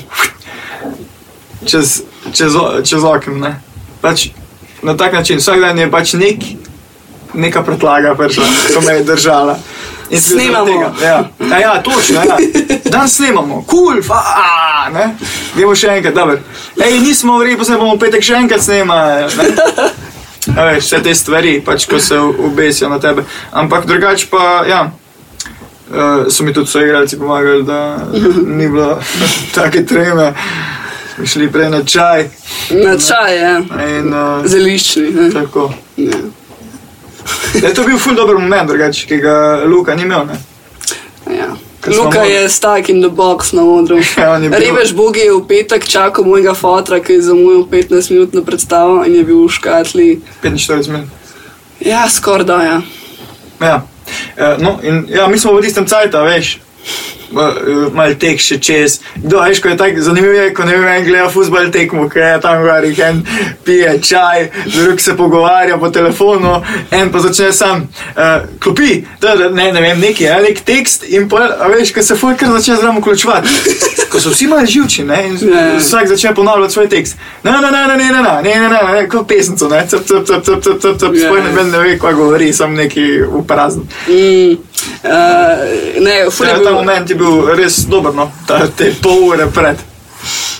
čez, 1.65 2.01
čez, 2.33 2.53
čez 2.83 3.03
okno, 3.03 3.37
ne. 3.37 3.61
Pač 4.01 4.29
na 4.81 4.97
tak 4.97 5.13
način, 5.13 5.37
vsak 5.37 5.59
dan 5.59 5.79
je 5.79 5.91
pač 5.91 6.13
nek, 6.13 6.43
neka 7.33 7.63
predlaga 7.63 8.15
prišla, 8.15 8.45
ko 8.75 8.81
me 8.81 8.93
je 8.93 9.03
držala. 9.03 9.59
In 10.09 10.21
Snemamo. 10.21 10.95
Ja. 11.03 11.29
A 11.53 11.59
ja, 11.59 11.81
točno, 11.83 12.21
ja. 12.25 12.37
Dan 12.89 13.09
snemamo, 13.09 13.63
kul, 13.67 13.85
cool, 13.85 14.01
fa, 14.03 14.23
ne. 14.93 15.11
Gremo 15.55 15.75
še 15.75 15.91
enkrat, 15.99 16.15
dobro. 16.15 16.39
Ej, 16.81 16.99
nismo 16.99 17.37
v 17.37 17.43
redu, 17.45 17.59
pa 17.61 17.65
se 17.67 17.77
bomo 17.77 17.93
v 17.93 17.99
petek 18.01 18.25
še 18.25 18.39
enkrat 18.41 18.63
snemali. 18.65 19.29
Ne. 20.47 20.61
A 20.61 20.65
veš, 20.65 20.83
vse 20.83 21.03
te 21.03 21.15
stvari, 21.15 21.61
pač, 21.65 21.85
ko 21.85 21.99
se 21.99 22.17
obesijo 22.19 22.89
na 22.89 22.99
tebe. 22.99 23.23
Ampak 23.51 23.85
drugače 23.85 24.27
pa, 24.31 24.63
ja, 24.69 24.91
uh, 25.91 26.27
so 26.29 26.43
mi 26.43 26.53
tudi 26.53 26.71
soigralci 26.71 27.19
pomagali, 27.19 27.63
da 27.63 27.97
ni 28.45 28.67
bilo 28.67 28.99
take 29.55 29.85
treme. 29.85 30.33
Smo 31.15 31.25
šli 31.25 31.51
prej 31.51 31.69
na 31.69 31.83
čaj. 31.83 32.29
Na 32.71 32.97
čaj, 32.97 33.37
ja. 33.37 33.57
In, 33.59 34.13
uh, 34.13 34.45
Zeliščni. 34.45 35.09
ne. 35.11 35.31
tako. 35.31 35.73
Ja. 35.97 36.17
Je 37.53 37.73
to 37.73 37.83
bil 37.83 37.97
ful 37.97 38.15
dober 38.15 38.37
moment, 38.37 38.67
drugače, 38.67 39.07
ki 39.07 39.17
ga 39.17 39.63
Luka 39.65 39.95
ni 39.95 40.01
imel. 40.07 40.25
Ne? 40.25 40.39
Luka 41.88 42.23
je 42.23 42.49
stuck 42.49 42.89
in 42.89 42.99
the 42.99 43.09
box 43.09 43.51
na 43.51 43.63
odru. 43.63 43.97
Ja, 44.17 44.39
bil- 44.39 44.51
Revež 44.51 44.91
Bogi 44.93 45.19
je 45.21 45.32
v 45.32 45.47
petek 45.47 45.88
čakal 45.88 46.25
mojega 46.25 46.53
fotra, 46.53 46.99
ki 46.99 47.13
je 47.13 47.21
zamujal 47.21 47.63
15 47.63 48.11
minut 48.11 48.34
na 48.34 48.41
predstavo 48.41 49.03
in 49.03 49.15
je 49.15 49.23
bil 49.23 49.47
v 49.47 49.49
škatli. 49.49 50.07
45 50.43 50.88
minut. 50.88 51.07
Ja, 51.80 52.09
skoraj 52.09 52.45
da, 52.45 52.57
ja. 52.59 52.77
Ja. 53.61 53.77
Eh, 54.36 54.57
No, 54.57 54.80
in, 54.82 55.05
ja, 55.07 55.27
mi 55.27 55.39
smo 55.39 55.53
v 55.53 55.61
tistem 55.61 55.86
cajtu, 55.86 56.17
veš 56.19 56.59
malo 57.32 57.89
mal 57.93 58.15
tek 58.19 58.41
še 58.41 58.57
čez. 58.63 58.99
Kdo, 59.15 59.41
veš, 59.43 59.61
je 59.65 59.77
tak, 59.77 59.99
zanimivo 60.01 60.34
je, 60.34 60.53
ko 60.53 60.65
ne 60.65 60.77
vem, 60.77 60.88
en 60.93 61.05
gleda 61.05 61.30
futbol 61.32 61.71
tekmo, 61.73 62.07
ki 62.09 62.19
je 62.19 62.39
tam 62.43 62.63
gori, 62.63 62.93
en 63.05 63.21
pije 63.65 63.95
čaj, 64.03 64.49
drug 64.75 65.01
se 65.01 65.15
pogovarja 65.17 65.77
po 65.77 65.89
telefonu, 65.89 66.59
en 66.91 67.11
pa 67.11 67.23
začne 67.23 67.51
sam 67.53 67.86
uh, 67.86 68.47
klopi, 68.59 69.03
da, 69.21 69.36
da, 69.36 69.49
ne, 69.49 69.71
ne 69.75 69.82
vem, 69.82 69.99
neki, 69.99 70.30
ne, 70.30 70.41
nek 70.49 70.63
tekst 70.65 71.05
in 71.09 71.30
pa, 71.30 71.45
veš, 71.73 71.93
ko 71.95 72.03
se 72.05 72.17
fulkar 72.19 72.53
začne 72.57 72.80
zraven 72.82 73.01
vključevati. 73.01 73.57
Ko 74.09 74.17
so 74.17 74.32
vsi 74.34 74.47
mali 74.49 74.65
živči, 74.65 75.03
ne, 75.05 75.19
in 75.27 75.36
yeah. 75.38 75.75
vsak 75.77 76.07
začne 76.09 76.34
ponavljati 76.36 76.73
svoj 76.73 76.89
tekst. 76.89 77.17
Na, 77.43 77.59
na, 77.61 77.69
na, 77.69 77.86
na, 77.88 77.95
ne, 77.95 78.07
na, 78.09 78.21
na, 78.21 78.41
ne, 78.41 78.55
na, 78.59 78.69
na, 78.69 78.93
ne, 78.95 79.03
kot 79.09 79.27
pesnico, 79.30 79.69
ne, 79.69 79.84
cep, 79.88 80.01
cep, 80.07 80.25
cep, 80.25 80.45
cep, 80.45 80.63
cep, 80.63 80.82
cep, 80.82 80.97
cep, 80.97 81.13
yeah. 81.13 81.30
spoj 81.30 81.43
ne, 81.45 81.67
ne 81.71 81.84
ve, 81.84 81.93
kva 82.01 82.13
govori, 82.17 82.49
sem 82.53 82.73
neki 82.73 83.05
uprazen. 83.41 83.86
Mm 84.07 84.57
uh, 85.03 85.09
ne, 85.99 86.15
Ja, 86.17 86.30
ta 86.30 86.57
bil. 86.59 86.73
moment 86.73 87.09
je 87.09 87.15
bil 87.15 87.45
res 87.47 87.77
dober, 87.86 88.13
no, 88.13 88.32
ta, 88.47 88.67
te 88.69 88.93
pol 89.01 89.23
ure 89.25 89.47
pred. 89.47 89.77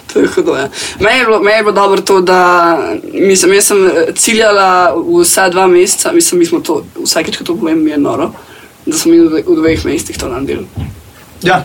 To 0.08 0.20
je 0.20 0.28
hudo. 0.28 0.56
Ja. 0.56 0.70
Meni 1.00 1.20
je, 1.20 1.26
bilo- 1.26 1.40
meni 1.40 1.58
je 1.58 1.64
bilo 1.64 1.76
dobro 1.76 2.02
to, 2.02 2.22
da 2.22 2.40
mislim, 3.06 3.54
jaz 3.54 3.64
sem 3.66 3.88
eh, 3.88 3.92
ciljala 4.16 4.94
vsa 5.16 5.50
dva 5.50 5.68
meseca, 5.68 6.12
mislim, 6.12 6.40
mi 6.40 6.46
smo 6.46 6.60
to 6.60 6.80
vsakeč, 6.98 7.38
ko 7.38 7.44
to 7.44 7.56
povem, 7.56 7.88
je 7.88 7.98
noro, 8.00 8.32
da 8.86 8.98
smo 8.98 9.12
mi 9.12 9.20
v 9.20 9.44
v 9.44 9.56
dveh 9.56 9.86
mesecih 9.86 10.18
to 10.18 10.28
naredili. 10.28 10.66
Ja, 11.42 11.64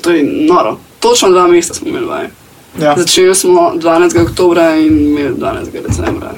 To 0.00 0.10
je 0.10 0.22
noro. 0.46 0.78
Točno 1.00 1.28
dva 1.28 1.46
meseca 1.46 1.74
smo 1.74 1.88
imeli 1.88 2.06
vaje. 2.06 2.30
ja. 2.78 2.94
Začeli 2.96 3.34
smo 3.34 3.72
12. 3.74 4.22
oktober 4.22 4.58
in 4.76 5.00
imeli 5.00 5.34
12. 5.34 5.82
decembra. 5.88 6.30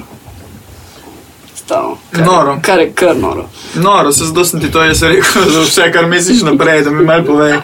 Stavo. 1.65 1.97
Kar, 2.11 2.25
Noro. 2.25 2.59
Kar 2.61 2.79
je 2.79 2.91
kar 2.91 3.17
noro. 3.17 3.45
Noro, 3.75 4.11
se 4.11 4.25
zato 4.25 4.45
sem 4.45 4.59
ti 4.59 4.71
to 4.71 4.83
jaz 4.83 5.03
rekel, 5.03 5.23
za 5.47 5.61
vse, 5.61 5.91
kar 5.91 6.05
misliš 6.07 6.41
naprej, 6.41 6.81
da 6.81 6.89
mi 6.91 7.05
malo 7.05 7.23
povej, 7.23 7.53
uh, 7.53 7.61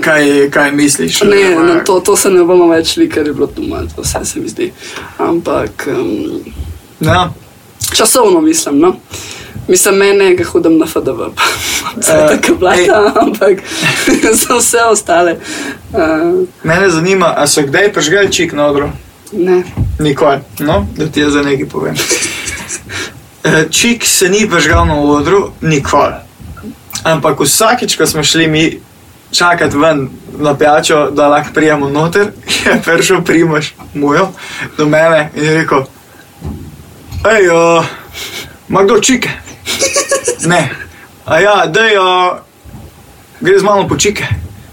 kaj, 0.04 0.22
kaj 0.50 0.72
misliš. 0.72 1.20
Ne, 1.20 1.28
oziroma- 1.28 1.66
na 1.68 1.84
to, 1.84 2.00
to 2.00 2.16
se 2.16 2.30
ne 2.30 2.44
bomo 2.44 2.68
več 2.68 2.94
šli, 2.94 3.08
ker 3.08 3.26
je 3.26 3.32
bilo 3.32 3.46
tu 3.48 3.62
malo, 3.62 3.86
vse 3.98 4.24
se 4.24 4.40
mi 4.40 4.48
zdi. 4.48 4.72
Ampak 5.20 5.88
um, 5.88 6.44
Ja. 7.00 7.30
časovno 7.92 8.40
mislim, 8.40 8.78
no. 8.78 8.96
Mislim, 9.68 9.94
mene, 9.96 10.36
ki 10.36 10.42
hodim 10.44 10.78
na 10.78 10.86
FDV, 10.86 11.18
pa 11.34 11.42
vse 11.96 12.12
Eh, 12.14 12.28
tako 12.30 12.54
blata, 12.56 13.12
ampak 13.16 13.58
za 14.40 14.54
vse 14.56 14.78
ostale. 14.84 15.36
Uh, 15.90 16.46
Mene 16.62 16.90
zanima, 16.90 17.34
a 17.36 17.46
so 17.46 17.62
kdaj 17.62 17.92
prižgali 17.92 18.32
čik 18.32 18.52
na 18.52 18.66
odru? 18.66 18.88
Ne. 19.32 19.62
Nikoli, 19.98 20.38
no, 20.58 20.86
da 20.96 21.08
ti 21.08 21.20
jaz 21.20 21.32
za 21.32 21.42
nekaj 21.42 21.68
povem. 21.68 21.94
Eh, 23.44 23.64
Čik 23.70 24.04
se 24.06 24.28
ni 24.28 24.50
prižgal 24.50 24.86
na 24.86 24.94
odru, 24.94 25.50
nikoli. 25.60 26.14
Ampak 27.04 27.40
vsakič, 27.40 27.96
ko 27.96 28.06
smo 28.06 28.22
šli 28.22 28.46
mi 28.46 28.78
čakati 29.30 29.76
ven 29.76 30.08
na 30.38 30.54
pijačo, 30.54 31.10
da 31.10 31.28
lahko 31.28 31.50
prijemo 31.54 31.88
noter, 31.88 32.30
je 32.64 32.82
prišel 32.84 33.24
primoš 33.24 33.74
mujo 33.94 34.28
do 34.78 34.86
mene 34.86 35.30
in 35.34 35.44
je 35.44 35.54
rekel: 35.54 35.82
Hej, 37.24 37.48
ima 38.68 38.82
kdo 38.82 39.00
čike? 39.00 39.30
Ne. 40.46 40.70
A 41.24 41.40
ja, 41.40 41.66
da 41.66 41.80
je, 41.80 41.98
gre 43.40 43.58
z 43.58 43.62
mano 43.62 43.88
po 43.88 43.96
čike. 43.96 44.24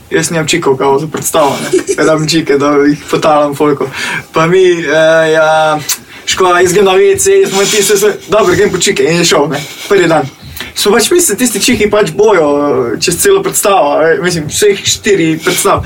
Jaz 0.09 0.31
nimam 0.31 0.47
čikov, 0.47 0.77
kao 0.77 0.99
za 0.99 1.07
predstavo, 1.07 1.57
ne. 1.63 2.05
Rabim 2.05 2.27
čike, 2.27 2.57
da 2.57 2.71
jih 2.71 3.03
potalam 3.11 3.55
folko. 3.55 3.89
Pa 4.33 4.47
mi, 4.47 4.63
eh, 4.71 5.31
ja, 5.33 5.79
škoda, 6.25 6.59
jaz 6.59 6.73
grem 6.73 6.85
na 6.85 6.91
WC, 6.91 7.41
jaz 7.41 7.53
moj 7.53 7.65
sve, 7.65 8.13
dobro, 8.27 8.55
grem 8.55 8.71
po 8.71 8.77
čike 8.77 9.03
in 9.03 9.17
je 9.17 9.25
šel, 9.25 9.47
ne, 9.49 9.61
prvi 9.89 10.07
dan. 10.07 10.29
Smo 10.75 10.91
pač 10.91 11.11
mislili, 11.11 11.37
tisti 11.37 11.61
čiki 11.61 11.89
pač 11.89 12.11
bojo 12.15 12.95
čez 13.01 13.17
celo 13.21 13.43
predstavo, 13.43 14.01
mislim, 14.23 14.47
vseh 14.47 14.79
štiri 14.85 15.39
predstav. 15.43 15.85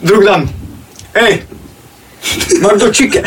Drug 0.00 0.24
dan, 0.24 0.48
hej, 1.14 1.42
ima 2.56 2.68
kdo 2.74 2.92
čike. 2.92 3.22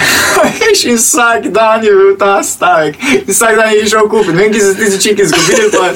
Veš, 0.59 0.85
in 0.85 0.95
vsak 0.95 1.47
dan 1.47 1.83
je 1.83 1.91
bil 1.91 2.17
ta 2.17 2.43
stavek, 2.43 2.95
in 3.13 3.33
vsak 3.33 3.55
dan 3.55 3.71
je 3.73 3.89
šel 3.89 4.09
kupiti, 4.09 4.33
ne 4.33 4.43
vem, 4.43 4.53
ki 4.53 4.59
se 4.59 4.75
ti 4.75 5.01
čiki 5.01 5.21
izgubili, 5.21 5.71
pa, 5.71 5.89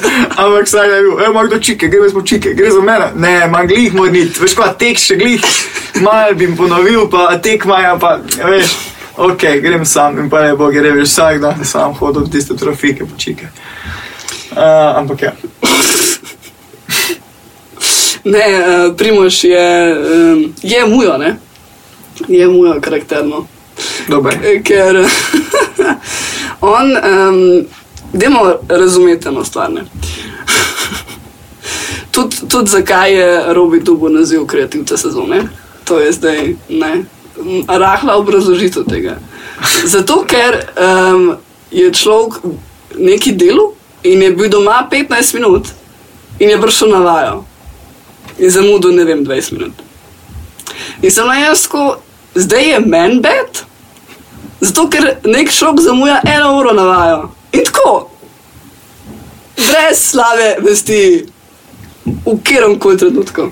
ampak 0.44 0.68
vsak 0.68 0.88
dan 0.88 0.98
je 0.98 1.02
bil, 1.02 1.18
hej, 1.18 1.30
ima 1.30 1.44
kdo 1.44 1.60
čike, 1.60 1.88
gremo 1.88 2.10
smo 2.10 2.22
čike, 2.22 2.54
gre 2.54 2.72
za 2.72 2.82
mene. 2.82 3.12
Ne, 3.16 3.44
ima 3.46 3.64
glih 3.66 3.94
mora 3.94 4.12
niti, 4.12 4.40
veš, 4.40 4.56
pa 4.56 4.72
tek 4.74 5.00
še 5.00 5.16
glih, 5.16 5.46
mal 6.02 6.34
bi 6.36 6.46
jim 6.46 6.58
ponovil, 6.58 7.10
pa 7.10 7.38
tek 7.42 7.66
maja, 7.66 7.98
pa, 8.00 8.18
veš, 8.44 8.76
ok, 9.18 9.48
grem 9.62 9.86
sam 9.86 10.20
in 10.20 10.30
pa 10.30 10.46
je 10.46 10.56
bog, 10.56 10.74
gre 10.74 10.92
veš, 10.92 11.10
vsak 11.10 11.42
dan 11.42 11.66
sam 11.66 11.94
hodil 12.00 12.30
tiste 12.32 12.58
trofike 12.58 13.06
po 13.06 13.18
čike. 13.18 13.52
Uh, 14.52 14.98
ampak 15.00 15.22
ja, 15.22 15.32
Ne, 18.24 18.46
uh, 18.60 18.96
Primož 18.98 19.44
je, 19.44 19.96
um, 20.34 20.54
je 20.62 20.86
mujo, 20.86 21.18
ne? 21.18 21.38
Je 22.28 22.48
mujo 22.48 22.82
karakterno. 22.82 23.48
dober. 24.08 24.34
Eh, 24.44 24.62
Ker 24.64 24.96
on, 26.62 26.98
um, 26.98 27.66
dajmo 28.14 28.56
razumeti 28.70 29.28
eno 29.28 29.46
stvar. 29.46 29.70
Tudi 32.12 32.36
tud 32.48 32.68
zakaj 32.68 33.14
je 33.14 33.54
Robi 33.54 33.80
Dubo 33.80 34.10
naziv 34.10 34.46
kreativca 34.46 34.98
sezone. 34.98 35.44
To 35.84 36.00
je 36.00 36.12
zdaj 36.12 36.56
ne, 36.70 37.04
rahla 37.68 38.16
obrazložitev 38.18 38.84
tega. 38.90 39.18
Zato, 39.86 40.26
ker 40.28 40.66
um, 40.78 41.36
je 41.72 41.94
človek 41.94 42.34
neki 42.98 43.32
delu 43.32 43.72
in 44.04 44.22
je 44.22 44.32
bil 44.32 44.50
doma 44.50 44.88
15 44.92 45.34
minut 45.34 45.68
in 46.40 46.50
je 46.50 46.62
prišel 46.62 46.90
na 46.90 47.00
vajo 47.00 47.44
in 48.40 48.50
zamudil, 48.50 48.92
ne 48.96 49.04
vem, 49.06 49.26
20 49.26 49.52
minut. 49.54 49.72
In 51.02 51.12
sem 51.12 51.28
na 51.28 51.36
jaz 51.40 51.64
tako, 51.64 52.02
zdaj 52.36 52.70
je 52.70 52.80
meni 52.80 53.20
bed, 53.20 53.62
zato 54.62 54.88
ker 54.90 55.16
nek 55.24 55.52
šok 55.52 55.82
zamuja 55.82 56.22
eno 56.26 56.56
uro 56.60 56.74
na 56.74 56.84
vajo. 56.84 57.30
In 57.52 57.66
tako, 57.66 58.10
brez 59.58 60.00
slave 60.00 60.56
vesti, 60.62 61.26
v 62.06 62.38
katerem 62.44 62.80
koli 62.80 62.98
trenutku. 62.98 63.52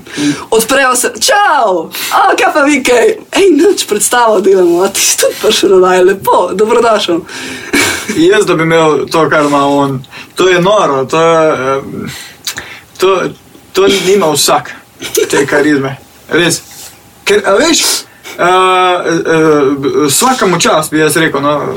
Odprejo 0.49 0.95
se, 0.95 1.11
čau, 1.21 1.89
a 2.13 2.35
kaj 2.37 2.53
pa 2.53 2.63
vi 2.65 2.81
kaj, 2.83 3.11
ej, 3.31 3.49
noč 3.57 3.85
predstavo 3.87 4.39
delamo, 4.41 4.81
a 4.83 4.89
ti 4.89 5.01
si 5.01 5.17
tudi 5.17 5.37
prišel 5.41 5.75
na 5.75 5.87
vajo, 5.87 6.03
lepo, 6.03 6.37
dobrodošel. 6.53 7.21
Jaz, 8.29 8.45
da 8.45 8.55
bi 8.55 8.63
imel 8.63 9.05
to, 9.11 9.29
kar 9.29 9.45
ima 9.45 9.65
on, 9.67 9.99
to 10.35 10.49
je 10.49 10.61
noro, 10.61 11.05
to, 11.05 11.21
to, 12.97 13.21
to 13.73 13.87
nima 14.05 14.31
vsak, 14.33 14.73
te 15.29 15.45
karizme. 15.45 15.97
Res. 16.29 16.61
Ker, 17.23 17.43
a 17.45 17.53
veš, 17.53 17.85
uh, 18.35 18.43
uh, 18.43 20.07
vsakemu 20.07 20.59
čas 20.59 20.89
bi 20.89 20.99
jaz 20.99 21.17
rekel, 21.17 21.41
no, 21.41 21.75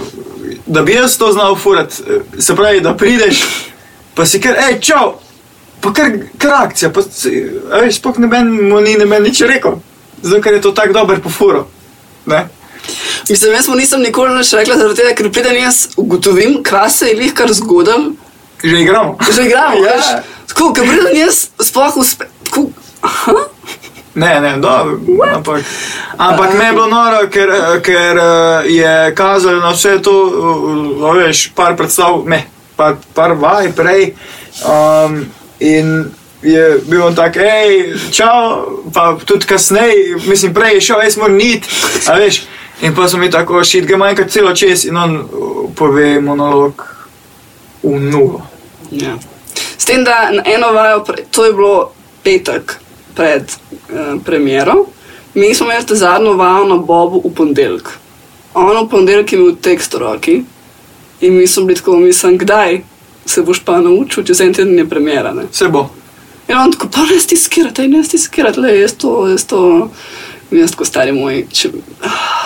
da 0.67 0.83
bi 0.83 0.93
jaz 0.93 1.19
to 1.19 1.33
znal 1.33 1.57
furati, 1.57 1.95
se 2.39 2.57
pravi, 2.57 2.81
da 2.81 2.95
prideš, 2.95 3.43
pa 4.15 4.27
si 4.27 4.41
kar, 4.41 4.55
hej, 4.61 4.81
čau, 4.81 5.15
pa 5.81 5.93
kar, 5.93 6.11
kar 6.39 6.53
akcija, 6.59 6.91
pa, 6.91 7.03
si- 7.05 7.47
veš, 7.73 7.97
spok 7.97 8.19
ne 8.19 8.27
meni, 8.27 8.63
mu 8.63 8.81
ni 8.81 8.95
ne 8.95 9.05
meni 9.07 9.29
nič 9.29 9.41
rekel, 9.43 9.79
zato 10.23 10.43
ker 10.43 10.53
je 10.53 10.61
to 10.61 10.73
tako 10.73 10.93
dober 10.93 11.21
pofuro. 11.21 11.67
Ne? 12.27 12.49
Mislim, 13.29 13.53
jaz 13.53 13.69
mu 13.69 13.75
nisem 13.75 14.01
nikoli 14.01 14.35
več 14.35 14.53
rekla, 14.53 14.77
zaradi 14.77 14.97
tega, 14.97 15.15
ker 15.15 15.31
preden 15.31 15.57
jaz 15.57 15.89
ugotovim, 15.97 16.61
kva 16.63 16.89
se 16.91 17.07
je 17.07 17.17
lih 17.17 17.35
kar 17.35 17.53
zgodil, 17.53 18.13
Že 18.63 18.81
igramo. 18.81 19.17
že 19.31 19.43
igramo, 19.43 19.77
Ja. 19.85 19.97
veš. 19.97 20.07
Tako, 20.53 20.73
ker 20.73 20.85
preden 20.87 21.17
jaz 21.19 21.49
sploh 21.59 21.97
uspe, 21.99 22.29
tako, 22.45 22.69
aha, 23.03 23.35
Ne, 24.15 24.41
ne, 24.41 24.57
dobro, 24.59 24.99
ampak, 25.35 25.65
ampak 26.17 26.55
me 26.59 26.65
je 26.65 26.73
bilo 26.73 26.87
noro, 26.87 27.29
ker, 27.33 27.51
ker 27.83 28.19
eh, 28.19 28.69
je 28.69 29.15
kazal 29.15 29.61
na 29.61 29.73
vse 29.73 30.03
to, 30.05 30.17
eh, 30.29 31.17
veš, 31.17 31.49
par 31.57 31.77
predstav, 31.77 32.21
ne, 32.29 32.45
par, 32.77 32.97
par 33.15 33.33
vaj 33.33 33.73
prej. 33.73 34.13
Um, 34.69 35.25
in 35.61 36.13
je 36.43 36.79
bil 36.85 37.07
on 37.07 37.15
tak, 37.15 37.37
hej, 37.41 37.97
čau, 38.13 38.83
pa 38.93 39.17
tudi 39.25 39.49
kasneje, 39.49 40.21
mislim, 40.29 40.53
prej 40.55 40.75
je 40.75 40.81
šel, 40.81 41.03
jaz 41.09 41.17
moram 41.17 41.41
nit, 41.41 41.69
a 42.09 42.19
veš. 42.21 42.43
In 42.83 42.95
pa 42.95 43.09
so 43.09 43.17
mi 43.17 43.31
tako 43.31 43.65
šit, 43.65 43.87
ga 43.87 43.97
manjka 43.97 44.29
celo 44.29 44.53
čez 44.55 44.85
in 44.91 44.97
on 44.97 45.17
uh, 45.17 45.51
pove 45.77 46.21
monolog 46.21 46.83
v 47.83 47.97
nulo. 48.11 48.43
ja. 48.91 49.17
S 49.79 49.85
tem, 49.85 50.05
da 50.05 50.29
eno 50.45 50.73
vajo, 50.73 51.05
to 51.31 51.45
je 51.47 51.53
bilo 51.53 51.93
petek 52.23 52.77
pred 53.15 53.43
uh, 53.43 54.23
premjero, 54.25 54.87
mi 55.35 55.55
smo 55.55 55.67
imeli 55.67 55.87
ta 55.87 55.95
zadnjo 55.95 56.33
vajo 56.33 56.65
na 56.69 56.77
Bobu 56.77 57.23
v 57.25 57.35
ponedeljek. 57.35 57.91
On 58.55 58.85
v 58.85 58.89
ponedeljek 58.91 59.33
je 59.33 59.39
imel 59.39 59.57
tekst 59.63 59.95
v 59.95 59.99
roki 59.99 60.43
in 61.21 61.37
mi 61.37 61.47
smo 61.47 61.65
bili 61.65 61.79
tako, 61.79 61.97
mislim, 61.97 62.39
kdaj 62.39 62.81
se 63.27 63.43
boš 63.43 63.63
pa 63.65 63.81
naučil, 63.81 64.25
če 64.25 64.35
za 64.35 64.45
en 64.45 64.55
teden 64.55 64.79
je 64.79 64.89
premjera. 64.89 65.33
Ne? 65.35 65.47
Se 65.53 65.69
bo. 65.69 65.89
In 66.49 66.57
on 66.59 66.73
tako, 66.73 66.89
pa 66.93 67.07
ne 67.07 67.21
stiskirate, 67.21 67.89
ne 67.89 68.05
stiskirate, 68.05 68.61
le 68.61 68.75
jaz 68.81 68.97
to, 68.99 69.29
jaz 69.31 69.47
to, 69.47 69.63
in 70.51 70.59
jaz 70.59 70.75
tako 70.75 70.85
stari 70.85 71.13
moj. 71.13 71.47
Če... 71.53 71.71
Ne. 72.03 72.42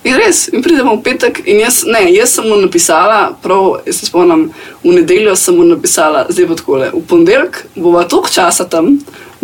In 0.00 0.16
res, 0.16 0.46
in 0.48 0.62
pridemo 0.64 0.94
v 0.96 1.02
petek, 1.04 1.42
in 1.44 1.58
jaz, 1.60 1.82
ne, 1.84 2.06
jaz 2.14 2.32
sem 2.38 2.46
mu 2.48 2.56
napisala, 2.56 3.34
prav, 3.42 3.82
jaz 3.84 3.98
se 4.00 4.06
spomnim, 4.08 4.46
v 4.80 4.94
nedeljo 4.96 5.34
sem 5.36 5.58
mu 5.58 5.66
napisala, 5.68 6.24
zdaj 6.32 6.46
pa 6.48 6.56
tako, 6.56 6.78
v 6.94 7.02
ponedeljek 7.08 7.58
bova 7.76 8.06
toliko 8.08 8.32
časa 8.32 8.64
tam, 8.64 8.94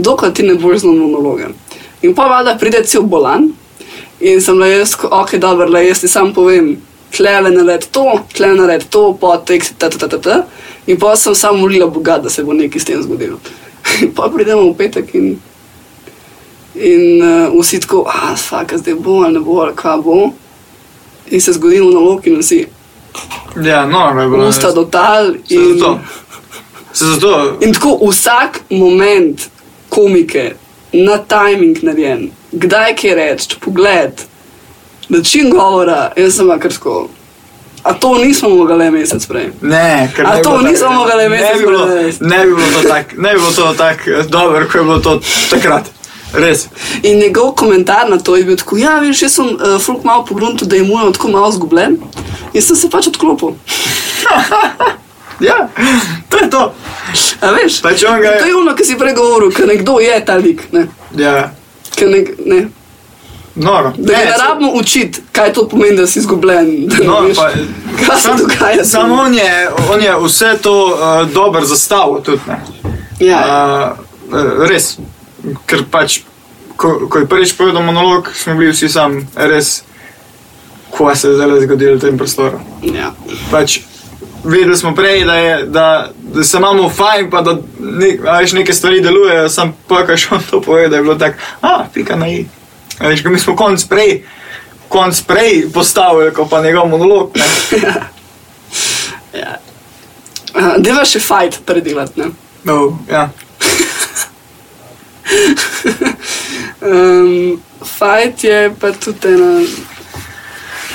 dokler 0.00 0.32
ti 0.32 0.46
ne 0.46 0.54
boš 0.56 0.80
znal 0.86 0.96
monologa. 0.96 1.50
In 2.00 2.14
pa 2.16 2.24
valjda 2.30 2.56
pride 2.56 2.80
cel 2.88 3.04
bolan, 3.04 3.50
in 4.20 4.40
sem 4.40 4.56
le 4.56 4.70
jaz, 4.70 4.94
ok, 4.96 5.36
dobro, 5.42 5.68
le 5.68 5.82
jaz 5.90 6.00
ti 6.00 6.08
sam 6.08 6.32
povem, 6.32 6.78
tle 7.12 7.36
le 7.44 7.52
nared 7.52 7.84
to, 7.92 8.06
tle 8.32 8.54
nared 8.56 8.88
to, 8.88 9.10
podtekst, 9.20 9.76
ta, 9.76 9.90
ta, 9.92 9.98
ta, 9.98 10.08
ta, 10.08 10.22
ta. 10.24 10.38
In 10.86 10.96
pa 10.96 11.12
sem 11.20 11.34
samo 11.34 11.60
molila 11.66 11.90
Boga, 11.92 12.16
da 12.22 12.32
se 12.32 12.44
bo 12.44 12.56
nekaj 12.56 12.80
s 12.80 12.88
tem 12.88 13.02
zgodilo. 13.02 13.36
In 14.02 14.14
pa 14.16 14.30
pridemo 14.32 14.70
v 14.70 14.74
petek 14.78 15.12
in, 15.14 15.36
in 16.74 17.22
uh, 17.22 17.54
vsi 17.54 17.80
tako, 17.84 18.04
ah, 18.08 18.34
faka, 18.36 18.78
zdaj 18.80 18.96
bo 19.00 19.20
ali 19.24 19.36
ne 19.36 19.44
bo, 19.44 19.60
ali 19.60 19.76
kva 19.76 19.96
bo. 20.00 20.16
In 21.30 21.40
se 21.40 21.52
zgodi 21.52 21.80
monolog 21.80 22.26
in 22.26 22.38
vsi 22.38 22.66
Ja, 23.64 23.86
no, 23.86 24.20
je 24.20 24.28
bilo. 24.28 24.48
usta 24.48 24.72
do 24.72 24.84
tal. 24.84 25.34
In, 25.48 25.78
zato. 25.78 25.98
Zato. 26.94 27.56
in 27.60 27.72
tako 27.72 27.98
vsak 28.10 28.60
moment 28.70 29.40
komike, 29.88 30.54
na 30.92 31.18
timing 31.18 31.76
narejen, 31.82 32.30
kdaj 32.52 32.96
kaj 32.96 33.14
reči, 33.14 33.56
pogled, 33.60 34.12
način 35.08 35.50
govora, 35.50 36.12
jaz 36.16 36.34
sem 36.36 36.48
tako. 36.62 37.08
A 37.82 37.92
to 37.94 38.14
nismo 38.14 38.48
mogli 38.48 38.90
mesec 38.90 39.26
prej. 39.26 39.50
Ne, 39.62 40.12
ker 40.16 40.26
A 40.26 40.30
ne 40.30 40.36
bi 40.36 40.42
to 40.42 40.50
mogla 40.90 41.14
ne 41.14 41.28
mesec 41.28 41.60
bilo- 41.60 41.86
prej. 41.86 42.12
Ne 42.20 42.46
bi 42.46 42.54
bilo 42.54 42.66
to 42.72 42.88
tako, 42.88 43.10
ne 43.16 43.32
bi 43.32 43.38
bilo 43.38 43.50
to 43.52 43.74
tako 43.74 44.10
eh, 44.10 44.22
dobro, 44.28 44.66
kot 44.66 44.74
je 44.74 44.82
bilo 44.82 44.98
to 44.98 45.20
takrat. 45.50 45.84
Res. 46.36 46.66
In 47.02 47.18
njegov 47.18 47.54
komentar 47.54 48.10
na 48.10 48.18
to 48.18 48.36
je 48.36 48.44
bil 48.44 48.56
tako, 48.56 48.76
ja, 48.76 48.98
veš, 48.98 49.22
jaz 49.22 49.32
sem 49.32 49.46
uh, 49.46 49.78
fluk 49.80 50.04
malo 50.04 50.24
pogrunil, 50.24 50.56
da 50.62 50.76
je 50.76 50.82
mu 50.82 51.12
tako 51.12 51.28
malo 51.28 51.50
zgubljen. 51.50 51.96
In 52.52 52.62
sem 52.62 52.76
se 52.76 52.90
pač 52.90 53.06
odklopil. 53.06 53.54
Ja, 55.40 55.68
to 56.28 56.38
je 56.38 56.50
to. 56.50 56.72
A 57.40 57.50
veš? 57.52 57.82
Pač 57.82 58.00
ga 58.00 58.08
je- 58.08 58.38
To 58.38 58.46
je 58.46 58.56
ono, 58.56 58.74
ki 58.74 58.84
si 58.84 58.96
prej 58.96 59.12
govoril, 59.12 59.50
ker 59.50 59.66
nekdo 59.66 59.98
je 60.00 60.24
ta 60.24 60.34
lik. 60.34 60.62
Ne? 60.72 60.86
Ja, 61.14 61.50
Ker 61.92 62.08
nek, 62.08 62.30
ne. 62.40 62.68
noro. 63.54 63.92
Da 63.96 64.12
ne, 64.12 64.24
ne 64.24 64.32
se- 64.32 64.38
rabimo 64.38 64.72
učiti, 64.72 65.20
kaj 65.32 65.52
to 65.52 65.68
pomeni, 65.68 65.96
da 65.96 66.06
si 66.06 66.18
izgubljen. 66.18 66.86
Da 66.88 67.04
No, 67.04 67.20
pa, 67.36 67.50
kaj 67.98 68.16
se 68.18 68.28
dogaja. 68.34 68.84
Samo 68.84 69.14
on 69.16 69.34
je, 69.34 69.52
on 69.92 70.02
je 70.02 70.16
vse 70.18 70.56
to 70.56 70.72
uh, 70.86 70.96
dobro 71.30 71.64
zastavil 71.64 72.22
tudi. 72.22 72.40
Ne? 72.48 72.58
Ja, 73.20 73.94
Uh, 74.26 74.40
res, 74.64 74.96
ker 75.66 75.84
pač, 75.90 76.20
ko, 76.76 77.08
ko 77.08 77.18
je 77.18 77.28
prvič 77.30 77.56
povedal 77.58 77.82
monolog, 77.82 78.30
smo 78.34 78.56
bili 78.58 78.72
vsi 78.72 78.88
sam 78.88 79.20
res, 79.34 79.82
ko 80.90 81.10
se 81.14 81.28
je 81.28 81.36
zdaj 81.36 81.60
zgodilo 81.66 81.96
v 81.96 82.00
tem 82.00 82.18
prostoru. 82.18 82.60
ja. 82.82 83.12
Pač, 83.50 83.80
vedeli 84.44 84.76
smo 84.76 84.94
prej, 84.94 85.24
da, 85.24 85.34
je, 85.34 85.56
da, 85.66 86.10
da 86.34 86.44
se 86.44 86.56
imamo 86.56 86.88
fajn, 86.90 87.30
pa 87.30 87.42
da 87.42 87.58
ne, 87.80 88.16
veš, 88.40 88.52
neke 88.52 88.72
stvari 88.72 89.00
delujejo, 89.00 89.48
sam 89.48 89.74
pa 89.88 90.06
kaj 90.06 90.16
še 90.16 90.34
on 90.34 90.46
to 90.50 90.60
pove, 90.60 90.88
da 90.88 90.96
je 90.96 91.02
bilo 91.02 91.18
tako, 91.18 91.38
a, 91.60 91.84
pika 91.94 92.16
na 92.16 92.28
i. 92.28 92.46
A 92.98 93.08
Veš, 93.08 93.24
mi 93.24 93.38
smo 93.38 93.56
konc 93.56 93.84
prej, 93.84 94.22
konc 94.88 95.20
prej 95.28 95.66
postavili, 95.74 96.32
ko 96.34 96.46
pa 96.48 96.62
njegov 96.62 96.88
monolog. 96.88 97.36
Ne? 97.36 97.44
ja. 99.42 99.56
Uh, 100.56 100.76
Deva 100.80 101.04
še 101.04 101.20
fajt 101.20 101.60
predelati. 101.66 102.20
ne. 102.20 102.30
No, 102.64 102.98
ja. 103.10 103.28
Um, 106.80 107.60
fajt 107.98 108.44
je 108.44 108.74
pa 108.80 108.92
tudi 108.92 109.28
ena 109.28 109.60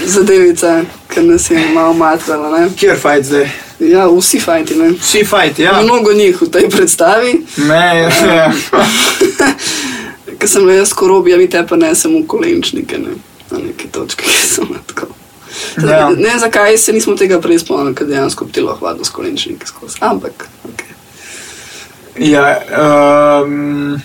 zadevica, 0.05 0.81
ki 1.09 1.21
nas 1.21 1.49
je 1.51 1.65
malo 1.73 1.93
matrala. 1.93 2.59
ne. 2.59 2.69
Kjer 2.77 2.99
fajt 2.99 3.25
zdaj? 3.25 3.49
Ja, 3.79 4.07
vsi 4.07 4.39
fajti. 4.39 4.75
Ne? 4.75 4.89
Vsi 4.99 5.25
fajti, 5.25 5.61
ja. 5.61 5.81
Mnogo 5.81 6.13
njih 6.13 6.41
v 6.41 6.49
tej 6.49 6.69
predstavi. 6.69 7.33
Ne, 7.57 8.09
ja. 8.25 8.53
Ker 10.39 10.49
sem 10.49 10.65
le 10.65 10.75
jaz 10.75 10.93
korobi, 10.93 11.33
a 11.33 11.37
mi 11.37 11.49
te 11.49 11.61
pa 11.67 11.75
nesem 11.75 12.13
v 12.13 12.27
kolenčnike, 12.27 12.97
ne? 12.97 13.17
na 13.51 13.57
neki 13.57 13.87
točki, 13.91 14.23
ki 14.23 14.47
so 14.47 14.65
tako. 14.87 15.07
Ja. 15.87 16.09
Ne, 16.17 16.37
zakaj 16.39 16.77
se 16.77 16.93
nismo 16.93 17.15
tega 17.15 17.41
prej 17.41 17.59
spomnili, 17.59 17.95
ker 17.95 18.07
dejansko 18.07 18.45
bi 18.45 18.55
telo 18.55 18.75
hladno 18.79 19.05
s 19.05 19.09
kolenčniki 19.09 19.67
skozi. 19.67 19.97
Ampak, 19.99 20.47
okay. 20.69 20.93
ja 22.15 22.61
um, 23.43 23.99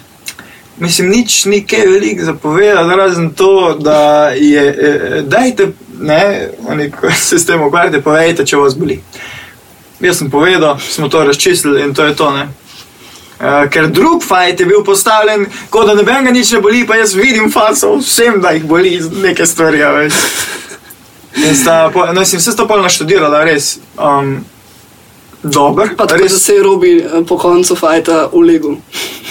mislim, 0.78 1.08
nič 1.10 1.44
ni 1.44 1.66
kaj 1.66 1.86
veliko 1.86 2.24
zapovedati, 2.24 2.96
razen 2.96 3.30
to, 3.30 3.76
da 3.80 4.28
je, 4.28 4.68
eh, 4.68 5.22
dajte, 5.22 5.72
ne, 6.00 6.48
oni, 6.68 6.90
ko 6.90 7.10
se 7.10 7.38
s 7.38 7.46
tem 7.46 7.62
ukvarjate, 7.62 8.02
povejte, 8.02 8.46
če 8.46 8.56
vas 8.56 8.74
boli. 8.74 9.00
Jaz 10.00 10.18
sem 10.18 10.30
povedal, 10.30 10.78
smo 10.78 11.08
to 11.08 11.24
razčistili 11.24 11.82
in 11.82 11.94
to 11.94 12.04
je 12.04 12.16
to. 12.16 12.28
Uh, 13.36 13.68
ker 13.68 13.86
drug 13.92 14.22
fajt 14.24 14.60
je 14.60 14.66
bil 14.66 14.84
postavljen, 14.84 15.46
kot 15.70 15.86
da 15.86 15.94
nobenega 15.94 16.32
nič 16.32 16.52
ne 16.52 16.60
boli, 16.60 16.86
pa 16.88 16.96
jaz 16.96 17.12
vidim 17.14 17.50
fasov 17.52 17.98
vsem, 18.00 18.40
da 18.40 18.54
jih 18.56 18.64
boli 18.64 19.00
neke 19.22 19.46
stvari. 19.46 19.82
a 19.82 19.90
veš. 19.92 20.14
In 21.36 21.56
sta, 21.56 21.90
po- 21.92 22.06
no, 22.12 22.24
sem 22.24 22.40
vse 22.40 22.56
to 22.56 22.64
polno 22.68 22.88
študirala, 22.88 23.44
res. 23.44 23.76
Um, 24.00 24.38
Dober, 25.52 25.88
Pa 25.96 26.06
tako, 26.06 26.18
da 26.20 26.24
res. 26.24 26.42
se 26.44 26.54
je 26.54 26.62
robi 26.62 26.96
eh, 26.98 27.24
po 27.28 27.38
koncu 27.38 27.76
fajta 27.76 28.28
ulegel. 28.32 28.76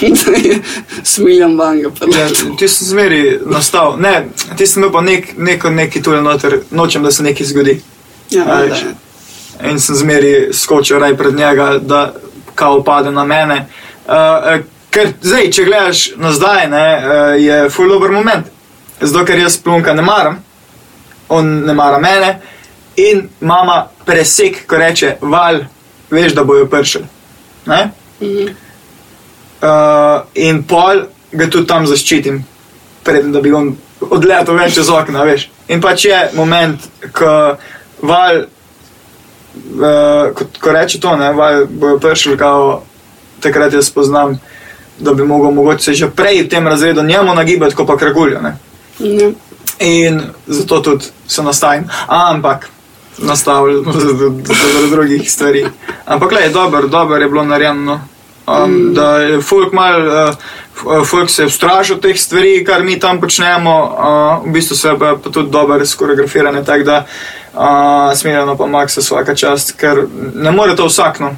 Da 0.00 0.32
je 0.32 0.58
Smiljam 1.02 1.58
vanga. 1.58 1.90
Ja, 2.18 2.28
ti 2.58 2.68
si 2.68 2.84
zmeri 2.84 3.38
nastal, 3.46 3.96
ne, 3.98 4.28
ti 4.56 4.66
si 4.66 4.78
imel 4.78 4.92
pa 4.92 5.00
nek, 5.00 5.36
neko 5.36 5.70
neki 5.70 6.02
tule 6.02 6.22
noter, 6.22 6.60
nočem, 6.70 7.02
da 7.02 7.10
se 7.10 7.22
nekaj 7.22 7.46
zgodi. 7.46 7.80
Ja, 8.30 8.42
A 8.42 8.46
da, 8.46 8.64
ja. 8.64 8.76
In 9.70 9.80
sem 9.80 9.96
zmeri 9.96 10.48
skočil 10.52 10.98
raj 10.98 11.16
pred 11.16 11.34
njega, 11.34 11.78
da 11.78 12.12
kao 12.54 12.82
pade 12.84 13.10
na 13.10 13.24
mene. 13.24 13.66
Uh, 14.06 14.60
ker 14.90 15.12
zdaj, 15.22 15.50
če 15.50 15.64
gledaš 15.64 16.10
nazaj, 16.16 16.68
ne, 16.70 16.84
uh, 16.96 17.40
je 17.40 17.70
full 17.70 17.88
dober 17.88 18.12
moment. 18.12 18.46
Zato, 19.00 19.24
ker 19.24 19.38
jaz 19.38 19.56
plunka 19.62 19.94
ne 19.94 20.02
maram, 20.02 20.38
on 21.28 21.46
ne 21.66 21.74
mara 21.74 21.98
mene 21.98 22.40
in 22.96 23.28
mama 23.40 23.86
presek, 24.04 24.66
ko 24.66 24.76
reče, 24.76 25.16
val, 25.20 25.60
veš, 26.10 26.34
da 26.34 26.44
bojo 26.44 26.66
pršili. 26.66 27.04
Ne? 27.66 27.90
Mhm. 28.20 28.48
Uh, 29.56 30.20
in 30.34 30.62
pol 30.62 31.06
ga 31.32 31.46
tudi 31.50 31.66
tam 31.66 31.86
zaščitim, 31.86 32.42
preden 33.04 33.32
da 33.32 33.40
bi 33.40 33.52
on 33.52 33.72
odletel 34.00 34.54
ven 34.54 34.70
čez 34.70 34.88
okna, 34.92 35.24
veš. 35.24 35.48
In 35.68 35.80
pač 35.80 36.04
je 36.04 36.18
moment, 36.36 36.82
ko 37.16 37.56
val, 38.02 38.42
uh, 38.44 40.34
ko, 40.36 40.48
ko 40.60 40.74
reče 40.76 41.00
to, 41.00 41.16
ne, 41.16 41.32
val 41.32 41.64
bojo 41.66 41.98
prišli, 41.98 42.36
kao 42.38 42.82
takrat 43.40 43.72
jaz 43.72 43.88
spoznam, 43.88 44.36
da 44.98 45.14
bi 45.14 45.24
mogel 45.24 45.50
mogoče 45.50 45.84
se 45.84 45.94
že 45.94 46.10
prej 46.10 46.42
v 46.42 46.48
tem 46.48 46.68
razredu 46.68 47.02
njemu 47.02 47.34
nagibati, 47.34 47.74
kot 47.74 47.86
pa. 47.86 47.96
Ne. 48.42 48.56
Ja. 48.98 49.30
In 49.78 50.20
zato 50.46 50.80
tudi 50.80 51.04
se 51.26 51.42
nastavim. 51.42 51.84
Ampak 52.06 52.70
nastavil 53.18 53.84
zaradi 53.84 54.90
drugih 54.94 55.30
stvari. 55.32 55.66
Ampak 56.04 56.32
le, 56.32 56.48
dobro, 56.48 56.86
dobro 56.86 57.16
je 57.16 57.28
bilo 57.28 57.44
narejeno. 57.44 57.82
no. 57.82 58.00
Um, 58.46 58.94
da 58.94 59.16
je 59.16 59.40
folk 59.42 59.72
mal, 59.72 60.02
uh, 60.06 61.06
folk 61.06 61.30
se 61.30 61.44
ustrašil 61.44 61.98
teh 61.98 62.18
stvari, 62.18 62.64
kar 62.64 62.84
mi 62.84 62.98
tam 63.00 63.20
počnemo, 63.20 63.72
uh, 63.84 64.46
v 64.46 64.52
bistvu 64.52 64.76
se 64.76 64.92
pa, 64.98 65.16
pa 65.24 65.30
tudi 65.30 65.50
dobro 65.50 65.86
skoreografirane, 65.86 66.64
tako 66.64 66.84
da 66.84 67.06
uh, 67.54 68.18
smiljeno 68.18 68.56
pa 68.56 68.66
maksa 68.66 69.00
vsaka 69.00 69.34
čast, 69.34 69.72
ker 69.72 70.04
ne 70.34 70.50
more 70.50 70.76
to 70.76 70.86
vsakno. 70.86 71.36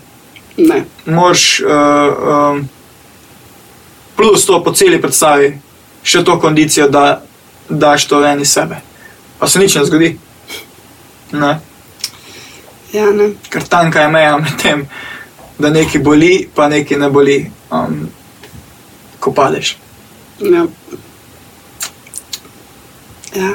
Ne. 0.57 0.85
Moraš 1.07 1.61
uh, 1.61 1.71
um, 2.53 2.69
plus 4.17 4.47
to 4.47 4.61
po 4.65 4.73
celi 4.73 5.01
predstavi, 5.01 5.55
še 6.03 6.25
to 6.25 6.37
kondicijo, 6.41 6.89
da 6.89 7.23
daš 7.69 8.05
to 8.09 8.21
ven 8.21 8.41
iz 8.41 8.53
sebe. 8.53 8.83
Pa 9.39 9.49
se 9.49 9.59
nič 9.59 9.75
ne 9.75 9.85
zgodi. 9.85 10.19
Ne? 11.33 11.59
Ja, 12.93 13.11
ne. 13.11 13.31
Ker 13.51 13.63
tanka 13.69 14.01
je 14.07 14.09
meja 14.09 14.37
med 14.39 14.55
tem, 14.63 14.87
da 15.59 15.71
nekaj 15.71 16.01
boli, 16.03 16.49
pa 16.55 16.69
nekaj 16.69 16.99
ne 16.99 17.11
boli, 17.13 17.39
um, 17.71 18.09
ko 19.21 19.33
padeš. 19.35 19.77
Ja. 20.41 20.67
ja. 23.37 23.51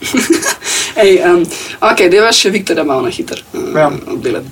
Ej, 1.02 1.18
um, 1.24 1.42
ok, 1.80 2.06
deva 2.12 2.32
še 2.34 2.50
Viktorja 2.52 2.84
malo 2.84 3.06
na 3.06 3.12
hiter 3.14 3.42
uh, 3.52 3.68
Ja. 3.76 3.90
obdelati. 4.12 4.48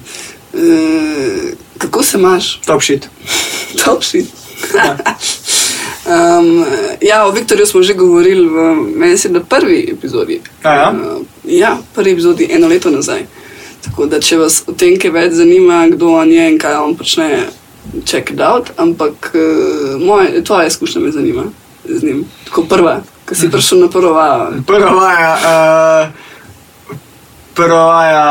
Uh, 0.53 1.53
kako 1.79 2.03
se 2.03 2.19
imaš? 2.19 2.61
Top 2.67 2.83
shit. 2.83 3.09
Topši. 3.85 4.25
um, 6.09 6.65
ja, 7.01 7.27
o 7.27 7.31
Viktorju 7.31 7.67
smo 7.67 7.83
že 7.83 7.95
govorili 7.95 8.49
v 8.49 8.75
meni 8.97 9.19
se 9.19 9.29
na 9.29 9.41
prvi 9.41 9.89
epizodi. 9.93 10.41
A 10.63 10.73
ja? 10.75 10.91
Uh, 10.91 11.23
ja, 11.45 11.79
prvi 11.95 12.13
epizodi 12.13 12.49
eno 12.51 12.69
leto 12.69 12.91
nazaj. 12.91 13.27
Tako 13.85 14.07
da, 14.11 14.21
če 14.21 14.41
vas 14.41 14.63
o 14.67 14.75
tem 14.75 14.97
kaj 14.99 15.13
več 15.15 15.39
zanima, 15.39 15.85
kdo 15.93 16.11
on 16.19 16.33
je 16.33 16.49
in 16.51 16.59
kaj 16.59 16.81
on 16.83 16.97
počne, 16.99 17.29
check 18.05 18.33
it 18.35 18.41
out. 18.41 18.73
Ampak 18.77 19.31
uh, 19.35 19.95
moje, 20.03 20.43
tvoja 20.45 20.67
izkušnja 20.67 21.03
me 21.03 21.13
zanima 21.15 21.45
z 21.85 22.03
njim. 22.03 22.25
Tako 22.49 22.65
prva, 22.71 22.99
ki 23.29 23.39
si 23.39 23.51
prišel 23.51 23.85
na 23.85 23.89
prvo 23.93 24.13
vajo. 24.17 24.63
Prva 24.67 24.91
vaja, 24.99 25.33
uh, 25.39 26.97
prva 27.55 27.85
vaja, 27.87 28.25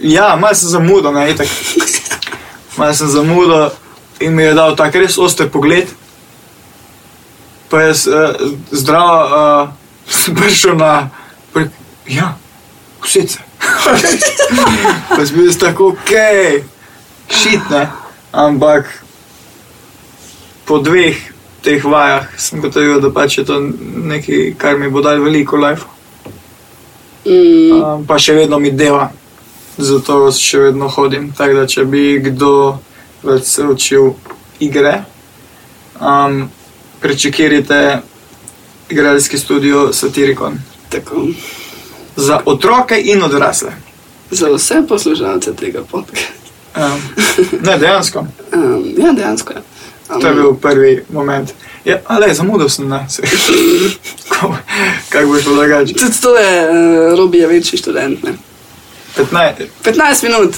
ja, 0.00 0.36
malo 0.36 0.54
sem 0.54 0.68
zamudil, 0.68 1.12
ne, 1.12 1.30
itak. 1.30 1.48
Malo 2.76 2.94
sem 2.94 3.08
zamudil 3.08 3.70
in 4.20 4.34
mi 4.34 4.42
je 4.42 4.54
dal 4.54 4.76
tak 4.76 4.96
res 4.96 5.18
oster 5.18 5.50
pogled. 5.52 5.90
Pa 7.68 7.84
jaz 7.86 8.06
uh, 8.08 8.32
zdravo 8.72 9.16
uh, 9.20 9.68
sem 10.08 10.34
prišel 10.36 10.76
na, 10.80 11.10
pre, 11.52 11.68
ja, 12.08 12.34
vse 13.04 13.28
se. 13.28 13.51
pa 15.16 15.26
sem 15.26 15.36
bil 15.36 15.52
tako, 15.58 15.92
ok, 15.94 16.12
šit 17.30 17.70
ne, 17.70 17.86
ampak 18.32 18.90
po 20.64 20.78
dveh 20.78 21.16
teh 21.62 21.84
vajah 21.84 22.26
sem 22.36 22.60
gotovil, 22.60 23.00
da 23.00 23.10
pač 23.14 23.38
je 23.38 23.44
to 23.46 23.60
nekaj, 24.10 24.54
kar 24.58 24.78
mi 24.78 24.90
bo 24.90 25.02
dal 25.02 25.22
veliko 25.22 25.56
life. 25.56 25.86
Mm, 27.26 27.70
Um, 27.72 28.02
pa 28.06 28.18
še 28.18 28.34
vedno 28.34 28.58
mi 28.58 28.72
dela, 28.74 29.12
zato 29.78 30.26
še 30.34 30.58
vedno 30.66 30.88
hodim. 30.90 31.30
Tako 31.36 31.60
da, 31.60 31.66
če 31.70 31.84
bi 31.86 32.18
kdo 32.18 32.78
več 33.22 33.46
se 33.46 33.66
učil 33.66 34.10
igre, 34.62 35.04
um, 36.02 36.48
prečekirite 37.02 38.02
igralski 38.90 39.38
studio 39.38 39.92
Satirikon. 39.92 40.58
tako. 40.90 41.26
Za 42.16 42.40
otroke 42.44 42.96
in 42.96 43.22
odrasle. 43.22 43.72
Za 44.30 44.48
vse 44.48 44.82
poslušalce 44.88 45.54
tega 45.54 45.82
podcasta. 45.82 46.32
Um, 46.76 47.02
ne, 47.60 47.78
dejansko. 47.78 48.26
Um, 48.52 48.94
ja, 48.98 49.12
dejansko 49.12 49.52
je. 49.52 49.62
Um, 50.08 50.20
To 50.20 50.26
je 50.26 50.34
bil 50.34 50.54
prvi 50.54 51.04
moment. 51.10 51.50
Ja, 51.84 51.98
ale 52.06 52.34
zamudil 52.34 52.68
sem, 52.68 52.88
ne. 52.88 53.06
saj. 53.08 53.24
Ko- 54.30 54.56
Kako 55.08 55.26
bo 55.28 55.40
šlo 55.40 55.54
drugače? 55.54 55.92
Tudi 55.94 56.20
to 56.22 56.36
je 56.36 56.70
uh, 57.10 57.18
Robi 57.18 57.38
je 57.38 57.46
večji 57.46 57.78
študent. 57.78 58.22
Ne? 58.22 58.32
15, 59.18 59.52
15 59.84 59.96
minut, 60.22 60.54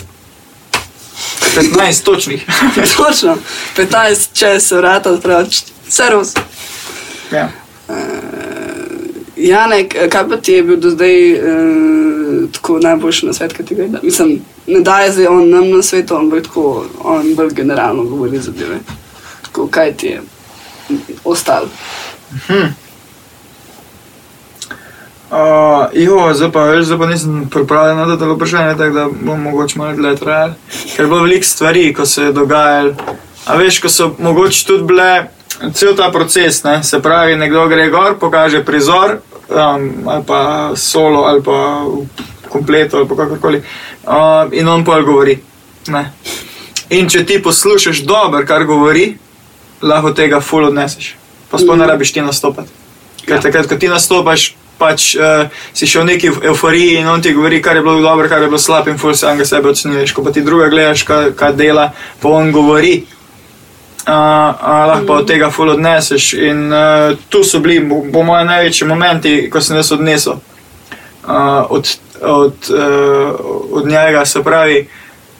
15 1.57 2.03
točnih. 2.05 2.47
točno, 2.97 3.37
15 3.77 4.29
čez 4.33 4.67
se 4.67 4.77
vrata 4.77 5.11
odpraviš, 5.11 5.63
servus. 5.89 6.29
ja. 7.33 7.49
Janek, 9.37 9.95
eh, 9.95 10.09
kaj 10.09 10.29
pa 10.29 10.37
ti 10.37 10.53
je 10.53 10.63
bil 10.63 10.77
do 10.77 10.91
zdaj 10.91 11.35
uh, 11.35 12.51
tako 12.53 12.79
najboljši 12.79 13.27
na 13.27 13.33
svet, 13.33 13.53
ki 13.53 13.65
ti 13.65 13.75
ga 13.75 13.83
je 13.83 13.89
dal? 13.89 14.01
Mislim, 14.03 14.39
ne 14.67 14.81
daje 14.81 15.13
zdaj 15.13 15.27
on 15.27 15.51
nam 15.51 15.71
na 15.71 15.83
svetu, 15.83 16.17
ampak 16.17 16.43
tako 16.43 16.85
on 17.03 17.35
bolj 17.35 17.51
generalno 17.55 18.05
govori 18.05 18.39
zadeve. 18.39 18.79
Tako, 19.43 19.67
kaj 19.67 19.93
ti 19.97 20.07
je 20.07 20.23
ostalo? 21.25 21.69
Uh, 25.31 25.91
jo, 25.93 26.35
zdaj 26.35 26.53
pa, 26.53 26.65
veš, 26.65 26.85
zdaj 26.87 26.99
pa 26.99 27.07
nisem 27.07 27.49
pripravljen 27.51 28.09
na 28.09 28.19
to 28.19 28.35
vprašanje, 28.35 28.79
tako 28.79 28.95
da 28.95 29.09
bom 29.21 29.43
mogoče 29.43 29.79
malo 29.79 29.97
dlje 29.97 30.17
trajal. 30.17 30.51
Ker 30.97 31.05
je 31.05 31.07
bilo 31.07 31.23
veliko 31.23 31.47
stvari, 31.47 31.95
ko 31.95 32.07
se 32.07 32.23
je 32.23 32.33
dogajalo. 32.33 32.95
A 33.47 33.57
veš, 33.57 33.81
ko 33.81 33.89
so 33.89 34.15
mogoče 34.19 34.67
tudi 34.67 34.85
bile 34.85 35.29
cel 35.75 35.97
ta 35.97 36.11
proces, 36.11 36.63
ne? 36.63 36.83
se 36.83 37.01
pravi, 37.03 37.37
nekdo 37.37 37.67
gre 37.69 37.89
gor, 37.91 38.19
pokaže 38.19 38.65
prizor, 38.65 39.19
um, 39.49 40.09
ali 40.09 40.25
pa 40.27 40.71
solo, 40.77 41.25
ali 41.25 41.43
pa 41.43 41.85
kompleto, 42.49 42.97
ali 42.97 43.09
pa 43.09 43.17
kakorkoli, 43.17 43.63
uh, 44.07 44.53
in 44.53 44.69
on 44.69 44.85
pol 44.85 45.05
govori. 45.05 45.39
Ne? 45.89 46.13
In 46.91 47.09
če 47.09 47.25
ti 47.27 47.43
poslušaš 47.43 48.05
dobro, 48.07 48.45
kar 48.47 48.65
govori, 48.65 49.17
lahko 49.83 50.13
tega 50.13 50.41
full 50.41 50.69
odneseš. 50.69 51.15
Pa 51.51 51.59
sploh 51.59 51.79
ne 51.79 51.87
rabiš 51.87 52.13
ti 52.13 52.21
nastopati. 52.21 52.71
Ker 53.25 53.37
Ja. 53.37 53.41
takrat, 53.41 53.67
ko 53.69 53.77
ti 53.77 53.89
nastopaš, 53.89 54.55
pač 54.79 55.15
uh, 55.17 55.49
si 55.73 55.87
še 55.87 56.03
v 56.03 56.05
neki 56.05 56.31
euforiji 56.51 56.99
in 57.01 57.09
on 57.09 57.23
ti 57.23 57.33
govori, 57.33 57.63
kar 57.63 57.77
je 57.77 57.83
bilo 57.83 58.01
dobro, 58.03 58.29
kar 58.29 58.43
je 58.43 58.51
bilo 58.51 58.59
slabo, 58.59 58.91
in 58.91 58.99
ful 58.99 59.15
samega 59.15 59.47
sebe 59.47 59.71
ocenjuješ. 59.71 60.13
Ko 60.13 60.25
pa 60.25 60.33
ti 60.35 60.43
druga 60.43 60.69
gledaš, 60.69 61.05
kaj, 61.09 61.33
kaj 61.39 61.55
dela, 61.57 61.93
pa 62.21 62.29
on 62.29 62.53
govori. 62.53 63.05
Uh, 64.05 64.13
uh, 64.13 64.87
lahko 64.87 65.07
pa 65.07 65.15
od 65.15 65.27
tega 65.27 65.51
ful 65.51 65.71
odneseš. 65.73 66.35
In 66.35 66.73
uh, 66.73 67.17
tu 67.29 67.45
so 67.45 67.61
bili, 67.65 67.81
po 67.89 68.05
po 68.13 68.23
mojem, 68.23 68.47
največji 68.47 68.89
momenti, 68.89 69.33
ko 69.51 69.61
sem 69.61 69.77
jaz 69.77 69.93
odnesel 69.93 70.37
uh, 71.25 71.65
od, 71.71 71.89
od, 72.21 72.69
uh, 72.69 73.33
od 73.73 73.87
njega. 73.87 74.25
Se 74.25 74.43
pravi, 74.43 74.89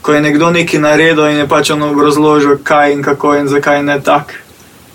ko 0.03 0.13
je 0.13 0.21
nekdo 0.21 0.51
nekaj 0.51 0.81
naredil 0.81 1.29
in 1.29 1.45
je 1.45 1.49
pač 1.49 1.71
on 1.71 1.83
obrazložil, 1.83 2.57
kaj 2.65 2.93
in 2.93 3.03
kako 3.03 3.35
in 3.37 3.49
zakaj 3.49 3.83
ne 3.83 4.01
tak. 4.01 4.33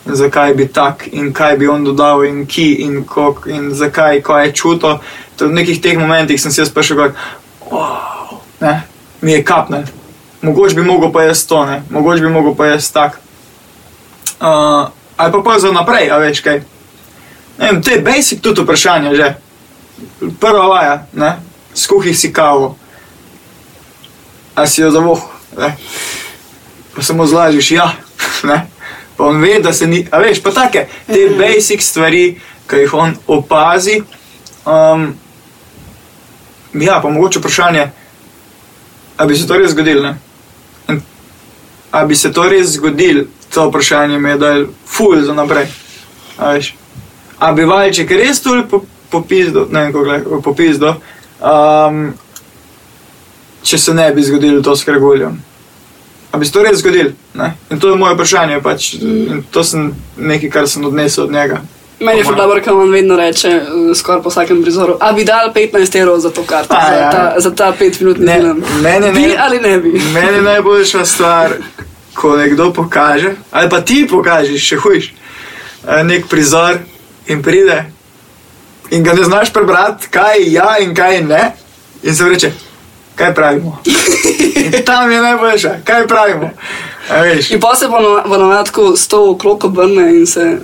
Zakaj 0.05 0.53
bi 0.53 0.67
tak 0.67 1.05
in 1.11 1.34
kaj 1.34 1.57
bi 1.57 1.67
on 1.67 1.86
dodal 1.86 2.26
in 2.26 2.45
ki 2.49 2.74
in 2.82 3.03
kok 3.05 3.45
in 3.45 3.70
zakaj, 3.74 4.22
ko 4.22 4.38
je 4.38 4.53
čuto. 4.53 4.97
To 5.38 5.47
v 5.47 5.53
nekih 5.61 5.82
teh 5.82 5.97
momentih 5.97 6.41
sem 6.41 6.51
se 6.51 6.61
jaz 6.61 6.74
prišel 6.74 6.97
gor, 6.97 7.13
wow, 7.70 8.41
ne, 8.61 8.82
mi 9.22 9.32
je 9.32 9.43
kapne. 9.43 9.86
Mogoče 10.41 10.76
bi 10.76 10.82
mogel 10.82 11.11
pa 11.13 11.30
jaz 11.30 11.45
to, 11.45 11.65
ne, 11.65 11.84
mogoče 11.89 12.26
bi 12.26 12.30
mogel 12.34 12.55
pa 12.57 12.74
jaz 12.74 12.89
tak. 12.91 13.22
Uh, 14.40 14.88
ali 15.18 15.32
pa 15.32 15.42
pa 15.44 15.60
za 15.60 15.72
naprej, 15.72 16.12
a 16.12 16.18
veš 16.18 16.40
kaj. 16.40 16.62
Ne 17.60 17.72
vem, 17.72 17.82
to 17.84 17.92
je 17.92 18.02
basic 18.02 18.42
tudi 18.42 18.64
vprašanje 18.64 19.16
že. 19.16 19.36
Prva 20.40 20.68
vaja, 20.68 21.08
ne, 21.14 21.40
skuhi 21.76 22.14
si 22.14 22.32
kavo. 22.34 22.78
A 24.56 24.68
si 24.68 24.82
jo 24.82 24.92
zavoh, 24.92 25.20
ne. 25.58 25.76
Pa 26.96 27.04
samo 27.04 27.28
zlažiš, 27.28 27.72
ja, 27.72 27.92
ne. 28.50 28.68
Pa 29.18 29.28
on 29.28 29.42
ve, 29.42 29.60
da 29.60 29.74
se 29.74 29.88
ni, 29.88 30.08
a 30.12 30.20
veš, 30.24 30.40
pa 30.44 30.52
take, 30.56 30.88
te 31.08 31.36
basic 31.36 31.84
stvari, 31.84 32.40
ki 32.70 32.86
jih 32.86 32.94
on 32.94 33.16
opazi. 33.28 34.00
Um, 34.64 35.12
ja, 36.74 37.02
pa 37.04 37.10
mogoče 37.10 37.40
vprašanje, 37.40 37.92
a 39.18 39.26
bi 39.26 39.36
se 39.36 39.48
to 39.48 39.60
res 39.60 39.76
zgodilo, 39.76 40.04
ne. 40.08 40.29
A 41.92 42.06
bi 42.06 42.16
se 42.16 42.32
to 42.34 42.46
res 42.50 42.76
zgodilo, 42.76 43.26
to 43.54 43.70
vprašanje 43.70 44.20
mi 44.20 44.30
je 44.30 44.38
dal 44.38 44.66
ful 44.86 45.22
za 45.22 45.34
naprej. 45.34 45.68
A 46.38 46.54
veš. 46.54 46.76
A 47.40 47.52
bi 47.54 47.66
valček 47.66 48.12
res 48.12 48.42
tu 48.42 48.54
popizdo, 49.10 49.68
ne 49.72 49.84
vem, 49.84 49.94
kako 49.94 50.42
popizdo, 50.42 50.96
um, 51.42 52.12
če 53.64 53.78
se 53.78 53.94
ne 53.94 54.12
bi 54.14 54.24
zgodilo 54.24 54.62
to 54.62 54.76
s 54.76 54.84
Krguljem. 54.84 55.40
A 56.32 56.38
bi 56.38 56.46
se 56.46 56.54
to 56.54 56.64
res 56.64 56.80
zgodilo? 56.80 57.12
Ne? 57.34 57.56
In 57.72 57.80
to 57.80 57.90
je 57.90 57.98
moje 57.98 58.14
vprašanje, 58.14 58.62
pač, 58.62 58.94
to 59.52 59.64
sem 59.64 59.94
nekaj, 60.18 60.50
kar 60.50 60.70
sem 60.70 60.86
odnesel 60.86 61.26
od 61.26 61.34
njega. 61.34 61.62
Meni 62.00 62.20
je 62.20 62.26
še 62.26 62.34
dobro, 62.34 62.62
ker 62.62 62.74
on 62.74 62.91
vedno 62.91 63.16
reče, 63.16 63.50
eh, 63.50 63.64
skoraj 63.95 64.22
po 64.22 64.30
vsakem 64.30 64.62
prizoru, 64.62 64.97
a 65.00 65.12
bi 65.12 65.26
dal 65.26 65.52
15 65.54 65.95
evrov 65.95 66.20
za 66.20 66.30
to 66.30 66.43
karto, 66.43 66.72
A, 66.72 66.86
za, 66.86 66.93
ja. 66.93 67.10
ta, 67.12 67.34
za 67.38 67.52
ta 67.52 67.74
5 67.74 68.02
minutni 68.02 68.26
Ne, 68.26 68.36
film. 68.36 68.64
meni 68.82 69.12
Bi 69.12 69.22
ne- 69.22 69.36
ali 69.38 69.60
ne 69.60 69.78
bi? 69.78 69.89
Meni 70.16 70.34
je 70.34 70.41
najboljša 70.41 71.06
stvar, 71.06 71.52
ko 72.14 72.38
nekdo 72.38 72.74
pokaže, 72.74 73.36
ali 73.52 73.70
pa 73.70 73.82
ti 73.82 74.08
pokažeš, 74.08 74.62
še 74.64 74.78
hujš, 74.78 75.14
eh, 75.88 76.04
nek 76.04 76.28
prizor 76.28 76.78
in 77.28 77.41
pride 77.41 77.86
in 78.89 79.04
ga 79.04 79.14
ne 79.14 79.24
znaš 79.24 79.54
prebrati, 79.54 80.08
kaj 80.08 80.39
je 80.39 80.52
ja 80.52 80.78
in 80.80 80.95
kaj 80.95 81.16
je 81.16 81.22
ne, 81.24 81.43
in 82.04 82.16
se 82.16 82.24
reče, 82.26 82.52
kaj 83.16 83.34
pravimo. 83.34 83.78
In 84.70 84.84
tam 84.86 85.12
je 85.12 85.22
najboljša, 85.22 85.70
kaj 85.84 86.08
pravimo. 86.08 86.50
In 87.50 87.60
pa 87.60 87.76
se 87.76 87.88
bo 88.26 88.38
navadko 88.38 88.95
s 88.95 89.08
to 89.08 89.32
okrog 89.32 89.64
obrne 89.66 90.10
in 90.12 90.26
se 90.28 90.58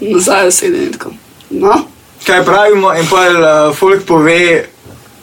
nazaj 0.00 0.48
usede 0.48 0.84
in 0.84 0.92
tako. 0.92 1.10
No? 1.50 1.84
kaj 2.26 2.44
pravimo, 2.44 2.92
in 2.94 3.06
pa 3.10 3.16
uh, 3.28 3.76
folk 3.76 4.04
pove, 4.06 4.64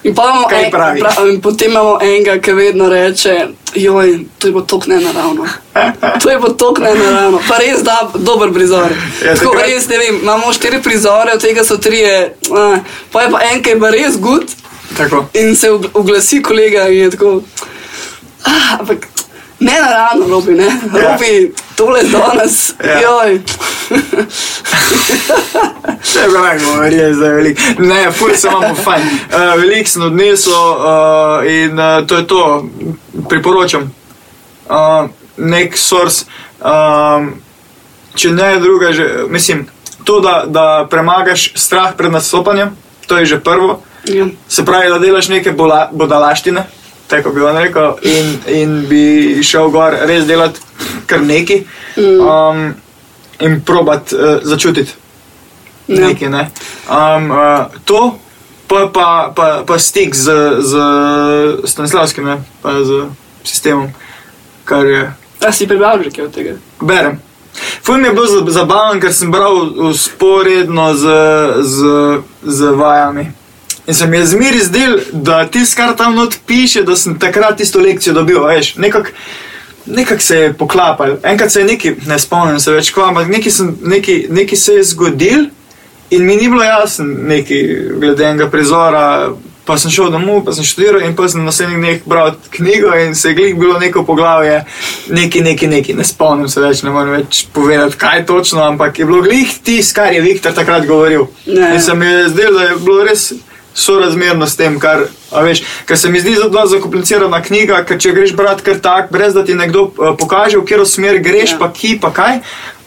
In, 0.03 0.15
en, 0.51 0.71
pra, 0.71 0.95
in 1.29 1.41
potem 1.41 1.69
imamo 1.71 1.99
enega, 2.01 2.39
ki 2.41 2.53
vedno 2.53 2.87
reče, 2.89 3.47
joj, 3.75 4.25
to 4.39 4.47
je 4.47 4.51
bilo 4.51 4.63
tako 4.65 4.83
nenaravno. 4.87 5.45
To 6.23 6.29
je 6.29 6.37
bilo 6.37 6.49
tako 6.49 6.81
nenaravno, 6.81 7.41
pa 7.47 7.57
res 7.57 7.83
da, 7.83 8.11
dober 8.15 8.53
prizor. 8.53 8.89
Ja, 9.25 9.35
Tako 9.35 9.53
takrat- 9.53 9.69
res, 9.69 9.87
ne 9.87 9.97
vem, 9.97 10.15
imamo 10.21 10.53
štiri 10.53 10.81
prizore, 10.81 11.33
od 11.33 11.41
tega 11.41 11.63
so 11.63 11.77
trije, 11.77 12.35
uh, 12.49 12.77
pa 13.11 13.21
je 13.21 13.31
pa 13.31 13.39
en, 13.51 13.61
ki 13.63 13.69
je 13.69 13.79
pa 13.79 13.89
res 13.89 14.17
gud 14.17 14.49
tako. 14.97 15.25
in 15.33 15.55
se 15.55 15.69
oglasi 15.93 16.41
kolega 16.41 16.87
in 16.87 16.97
je 16.97 17.09
tako. 17.09 17.41
Ah, 18.43 18.79
ampak 18.79 19.05
Ne 19.61 19.73
naravno, 19.81 20.27
robi, 20.27 20.53
ne. 20.53 20.67
Robi, 20.93 21.53
tole 21.75 22.01
danes, 22.03 22.73
Ja. 22.83 23.01
joj. 23.01 23.33
Je 26.15 26.27
bilo 26.27 26.47
govori, 26.65 26.95
je 26.95 27.13
zdaj 27.13 27.29
velik. 27.29 27.59
Ne, 27.79 28.11
ful 28.11 28.29
se 28.35 28.47
imamo 28.47 28.75
fajn. 28.75 29.03
Uh, 29.31 29.61
velik 29.61 29.87
sem 29.87 30.01
odnesel 30.01 30.53
uh, 30.53 31.51
in 31.51 31.79
uh, 31.79 32.07
to 32.07 32.17
je 32.17 32.27
to, 32.27 32.65
priporočam. 33.29 33.93
Uh, 34.69 35.09
nek 35.37 35.77
source, 35.77 36.25
um, 36.59 37.33
če 38.15 38.31
ne 38.31 38.59
druga, 38.59 38.91
že, 38.93 39.07
mislim, 39.29 39.67
to, 40.03 40.19
da, 40.19 40.43
da 40.47 40.87
premagaš 40.89 41.53
strah 41.55 41.93
pred 41.97 42.11
nastopanjem, 42.11 42.75
to 43.07 43.17
je 43.17 43.25
že 43.25 43.39
prvo. 43.39 43.81
Ja. 44.05 44.25
Se 44.47 44.65
pravi, 44.65 44.89
da 44.89 44.99
delaš 44.99 45.27
neke 45.29 45.51
bola, 45.51 45.89
bodalaštine, 45.91 46.65
tako 47.11 47.33
bi 47.35 47.43
vam 47.43 47.57
rekel, 47.59 47.97
in, 48.07 48.27
in 48.47 48.73
bi 48.89 49.03
šel 49.43 49.69
gor 49.69 49.93
res 50.07 50.23
delati 50.25 50.59
kar 51.05 51.21
neki 51.21 51.61
um, 51.99 52.71
in 53.39 53.59
probat 53.61 54.13
uh, 54.13 54.39
začutiti 54.43 54.97
Ja. 55.91 56.07
nekaj. 56.07 56.29
Ne? 56.29 56.43
Um, 56.87 57.31
uh, 57.31 57.65
to, 57.83 58.15
pa, 58.69 58.85
pa, 58.93 59.07
pa, 59.35 59.47
pa 59.67 59.75
stik 59.79 60.15
z, 60.15 60.31
z 60.63 60.71
Stanislavskim, 61.67 62.23
ne? 62.23 62.37
pa 62.61 62.77
z 62.79 63.09
sistemom, 63.43 63.89
kar 64.63 64.85
je. 64.87 65.01
A 65.41 65.51
si 65.51 65.67
prebral 65.67 65.99
že 66.05 66.13
kaj 66.13 66.25
od 66.25 66.31
tega? 66.31 66.53
Berem. 66.79 67.19
Ful 67.83 67.97
mi 67.97 68.07
je 68.07 68.13
bil 68.13 68.27
za- 68.29 68.45
zabaven, 68.61 69.01
ker 69.01 69.11
sem 69.11 69.31
bral 69.33 69.57
usporedno 69.89 70.93
z, 70.95 71.05
z, 71.65 71.77
z 72.45 72.59
vajami. 72.71 73.25
In 73.87 73.93
se 73.93 74.07
mi 74.07 74.17
je 74.17 74.25
zmeri 74.25 74.59
zdel, 74.59 74.99
da 75.11 75.47
tisto, 75.47 75.75
kar 75.81 75.95
tam 75.97 76.15
not 76.15 76.35
piše, 76.47 76.83
da 76.83 76.95
sem 76.95 77.19
takrat 77.19 77.57
tisto 77.57 77.79
lekcijo 77.79 78.13
dobil, 78.13 78.43
veš, 78.45 78.75
nekako. 78.75 79.09
Nekako 79.85 80.21
se 80.21 80.35
je 80.37 80.53
poklapal, 80.53 81.15
enkrat 81.23 81.51
se 81.51 81.59
je 81.59 81.65
nekaj, 81.65 81.95
ne 82.07 82.19
spomnim 82.19 82.59
se 82.61 82.71
več, 82.71 82.91
kva, 82.93 83.07
ampak 83.09 83.31
nekaj, 83.33 83.51
sem, 83.51 83.71
nekaj, 83.81 84.19
nekaj 84.29 84.57
se 84.57 84.75
je 84.75 84.83
zgodil 84.91 85.47
in 86.13 86.25
mi 86.25 86.35
ni 86.35 86.49
bilo 86.49 86.63
jasno, 86.63 87.05
nekaj 87.05 87.63
glede 87.97 88.27
enega 88.27 88.49
prizora. 88.49 89.31
Pa 89.65 89.77
sem 89.77 89.91
šel 89.93 90.09
domov, 90.13 90.39
pa 90.45 90.53
sem 90.57 90.65
študiral 90.65 91.03
in 91.05 91.13
pa 91.15 91.27
sem 91.29 91.41
na 91.41 91.49
naslednjih 91.49 91.77
dneh 91.79 91.99
bral 92.09 92.31
knjigo 92.49 92.95
in 92.97 93.13
se 93.15 93.29
je 93.29 93.35
glih 93.37 93.53
bilo 93.55 93.79
neko 93.79 94.01
poglavje, 94.05 94.63
neki, 95.09 95.41
neki, 95.41 95.67
neki, 95.67 95.93
ne 95.93 96.05
spomnim 96.05 96.49
se 96.49 96.61
več, 96.61 96.81
ne 96.83 96.93
morem 96.93 97.13
več 97.21 97.43
povedati, 97.53 97.97
kaj 98.01 98.25
točno, 98.25 98.63
ampak 98.65 98.99
je 98.99 99.05
bilo 99.05 99.21
glih 99.21 99.53
tisto, 99.63 100.01
kar 100.01 100.13
je 100.13 100.21
Viktor 100.21 100.53
takrat 100.57 100.85
govoril. 100.89 101.27
Ne. 101.45 101.75
In 101.75 101.81
se 101.81 101.95
mi 101.95 102.05
je 102.05 102.29
zdelo, 102.33 102.57
da 102.59 102.69
je 102.69 102.79
bilo 102.81 103.05
res 103.05 103.31
sorazmerno 103.73 104.47
s 104.47 104.55
tem, 104.55 104.79
kar, 104.79 105.05
veš, 105.31 105.63
ker 105.85 105.97
se 105.97 106.09
mi 106.09 106.19
zdi 106.19 106.35
zelo 106.35 106.65
zakomplicirana 106.67 107.41
knjiga, 107.43 107.83
ker 107.87 107.99
če 107.99 108.11
greš 108.11 108.33
brati 108.35 108.63
kar 108.63 108.79
tak, 108.79 109.11
brez 109.11 109.33
da 109.33 109.45
ti 109.45 109.53
nekdo 109.55 109.83
uh, 109.97 110.15
pokaže, 110.19 110.57
v 110.57 110.65
katero 110.65 110.85
smer 110.85 111.19
greš, 111.23 111.51
Ja. 111.51 111.57
pa 111.59 111.71
ki, 111.73 111.99
pa 112.01 112.11
kaj, 112.11 112.39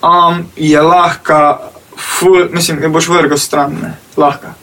um, 0.03 0.45
je 0.57 0.81
lahka, 0.81 1.59
ful, 1.97 2.49
mislim, 2.53 2.81
da 2.81 2.89
boš 2.89 3.09
vrgel 3.09 3.39
stran, 3.39 3.79
ne, 3.83 3.95
lahka, 4.17 4.55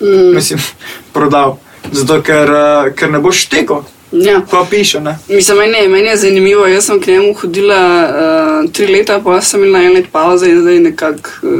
Mm. 0.00 0.34
mislim, 0.34 0.58
prodal. 1.14 1.58
Zato, 1.92 2.22
ker, 2.22 2.48
uh, 2.50 2.92
ker 2.96 3.10
ne 3.10 3.18
boš 3.18 3.46
tekel, 3.48 3.82
Ja. 4.12 4.40
pa 4.50 4.64
piše, 4.70 5.00
ne. 5.00 5.18
Mislim, 5.28 5.58
meni 5.58 5.78
je, 5.78 5.88
meni 5.88 6.08
je 6.08 6.16
zanimivo. 6.16 6.66
Jaz 6.66 6.84
sem 6.86 7.00
k 7.00 7.06
njemu 7.06 7.34
hodila 7.34 7.82
uh, 8.64 8.70
tri 8.72 8.86
leta, 8.86 9.20
pa 9.24 9.40
sem 9.40 9.64
imela 9.64 9.84
en 9.84 9.92
let 9.94 10.06
pauze 10.12 10.48
in 10.50 10.60
zdaj 10.62 10.78
nekako 10.80 11.30
uh, 11.42 11.50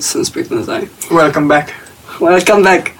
sem 0.00 0.24
spet 0.24 0.50
nazaj. 0.50 0.80
Welcome 1.10 1.48
back. 1.48 1.68
Welcome 2.20 2.62
back. 2.62 2.90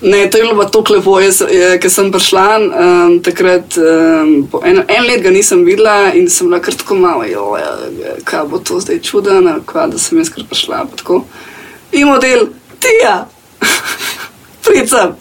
Ne, 0.00 0.30
to 0.30 0.38
je 0.38 0.44
bilo 0.44 0.56
pa 0.62 0.70
tako 0.70 0.94
lepo, 0.94 1.20
jaz, 1.20 1.42
ker 1.80 1.90
sem 1.92 2.08
prišla 2.12 2.44
um, 2.56 3.18
takrat, 3.20 3.76
um, 3.76 4.30
en, 4.64 4.80
en 4.88 5.04
let 5.04 5.20
ga 5.20 5.30
nisem 5.30 5.64
videla 5.64 6.14
in 6.16 6.30
sem 6.30 6.48
bila 6.48 6.60
kar 6.64 6.74
tako 6.74 6.96
malo, 6.96 7.26
joj, 7.28 7.60
kaj 8.24 8.46
bo 8.48 8.58
to 8.64 8.80
zdaj 8.80 9.02
čudno, 9.04 9.58
da 9.74 9.98
sem 9.98 10.18
jaz 10.18 10.32
kar 10.32 10.46
prišla. 10.48 10.86
pa. 10.88 11.20
In 11.92 12.08
model, 12.08 12.46
tija, 12.80 13.28
pricam. 14.64 15.18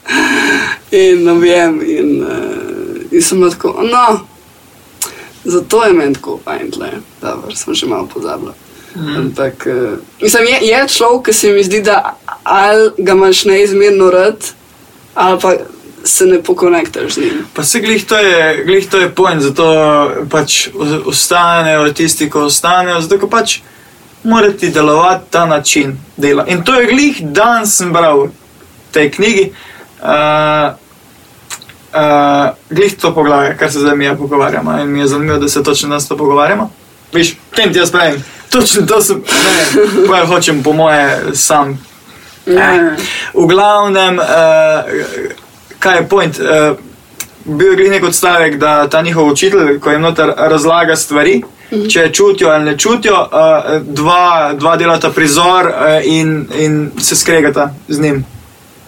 In 0.92 1.28
navijem 1.28 1.82
in, 1.84 2.16
uh, 2.24 3.12
in 3.12 3.22
sem 3.22 3.40
bila 3.40 3.52
tako, 3.52 3.76
no, 3.84 4.20
zato 5.44 5.84
je 5.84 5.94
meni 5.94 6.16
tako 6.16 6.40
fajn 6.46 6.72
tle, 6.72 6.92
dobro, 7.22 7.56
sem 7.56 7.76
že 7.76 7.86
malo 7.86 8.08
pozabila. 8.14 8.56
Mm. 8.96 9.18
Ampak, 9.18 9.68
uh, 9.68 10.00
mislim, 10.22 10.44
je, 10.44 10.68
je 10.68 10.88
človek, 10.88 11.26
ki 11.26 11.34
se 11.34 11.52
mi 11.52 11.64
zdi, 11.64 11.82
da 11.82 12.18
ali 12.44 12.92
ga 12.98 13.12
imaš 13.12 13.46
neizmerno 13.46 14.10
rad, 14.10 14.46
ali 15.16 15.40
pa 15.42 15.54
se 16.04 16.26
ne 16.26 16.44
pokonektaš 16.44 17.14
z 17.14 17.18
njim. 17.18 17.46
Pa 17.54 17.64
se 17.64 17.80
glih 17.80 18.06
to 18.06 18.18
je, 18.18 18.64
glih 18.66 18.90
to 18.90 18.98
je 18.98 19.10
pojem, 19.10 19.42
zato 19.42 19.66
pač 20.30 20.68
ostanejo 21.06 21.94
tisti, 21.94 22.30
ko 22.30 22.46
ostanejo, 22.46 23.02
zato 23.02 23.30
pač 23.30 23.60
mora 24.24 24.52
ti 24.52 24.70
delovati 24.70 25.32
ta 25.32 25.46
način 25.46 25.98
dela. 26.18 26.46
In 26.48 26.64
to 26.64 26.76
je 26.76 26.88
glih 26.88 27.22
dan 27.22 27.68
sem 27.68 27.94
bral 27.94 28.26
v 28.26 28.32
tej 28.92 29.12
knjigi, 29.12 29.52
uh, 30.02 30.74
uh, 31.94 32.50
glih 32.70 32.96
to 32.96 33.14
poglavje, 33.16 33.58
kar 33.58 33.72
se 33.72 33.80
zdaj 33.80 33.96
mi 33.96 34.06
je 34.06 34.18
pogovarjamo 34.18 34.80
in 34.80 34.92
mi 34.92 35.00
je 35.00 35.08
zanimivo, 35.08 35.38
da 35.38 35.50
se 35.50 35.64
točno 35.64 35.90
danes 35.90 36.08
to 36.08 36.18
pogovarjamo. 36.18 36.72
Viš, 37.14 37.36
tem 37.56 37.74
ti 37.74 37.80
jaz 37.80 37.92
pravim, 37.92 38.24
točno 38.50 38.86
to 38.86 39.02
sem, 39.02 39.22
ne, 39.26 40.08
pa 40.08 40.26
hočem 40.26 40.64
po 40.64 40.74
moje 40.74 41.20
sam 41.34 41.80
Ja. 42.50 42.96
V 43.34 43.46
glavnem, 43.48 44.20
uh, 44.20 44.26
kaj 45.80 45.98
je 45.98 46.08
point? 46.08 46.40
Uh, 46.40 46.78
bil 47.46 47.70
je 47.70 47.76
glih 47.76 47.92
nek 47.92 48.04
odstavek, 48.04 48.58
da 48.58 48.88
ta 48.88 49.02
njihov 49.02 49.28
učitelj, 49.28 49.80
ko 49.80 49.92
jim 49.92 50.02
noter 50.02 50.34
razlaga 50.38 50.96
stvari, 50.96 51.42
mhm. 51.72 51.88
če 51.88 52.10
čutijo 52.14 52.50
ali 52.50 52.66
ne 52.66 52.78
čutijo, 52.78 53.22
uh, 53.22 53.82
dva, 53.82 54.54
dva 54.54 54.76
delata 54.78 55.10
prizor 55.10 55.68
uh, 55.68 55.74
in, 56.04 56.48
in 56.58 56.92
se 57.00 57.16
skregata 57.16 57.74
z 57.88 58.00
njim. 58.00 58.26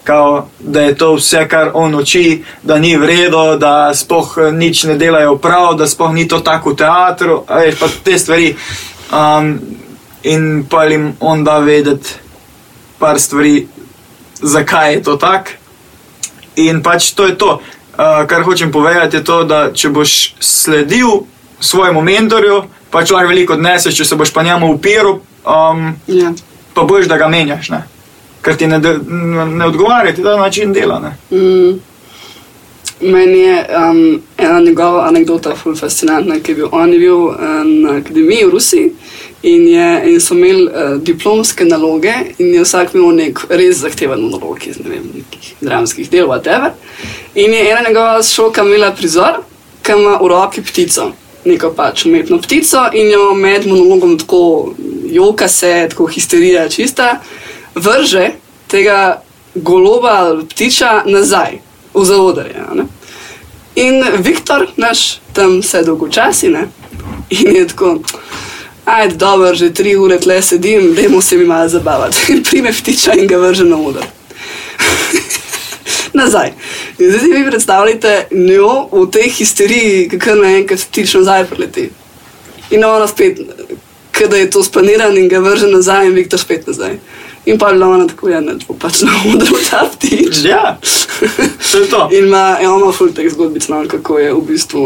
Kao, 0.04 0.48
da 0.58 0.80
je 0.80 0.94
to 0.98 1.14
vse, 1.14 1.44
kar 1.48 1.70
on 1.74 1.94
uči, 1.94 2.42
da 2.62 2.78
ni 2.78 2.96
v 2.96 3.06
redu, 3.06 3.56
da 3.58 3.94
spoh 3.94 4.34
nič 4.52 4.84
ne 4.84 4.96
delajo 4.98 5.36
prav, 5.38 5.76
da 5.78 5.86
spoh 5.86 6.10
ni 6.12 6.28
to 6.28 6.40
tako 6.40 6.70
v 6.70 6.76
teatru, 6.76 7.44
a 7.46 7.60
veš, 7.62 7.78
pa 7.78 7.86
te 8.04 8.18
stvari. 8.18 8.56
Um, 9.12 9.60
in 10.22 10.64
pa 10.70 10.84
jim 10.84 11.12
on 11.20 11.44
da 11.44 11.58
vedeti, 11.58 12.08
par 12.98 13.20
stvari, 13.20 13.66
zakaj 14.42 14.92
je 14.94 15.02
to 15.02 15.16
tako. 15.16 15.50
In 16.56 16.82
pač 16.82 17.10
to 17.10 17.26
je 17.26 17.38
to. 17.38 17.60
Uh, 17.92 18.26
kar 18.26 18.42
hočem 18.42 18.72
povedati, 18.72 19.16
je 19.16 19.24
to, 19.24 19.44
da 19.44 19.72
če 19.74 19.88
boš 19.88 20.34
sledil 20.40 21.26
svojemu 21.60 22.02
mentorju, 22.02 22.62
pač 22.90 23.10
lahko 23.10 23.28
veliko 23.28 23.52
odneseš, 23.52 23.96
če 23.96 24.04
se 24.04 24.16
boš 24.16 24.32
pa 24.32 24.42
njemu 24.42 24.72
upiral, 24.74 25.20
um, 25.44 25.92
Ja. 26.06 26.32
pa 26.74 26.82
boš, 26.82 27.06
da 27.06 27.18
ga 27.18 27.28
menjaš. 27.28 27.68
Ne? 27.70 27.82
Ker 28.42 28.56
ti 28.56 28.66
ne, 28.66 28.78
ne 28.78 29.66
odgovarja, 29.66 30.14
ti 30.14 30.22
ta 30.22 30.36
način 30.36 30.72
dela. 30.72 31.00
Ne? 31.00 31.38
Mm. 31.38 31.80
Meni 33.02 33.38
je 33.38 33.66
um, 33.76 34.22
ena 34.38 34.60
njegova 34.60 35.08
anekdota 35.08 35.56
ful 35.56 35.76
fascinantna, 35.76 36.40
ki 36.40 36.52
je 36.52 36.56
bil 36.56 36.68
on 36.72 36.92
je 36.92 36.98
bil 36.98 37.16
uh, 37.16 37.36
na 37.64 37.96
akademiji 37.98 38.44
v 38.46 38.50
Rusiji 38.50 38.92
in, 39.42 39.68
je, 39.68 40.02
in 40.12 40.20
so 40.20 40.34
imeli 40.34 40.64
uh, 40.64 40.96
diplomske 41.02 41.64
naloge 41.64 42.14
in 42.38 42.54
je 42.54 42.62
vsak 42.62 42.94
imel 42.94 43.16
nek 43.16 43.42
res 43.50 43.82
zahteven 43.82 44.28
nalog 44.30 44.66
iz 44.66 44.78
ne 44.78 44.90
vem, 44.90 45.08
nekih 45.14 45.54
dramskih 45.60 46.10
del, 46.10 46.28
whatever. 46.30 46.72
In 47.34 47.54
je 47.54 47.70
ena 47.70 47.82
njegova 47.88 48.22
šoka 48.22 48.62
imela 48.62 48.92
prizor, 48.94 49.42
ki 49.82 49.98
ima 49.98 50.18
v 50.22 50.30
roki 50.30 50.62
ptico, 50.62 51.10
neko 51.44 51.72
pač 51.76 52.06
umetno 52.06 52.38
ptico 52.38 52.86
in 52.94 53.10
jo 53.10 53.32
med 53.34 53.66
monologom 53.66 54.18
tako 54.18 54.74
joka 55.10 55.48
se, 55.48 55.86
tako 55.90 56.06
histerija 56.06 56.68
čista, 56.68 57.20
vrže 57.74 58.30
tega 58.70 59.22
goloba 59.54 60.36
ptiča 60.50 61.02
nazaj 61.06 61.58
v 61.94 62.04
zaodrje. 62.04 62.64
a 62.68 62.74
ne. 62.74 62.86
In 63.74 64.04
Viktor, 64.18 64.66
naš 64.76 65.20
tam 65.32 65.62
se 65.62 65.82
dolgočasi, 65.82 66.48
ne? 66.48 66.68
in 67.30 67.56
je 67.56 67.68
tako, 67.68 67.98
ajde, 68.84 69.14
dobro, 69.14 69.54
že 69.54 69.74
tri 69.74 69.96
ure 69.96 70.20
tle 70.20 70.42
sedim, 70.42 70.94
dajmo 70.94 71.22
se 71.22 71.36
mi 71.36 71.44
malo 71.44 71.68
zabavati. 71.68 72.32
In 72.32 72.44
prime 72.50 72.72
ptiča 72.72 73.14
in 73.14 73.26
ga 73.26 73.36
vrže 73.36 73.64
na 73.64 73.76
oder. 73.76 74.06
nazaj. 76.12 76.52
In 76.98 77.08
zdaj 77.08 77.20
si 77.20 77.32
vi 77.32 77.50
predstavljate 77.50 78.26
njo 78.30 78.88
v 78.92 79.10
tej 79.10 79.30
histeriji, 79.30 80.08
kako 80.08 80.34
naenkrat 80.34 80.86
ptič 80.90 81.14
nazaj 81.14 81.46
preleti. 81.46 81.90
In 82.70 82.84
ona 82.84 83.06
spet, 83.06 83.40
kada 84.10 84.36
je 84.36 84.50
to 84.50 84.64
splaniran 84.64 85.18
in 85.18 85.28
ga 85.28 85.38
vrže 85.38 85.66
nazaj, 85.66 86.06
in 86.06 86.14
Viktor 86.14 86.40
spet 86.40 86.66
nazaj. 86.66 86.98
In 87.46 87.58
pa 87.58 87.68
je 87.68 87.74
bila 87.74 87.86
ona 87.86 88.06
tako, 88.06 88.28
ja, 88.28 88.40
ne, 88.40 88.54
bo 88.68 88.74
pač 88.78 89.02
na 89.02 89.10
odru 89.34 89.58
ta 89.70 89.88
ptič. 89.96 90.44
Ja, 90.44 90.78
to 91.72 91.78
je 91.78 91.90
to. 91.90 92.08
In 92.12 92.26
ima, 92.26 92.58
ja, 92.62 92.70
ima 92.70 92.92
ful 92.92 93.10
teh 93.12 93.30
zgodbic, 93.30 93.68
no, 93.68 93.82
kako 93.88 94.18
je 94.18 94.32
v 94.32 94.42
bistvu. 94.46 94.84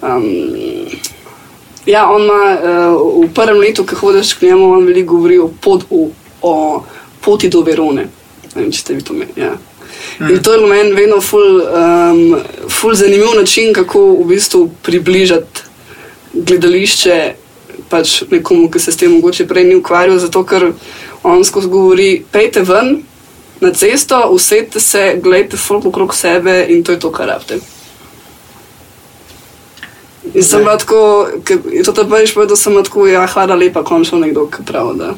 Um, 0.00 0.24
ja, 1.88 2.04
on 2.10 2.22
ima 2.22 2.42
uh, 2.52 3.24
v 3.24 3.30
prvem 3.34 3.60
letu, 3.62 3.86
ko 3.86 3.96
hodiš 3.96 4.34
k 4.36 4.50
njemu, 4.50 4.72
on 4.76 4.86
veliko 4.86 5.16
govori 5.16 5.38
o, 5.38 5.48
pot, 5.60 5.86
o, 5.90 6.08
o 6.42 6.54
poti 7.24 7.48
do 7.48 7.62
Verone. 7.64 8.04
Ne 8.54 8.62
vem, 8.62 8.70
če 8.72 8.82
ste 8.82 8.98
vi 8.98 9.04
to 9.04 9.16
imeli. 9.16 9.32
Ja. 9.40 9.54
Mm. 10.18 10.34
In 10.34 10.42
to 10.44 10.52
je 10.52 10.66
meni 10.66 10.92
vedno 10.92 11.20
ful, 11.24 11.62
um, 11.64 12.36
ful 12.68 12.94
zanimiv 12.94 13.34
način, 13.38 13.72
kako 13.72 14.04
v 14.20 14.28
bistvu 14.34 14.68
približati 14.82 15.66
gledališče 16.32 17.18
pač 17.88 18.22
nekomu, 18.30 18.68
ki 18.70 18.80
se 18.80 18.92
s 18.92 19.00
tem 19.00 19.12
mogoče 19.12 19.46
prej 19.48 19.64
ni 19.64 19.78
ukvarjal, 19.78 20.18
zato 20.20 20.44
ker 20.44 20.72
on 21.24 21.44
skozi 21.44 21.70
govori, 21.72 22.10
pejte 22.32 22.62
ven 22.68 22.98
na 23.60 23.72
cesto, 23.72 24.20
usedite 24.30 24.80
se, 24.80 25.16
gledajte 25.22 25.56
folk 25.56 25.88
okrog 25.88 26.14
sebe 26.14 26.66
in 26.68 26.84
to 26.84 26.92
je 26.92 27.00
to, 27.00 27.10
kar 27.12 27.32
rabite. 27.32 27.58
In 30.34 30.42
sem 30.42 30.60
bila 30.60 30.76
tako, 30.76 31.28
in 31.72 31.84
to 31.84 31.92
te 31.92 32.04
prvič 32.04 32.34
povedal, 32.34 32.56
sem 32.56 32.72
bila 32.72 32.82
tako, 32.84 33.06
ja, 33.06 33.26
hvala 33.26 33.54
lepa, 33.54 33.82
končno 33.82 34.18
nekdo, 34.18 34.46
ki 34.46 34.62
pravi, 34.64 34.98
da. 34.98 35.14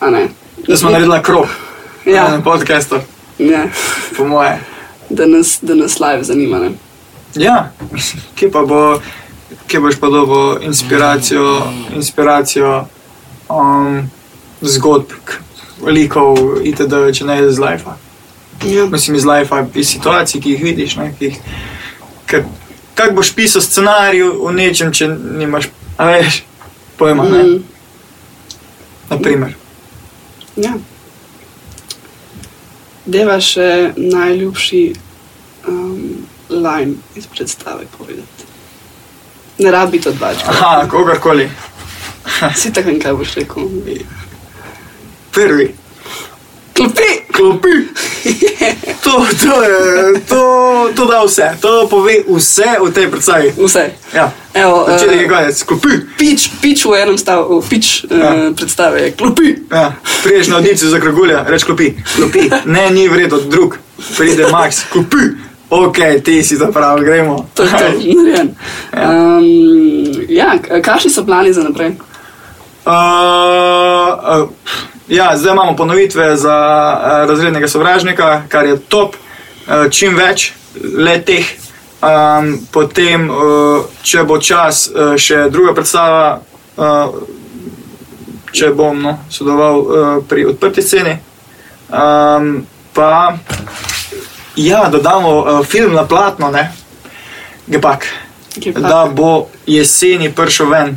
A 0.00 0.10
ne. 0.10 0.28
Da 0.68 0.76
smo 0.76 0.90
naredili 0.90 1.22
krok 1.22 1.46
Ja. 2.06 2.28
na 2.28 2.40
podkastu, 2.42 2.96
Ja, 3.38 3.66
po 4.16 4.24
moje. 4.24 4.60
da 5.10 5.26
nas, 5.26 5.58
da 5.62 5.74
nas 5.74 6.00
live 6.00 6.24
zanima. 6.24 6.58
Ne? 6.58 6.70
Ja, 7.34 7.72
kje 8.34 8.50
pa 8.50 8.62
bo, 8.62 9.00
kje 9.66 9.80
boš 9.80 10.00
pa 10.00 10.06
dobil 10.08 10.62
inspiracijo, 10.62 11.62
inspiracijo 11.94 12.86
um, 13.48 14.10
zgodb, 14.60 15.12
k- 15.24 15.38
likov, 15.82 16.36
itd., 16.64 16.94
če 17.12 17.24
ne 17.24 17.48
iz 17.48 17.58
life. 17.58 17.84
Ja. 18.64 18.86
Mislim, 18.86 19.16
iz 19.16 19.24
life, 19.24 19.64
iz 19.74 19.88
situacij, 19.88 20.40
ki 20.40 20.50
jih 20.50 20.62
vidiš. 20.62 20.96
Ne, 20.96 21.14
ki 21.18 21.24
jih, 21.24 21.36
ker, 22.26 22.44
kako 22.94 23.14
boš 23.14 23.32
pisal 23.32 23.62
scenarij 23.62 24.22
v 24.22 24.52
nečem, 24.52 24.92
če 24.92 25.08
nimaš, 25.08 25.68
a 25.96 26.06
veš, 26.06 26.42
pojma, 26.96 27.24
ne, 27.24 27.42
Mm, 27.42 27.64
naprimer. 29.10 29.54
ja. 30.56 30.74
Deva 33.06 33.40
še 33.40 33.66
najljubši 33.96 34.82
um, 35.66 36.26
line 36.50 36.94
iz 37.16 37.26
predstave 37.26 37.86
povedati. 37.98 38.44
Ne 39.58 39.70
rabi 39.70 40.00
to 40.00 40.12
dvač. 40.12 40.44
Aha, 40.46 40.86
kogarkoli. 40.86 41.48
Si 42.56 42.72
tako 42.72 42.90
in 42.90 43.00
kaj 43.00 43.12
boš 43.14 43.34
rekel. 43.34 43.66
Prvi. 45.30 45.66
Klopi! 46.72 47.10
Klopi. 47.40 47.74
To, 49.00 49.26
to, 49.42 49.62
je, 49.62 50.20
to, 50.28 50.42
to 50.96 51.06
da 51.06 51.24
vse, 51.24 51.56
to 51.60 51.88
pove 51.90 52.12
vse 52.28 52.76
o 52.80 52.90
tej 52.90 53.10
predstavi. 53.10 53.52
Vse. 53.58 53.90
Ja. 54.14 54.30
Evo, 54.54 54.84
Začetek 54.88 55.16
je 55.20 55.24
eh, 55.24 55.28
konec, 55.28 55.62
klopi. 55.62 55.88
Pič, 56.18 56.50
pič 56.60 56.84
v 56.84 56.94
enem 57.00 57.18
stavku, 57.18 57.58
pič 57.64 58.04
Ja. 58.10 58.50
uh, 58.50 58.54
predstave 58.54 59.10
klopi. 59.16 59.56
Ja. 59.72 59.96
Priješ 60.22 60.52
na 60.52 60.56
odnici 60.60 60.86
za 60.86 61.00
kragulja, 61.00 61.42
reč 61.48 61.64
klopi. 61.64 61.96
klopi. 62.16 62.50
Ne, 62.68 62.90
ni 62.90 63.08
vredno, 63.08 63.40
drug. 63.40 63.80
Pride 64.16 64.46
Max, 64.52 64.84
klopi. 64.92 65.34
Ok, 65.70 65.98
ti 66.24 66.42
si 66.44 66.58
to 66.58 66.68
prav, 66.72 67.00
gremo. 67.00 67.48
To 67.54 67.62
je 67.62 67.70
to, 67.70 67.76
narejen. 68.20 68.54
Ja. 68.94 69.10
Um, 69.10 69.44
ja, 70.28 70.54
kakšni 70.82 71.10
so 71.10 71.24
plani 71.24 71.52
za 71.52 71.62
naprej? 71.62 71.96
Uh, 72.86 72.92
uh, 74.44 74.48
ja, 75.10 75.36
zdaj 75.36 75.52
imamo 75.52 75.76
ponovitve 75.76 76.36
za 76.36 76.56
uh, 76.96 77.28
razrednega 77.28 77.68
sovražnika, 77.68 78.42
kar 78.48 78.66
je 78.66 78.78
top, 78.78 79.16
uh, 79.16 79.90
čim 79.90 80.16
več 80.16 80.52
le 80.96 81.18
teh. 81.26 81.56
Um, 82.00 82.54
potem, 82.72 83.26
uh, 83.28 83.84
če 84.02 84.22
bo 84.24 84.38
čas, 84.40 84.86
uh, 84.88 85.18
še 85.20 85.50
druga 85.52 85.74
predstava, 85.76 86.40
uh, 86.76 87.18
če 88.56 88.70
bom 88.72 89.02
no, 89.02 89.18
sodeloval 89.28 89.76
uh, 89.76 90.12
pri 90.24 90.46
odprti 90.48 90.82
sceni. 90.82 91.18
Um, 91.90 92.62
pa, 92.96 93.36
ja, 94.56 94.86
dodamo 94.88 95.34
uh, 95.42 95.60
film 95.66 95.92
na 95.92 96.06
platno, 96.08 96.48
ne, 96.54 96.70
gepak, 97.66 98.06
Gepak. 98.56 98.82
da 98.82 99.04
bo 99.12 99.50
jeseni 99.66 100.32
prišel 100.32 100.72
ven. 100.72 100.96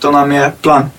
To 0.00 0.10
nam 0.10 0.32
je 0.32 0.52
plan. 0.62 0.90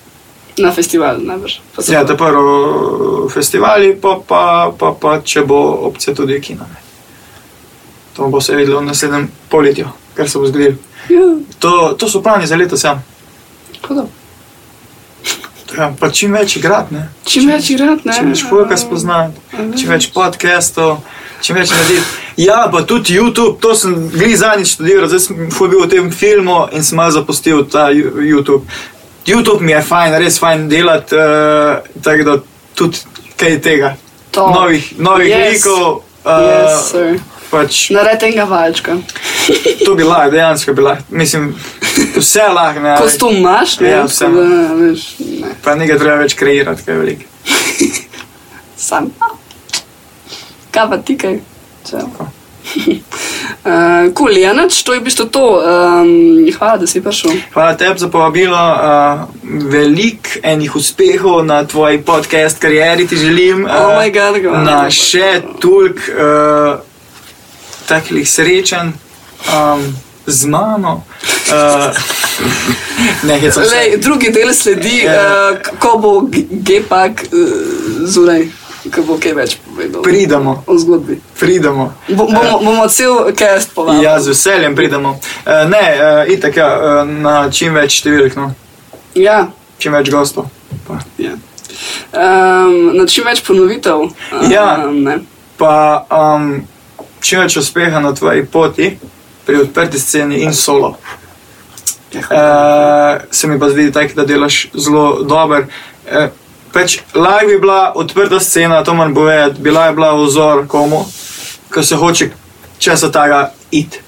Na 0.58 0.72
festival, 0.72 1.16
najbrž. 1.18 1.58
Ja, 1.88 2.04
ta 2.04 2.14
prvo 2.14 3.28
festivali, 3.28 3.96
pa, 3.96 4.18
pa, 4.22 4.42
pa, 4.78 4.92
pa 4.92 5.20
če 5.20 5.42
bo 5.42 5.56
opcija 5.82 6.14
tudi 6.14 6.40
kino. 6.40 6.64
ne. 6.64 6.80
To 8.12 8.28
bo 8.28 8.40
se 8.40 8.54
videlo 8.54 8.80
v 8.80 8.84
naslednjem 8.84 9.30
poletju, 9.48 9.86
kar 10.14 10.28
se 10.28 10.38
bo 10.38 10.46
zgodilo. 10.46 10.76
Ja, 11.08 11.22
To, 11.58 11.94
to 11.98 12.08
so 12.08 12.20
plani 12.22 12.46
za 12.46 12.56
leto 12.56 12.76
sam. 12.76 13.04
tako 13.72 13.94
da. 13.94 14.04
Ja, 15.78 15.94
pa 16.00 16.10
čim 16.10 16.32
več 16.32 16.56
igrati, 16.56 16.94
ne. 16.94 17.08
Čim 17.24 17.48
več 17.48 17.70
igrati? 17.70 18.12
Čim 18.12 18.28
več 18.28 18.42
folka 18.44 18.76
spoznati, 18.76 19.40
čim 19.78 19.88
več 19.88 20.10
podcastov, 20.12 20.98
čim 21.40 21.56
več 21.56 21.70
narediti. 21.70 22.04
Ja, 22.36 22.68
pa 22.68 22.82
tudi 22.82 23.14
YouTube, 23.14 23.56
to 23.58 23.74
sem 23.74 24.10
glih 24.10 24.36
zadnjič 24.36 24.74
študiral, 24.74 25.08
zdaj 25.08 25.20
sem 25.20 25.36
bil 25.48 25.80
v 25.80 25.88
tem 25.88 26.10
filmu 26.12 26.66
in 26.72 26.84
sem 26.84 26.96
malo 26.96 27.10
zapustil 27.10 27.64
ta 27.64 27.88
YouTube. 27.90 28.66
YouTube 29.26 29.60
mi 29.60 29.72
je 29.72 29.82
fajn, 29.82 30.14
res 30.18 30.38
fajn 30.38 30.68
delati, 30.68 31.14
uh, 31.14 31.78
tako 32.02 32.22
da 32.24 32.36
tudi 32.74 32.98
kaj 33.36 33.60
tega. 33.62 33.94
To. 34.32 34.46
Novih, 34.50 34.92
novih 34.98 35.28
Yes. 35.28 35.52
likov. 35.64 36.02
Uh, 36.24 36.30
Yes, 36.32 36.90
sir. 36.90 37.18
pač, 37.50 37.90
Naredi 37.90 38.26
enega 38.26 38.44
valčka. 38.48 38.96
to 39.84 39.94
bi 39.94 40.02
lahko, 40.06 40.30
dejansko 40.30 40.72
bi 40.74 40.82
lahko. 40.82 41.04
Mislim, 41.10 41.54
vse 42.16 42.46
lahko. 42.48 42.80
ne, 42.80 42.96
Kostum 42.98 43.34
imaš, 43.36 43.78
ne? 43.80 43.90
Ja, 43.90 44.04
vse 44.06 44.28
da, 44.28 44.46
veš, 44.78 45.06
ne. 45.18 45.52
Pa 45.64 45.74
nekaj 45.74 45.98
treba 45.98 46.16
več 46.22 46.34
kreirati, 46.38 46.82
kaj 46.86 46.94
veliko. 46.94 47.24
Sam. 48.88 49.10
Kaj 50.70 50.88
pa 50.90 50.96
ti 50.98 51.18
kaj? 51.18 51.38
Uh, 53.64 54.10
cool, 54.12 54.34
Janač, 54.34 54.82
to 54.82 54.90
je 54.92 54.98
v 55.00 55.04
bistvu 55.06 55.30
to. 55.30 55.62
Um, 55.62 56.50
hvala, 56.50 56.76
da 56.78 56.86
si 56.86 56.98
prišel. 56.98 57.30
Hvala 57.54 57.74
tebi 57.74 57.94
za 57.94 58.08
povabilo. 58.08 58.58
Uh, 58.58 59.30
Veliko 59.70 60.42
enih 60.42 60.76
uspehov 60.76 61.46
na 61.46 61.62
tvoji 61.62 61.98
podcast 61.98 62.58
karieri 62.58 63.06
ti 63.06 63.16
želim. 63.16 63.62
Oh 63.64 63.94
my 63.94 64.10
God, 64.10 64.42
hvala. 64.42 64.58
na 64.60 64.90
še 64.90 65.42
toliko 65.60 66.02
uh, 66.10 66.80
takih 67.86 68.26
srečanj 68.26 68.90
um, 69.46 69.94
z 70.26 70.46
mano. 70.46 71.04
Uh, 71.46 71.94
ne. 73.30 73.38
Lej, 73.46 73.96
drugi 73.98 74.30
del 74.30 74.50
sledi, 74.54 75.06
uh, 75.06 75.54
ko 75.78 75.98
bo 75.98 76.20
G- 76.22 76.46
Gepak 76.50 77.22
uh, 77.22 77.38
zunaj, 78.06 78.48
ko 78.90 79.02
bo 79.06 79.18
kaj 79.22 79.34
več 79.36 79.56
povedal 79.62 80.02
Pridemo, 80.02 80.56
o 80.66 80.78
zgodbi. 80.78 81.20
pridemo. 81.38 81.92
Bo, 82.08 82.26
bomo, 82.26 82.58
bomo 82.64 82.88
cel 82.88 83.30
cast 83.38 83.74
povabili. 83.74 84.04
Ja, 84.04 84.18
z 84.20 84.34
veseljem 84.34 84.74
pridemo. 84.74 85.14
Uh, 85.46 85.70
ne, 85.70 85.84
uh, 85.94 86.32
itak, 86.32 86.56
ja, 86.56 87.04
na 87.06 87.46
čim 87.50 87.74
več 87.78 88.00
številk, 88.00 88.34
no. 88.36 88.50
ja. 89.14 89.52
čim 89.78 89.94
več 89.94 90.10
gostov. 90.10 90.50
Pa, 90.88 90.98
ja. 91.22 91.36
Um, 92.12 92.92
na 92.98 93.06
čim 93.06 93.26
več 93.28 93.42
ponovitev. 93.46 94.08
Ja. 94.50 94.82
Um, 94.88 95.02
ne. 95.06 95.20
pa 95.60 96.02
um, 96.10 96.66
čim 97.22 97.42
več 97.44 97.56
uspeha 97.60 98.02
na 98.02 98.12
tvoji 98.16 98.46
poti 98.50 98.96
pri 99.46 99.62
odprti 99.62 99.98
sceni 99.98 100.42
in 100.42 100.54
solo. 100.54 100.96
Uh, 102.12 103.22
se 103.30 103.48
mi 103.48 103.58
pa 103.58 103.70
zdi, 103.72 103.88
tak, 103.94 104.14
da 104.18 104.26
delaš 104.28 104.66
zelo 104.74 105.22
dober. 105.22 105.70
Uh, 106.10 106.28
pač 106.72 106.98
live 107.14 107.52
je 107.52 107.58
bila 107.58 107.92
odprta 107.94 108.40
scena, 108.40 108.84
to 108.84 108.94
moram 108.94 109.14
povedati, 109.14 109.60
bila 109.60 109.86
je 109.86 109.92
bila 109.92 110.14
vzor 110.14 110.66
komu, 110.66 111.04
ko 111.74 111.82
se 111.82 111.96
hoče 111.96 112.30
česa 112.78 113.10
tega 113.12 113.52
iti. 113.70 114.00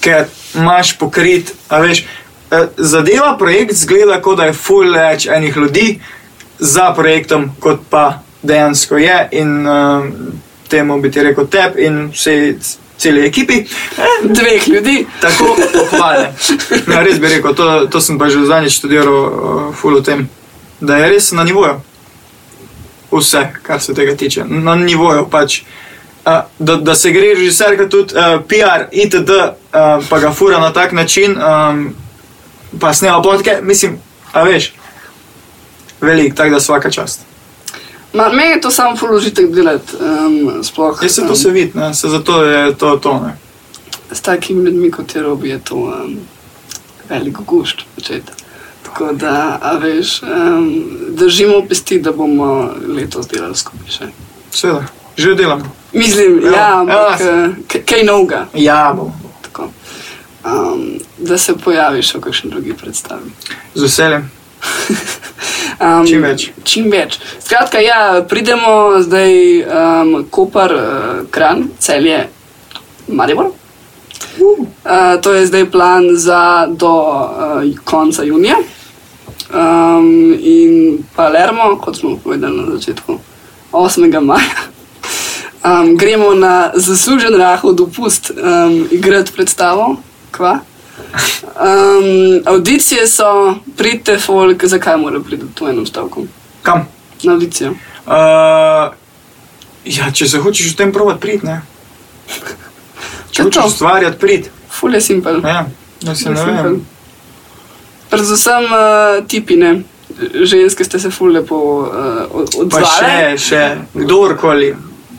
Ker 0.00 0.26
imaš 0.54 0.98
pokrit, 0.98 1.54
a 1.68 1.78
veš, 1.78 2.04
eh, 2.50 2.66
zadeva 2.76 3.36
projekt 3.38 3.74
zgleda, 3.74 4.20
kot 4.22 4.38
da 4.38 4.44
je 4.44 4.52
full 4.52 4.92
več 4.92 5.26
enih 5.26 5.56
ljudi 5.56 6.00
za 6.58 6.92
projektom, 6.94 7.50
kot 7.60 7.80
pa 7.90 8.20
dejansko 8.42 8.96
je. 8.96 9.28
In 9.32 9.66
uh, 9.66 10.04
temu 10.68 11.00
bi 11.00 11.10
ti 11.10 11.22
rekel 11.22 11.46
tep 11.46 11.78
in 11.78 12.10
vsej 12.12 12.54
celi 12.98 13.26
ekipi. 13.26 13.64
Eh, 13.98 14.28
Dveh 14.28 14.68
ljudi. 14.68 15.06
Tako 15.20 15.56
pohvale. 15.72 16.32
Ja, 16.92 17.02
res 17.02 17.18
bi 17.18 17.28
rekel, 17.28 17.54
to, 17.54 17.86
to 17.90 18.00
sem 18.00 18.18
pa 18.18 18.28
že 18.28 18.44
zadnjič 18.46 18.78
študiral, 18.78 19.18
uh, 19.24 19.74
full 19.74 19.98
o 19.98 20.04
tem, 20.04 20.28
da 20.80 21.00
je 21.00 21.10
res 21.16 21.32
na 21.32 21.44
nivoju. 21.44 21.80
Vse, 23.18 23.48
kar 23.62 23.80
se 23.80 23.94
tega 23.94 24.16
tiče, 24.16 24.44
na 24.44 24.74
nivoju 24.74 25.28
pač. 25.30 25.62
Uh, 26.24 26.32
da, 26.58 26.76
da 26.76 26.94
se 26.94 27.10
gre 27.12 27.34
režiserka 27.34 27.88
tudi 27.88 28.14
uh, 28.16 28.40
PR, 28.48 28.86
itd., 28.92 29.30
uh, 29.30 30.04
pa 30.08 30.18
ga 30.18 30.32
fura 30.32 30.58
na 30.60 30.72
tak 30.72 30.92
način, 30.92 31.36
um, 31.36 31.94
pa 32.80 32.94
snema 32.94 33.22
podke, 33.22 33.58
mislim, 33.62 33.98
a 34.32 34.42
veš, 34.42 34.72
velik, 36.00 36.34
tako 36.34 36.50
da 36.50 36.60
svaka 36.60 36.90
čast. 36.90 37.20
Ma, 38.12 38.28
meni 38.28 38.50
je 38.50 38.60
to 38.60 38.70
samo 38.70 38.96
položitek 38.96 39.50
delati. 39.50 39.96
Um, 40.00 40.64
sploh 40.64 41.02
Jaz 41.02 41.14
se 41.14 41.20
to 41.20 41.28
um, 41.28 41.36
se 41.36 41.50
vidi, 41.50 41.78
ne, 41.78 41.94
se 41.94 42.08
zato 42.08 42.42
je 42.44 42.74
to 42.74 42.96
to. 42.96 43.20
Ne. 43.26 43.36
s 44.12 44.20
takimi 44.20 44.64
ljudmi, 44.64 44.90
kot 44.90 45.14
je 45.14 45.22
Robi, 45.22 45.48
je 45.48 45.58
to 45.58 45.76
um, 45.76 46.18
velik 47.08 47.36
gušt 47.36 47.82
početi. 47.94 48.43
Tako 48.94 49.12
da, 49.12 49.58
a 49.62 49.72
veš, 49.76 50.22
um, 50.22 50.84
držimo 51.08 51.64
pesti, 51.68 51.98
da 51.98 52.12
bomo 52.12 52.70
letos 52.88 53.26
delali 53.28 53.56
skupaj 53.56 53.90
še. 53.90 54.06
Seveda. 54.54 54.84
Že 55.16 55.34
delam. 55.34 55.62
Mislim, 55.92 56.40
Ja, 56.44 56.50
ja, 56.52 56.80
ampak 56.80 57.20
ja. 57.20 57.50
eh, 57.74 57.82
kaj 57.86 58.04
novega. 58.04 58.46
Ja, 58.54 58.92
bom. 58.96 59.10
Tako. 59.42 59.66
Um, 60.44 60.98
da 61.18 61.38
se 61.38 61.56
pojaviš 61.56 62.14
v 62.14 62.20
kakšni 62.20 62.50
drugi 62.50 62.74
predstavi. 62.74 63.30
Z 63.74 63.82
veseljem. 63.82 64.30
Um, 65.74 66.06
Čim 66.06 66.22
več. 66.22 66.44
Čim 66.62 66.84
več. 66.86 67.16
Skratka, 67.42 67.80
ja, 67.82 68.22
pridemo 68.30 69.00
zdaj 69.02 69.32
um, 69.66 70.12
Koper, 70.30 70.70
uh, 70.70 71.24
Kran, 71.34 71.64
celje, 71.82 72.28
Maribor. 73.08 73.50
Uh, 74.38 75.18
to 75.18 75.34
je 75.34 75.46
zdaj 75.50 75.66
plan 75.66 76.06
za 76.14 76.66
do 76.70 76.92
uh, 76.94 77.66
konca 77.84 78.22
junija. 78.22 78.60
Um, 79.54 80.34
in 80.40 80.98
Palermo, 81.14 81.76
kot 81.78 81.96
smo 81.96 82.16
povedali 82.16 82.56
na 82.56 82.74
začetku, 82.74 83.20
8. 83.72 84.20
maja. 84.20 84.74
Um, 85.64 85.96
gremo 85.96 86.34
na 86.34 86.70
zaslužen 86.74 87.34
rahel 87.34 87.72
dopust, 87.72 88.30
um, 88.30 88.88
igrati 88.90 89.32
predstavo. 89.32 89.96
Kva? 90.30 90.58
Um, 91.54 92.42
audicije 92.44 93.06
so, 93.06 93.54
pridite, 93.76 94.18
folk, 94.18 94.64
zakaj 94.64 94.96
mora 94.96 95.20
priti 95.20 95.46
v 95.60 95.68
enem 95.70 95.86
stavku? 95.86 96.26
Kam? 96.62 96.88
Na 97.22 97.32
audicijo. 97.32 97.70
Uh, 97.70 98.92
ja, 99.84 100.10
če 100.12 100.28
se 100.28 100.38
hočeš 100.38 100.72
v 100.72 100.76
tem 100.76 100.92
provat, 100.92 101.20
prid, 101.20 101.44
ne. 101.44 101.62
Če 103.30 103.46
hočeš 103.46 103.70
ustvarjati, 103.70 104.18
prid. 104.18 104.50
Ful 104.68 104.94
je 104.94 105.00
simpel. 105.00 105.40
Ja, 105.46 105.66
ja 106.02 106.14
se 106.14 106.30
ne 106.30 106.34
vem. 106.34 106.44
simpel. 106.44 106.80
Predvsem 108.14 108.64
uh, 108.64 108.78
tipine, 109.26 109.82
ženske 110.46 110.84
ste 110.84 110.98
se 110.98 111.10
ful 111.10 111.32
lepo 111.32 111.56
uh, 111.56 111.90
Pa 112.30 112.60
odzvale. 112.62 113.36
še, 113.36 113.38
še, 113.38 113.62
kdorkoli. 113.94 114.74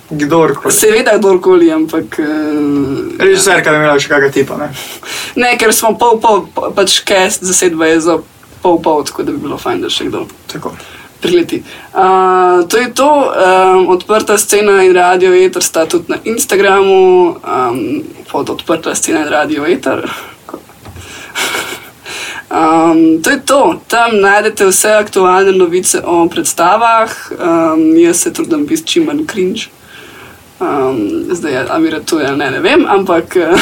Kdorkoli. 0.06 0.72
Seveda, 0.72 1.18
kdorkoli, 1.18 1.72
ampak. 1.74 2.20
Uh, 2.22 3.18
Režiserka 3.20 3.74
bi 3.74 3.82
imela 3.82 3.98
še 4.00 4.12
kakega 4.12 4.32
tipa, 4.32 4.58
ne. 4.62 4.70
ne, 5.36 5.56
ker 5.58 5.74
smo 5.74 5.96
pol, 5.98 6.20
pol, 6.22 6.46
pa- 6.54 6.70
pač 6.72 7.00
cast 7.04 7.44
zasedba 7.44 7.90
je 7.90 8.00
za 8.06 8.16
pol, 8.62 8.78
pol, 8.80 9.02
tako 9.04 9.26
da 9.26 9.34
bi 9.34 9.42
bilo 9.44 9.58
fajn, 9.58 9.82
da 9.82 9.90
še 9.90 10.08
kdo 10.08 10.24
Tako. 10.48 10.72
prileti. 11.22 11.64
Uh, 11.90 12.62
to 12.70 12.78
je 12.78 12.94
to, 12.94 13.10
um, 13.10 13.90
odprta 13.90 14.38
scena 14.38 14.78
in 14.86 14.94
radio 14.94 15.34
eter 15.34 15.66
sta 15.66 15.84
tudi 15.86 16.14
na 16.14 16.22
Instagramu, 16.24 17.02
um, 17.42 17.82
pod 18.32 18.50
odprta 18.50 18.94
scena 18.96 19.26
in 19.26 19.34
radio 19.34 19.66
eter. 19.66 20.06
Um, 22.56 23.22
to 23.22 23.30
je 23.30 23.40
to, 23.46 23.82
tam 23.88 24.22
najdete 24.22 24.66
vse 24.66 24.94
aktualne 24.96 25.52
novice 25.52 26.02
o 26.02 26.28
predstavah, 26.30 27.12
um, 27.32 27.98
jaz 27.98 28.18
se 28.18 28.34
trudim 28.34 28.66
biti 28.66 28.88
čim 28.88 29.04
manj 29.04 29.26
cringe. 29.28 29.68
Um, 30.60 31.26
zdaj, 31.30 31.58
a 31.70 31.80
mi 31.80 31.90
ratuje, 31.90 32.28
ali 32.28 32.38
ne, 32.38 32.52
ne 32.52 32.60
vem, 32.60 32.86
ampak. 32.88 33.36
Uh, 33.36 33.60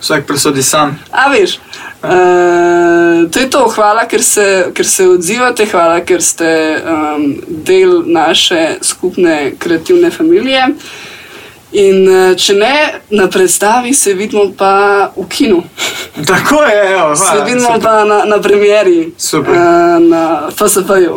Vsak 0.00 0.26
presodi 0.26 0.62
sam. 0.62 0.98
A 1.10 1.28
veš, 1.30 1.60
uh, 2.02 3.30
to 3.30 3.38
je 3.38 3.50
to, 3.50 3.68
hvala, 3.76 4.08
ker 4.10 4.22
se, 4.22 4.72
ker 4.74 4.86
se 4.86 5.06
odzivate, 5.08 5.66
hvala, 5.70 6.00
ker 6.00 6.22
ste 6.22 6.50
um, 6.82 7.28
del 7.46 8.02
naše 8.06 8.78
skupne 8.82 9.52
kreativne 9.58 10.10
familije. 10.10 10.72
In 11.72 12.08
uh, 12.08 12.36
če 12.36 12.54
ne, 12.54 12.76
na 13.10 13.28
predstavi 13.32 13.94
se 13.94 14.12
vidimo 14.14 14.50
pa 14.56 14.72
v 15.16 15.24
kinu, 15.28 15.62
Tako 16.28 16.62
je, 16.62 16.92
evo, 16.92 17.16
se 17.16 17.24
hvala. 17.24 17.44
vidimo 17.44 17.66
super. 17.66 17.80
pa 17.82 18.04
na, 18.04 18.24
na 18.24 18.38
premjeri, 18.38 19.12
Super. 19.16 19.52
uh, 19.52 20.02
na 20.08 20.50
FSP-ju. 20.50 21.16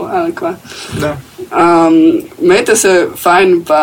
Um, 1.51 2.21
Mejte 2.41 2.75
se 2.75 3.07
fajn, 3.15 3.61
pa 3.67 3.81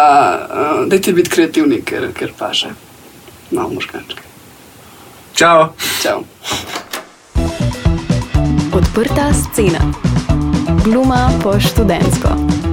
uh, 0.50 0.88
dajte 0.88 1.12
biti 1.12 1.30
kreativni, 1.30 1.82
ker, 1.84 2.08
ker 2.12 2.32
pa 2.38 2.52
že 2.52 2.72
malo 3.50 3.68
možgančke. 3.68 4.22
Čau. 5.34 5.68
Čau. 6.02 6.24
Odprta 8.72 9.28
scena. 9.32 9.80
Gluma 10.84 11.28
po 11.42 11.60
študentsko. 11.60 12.71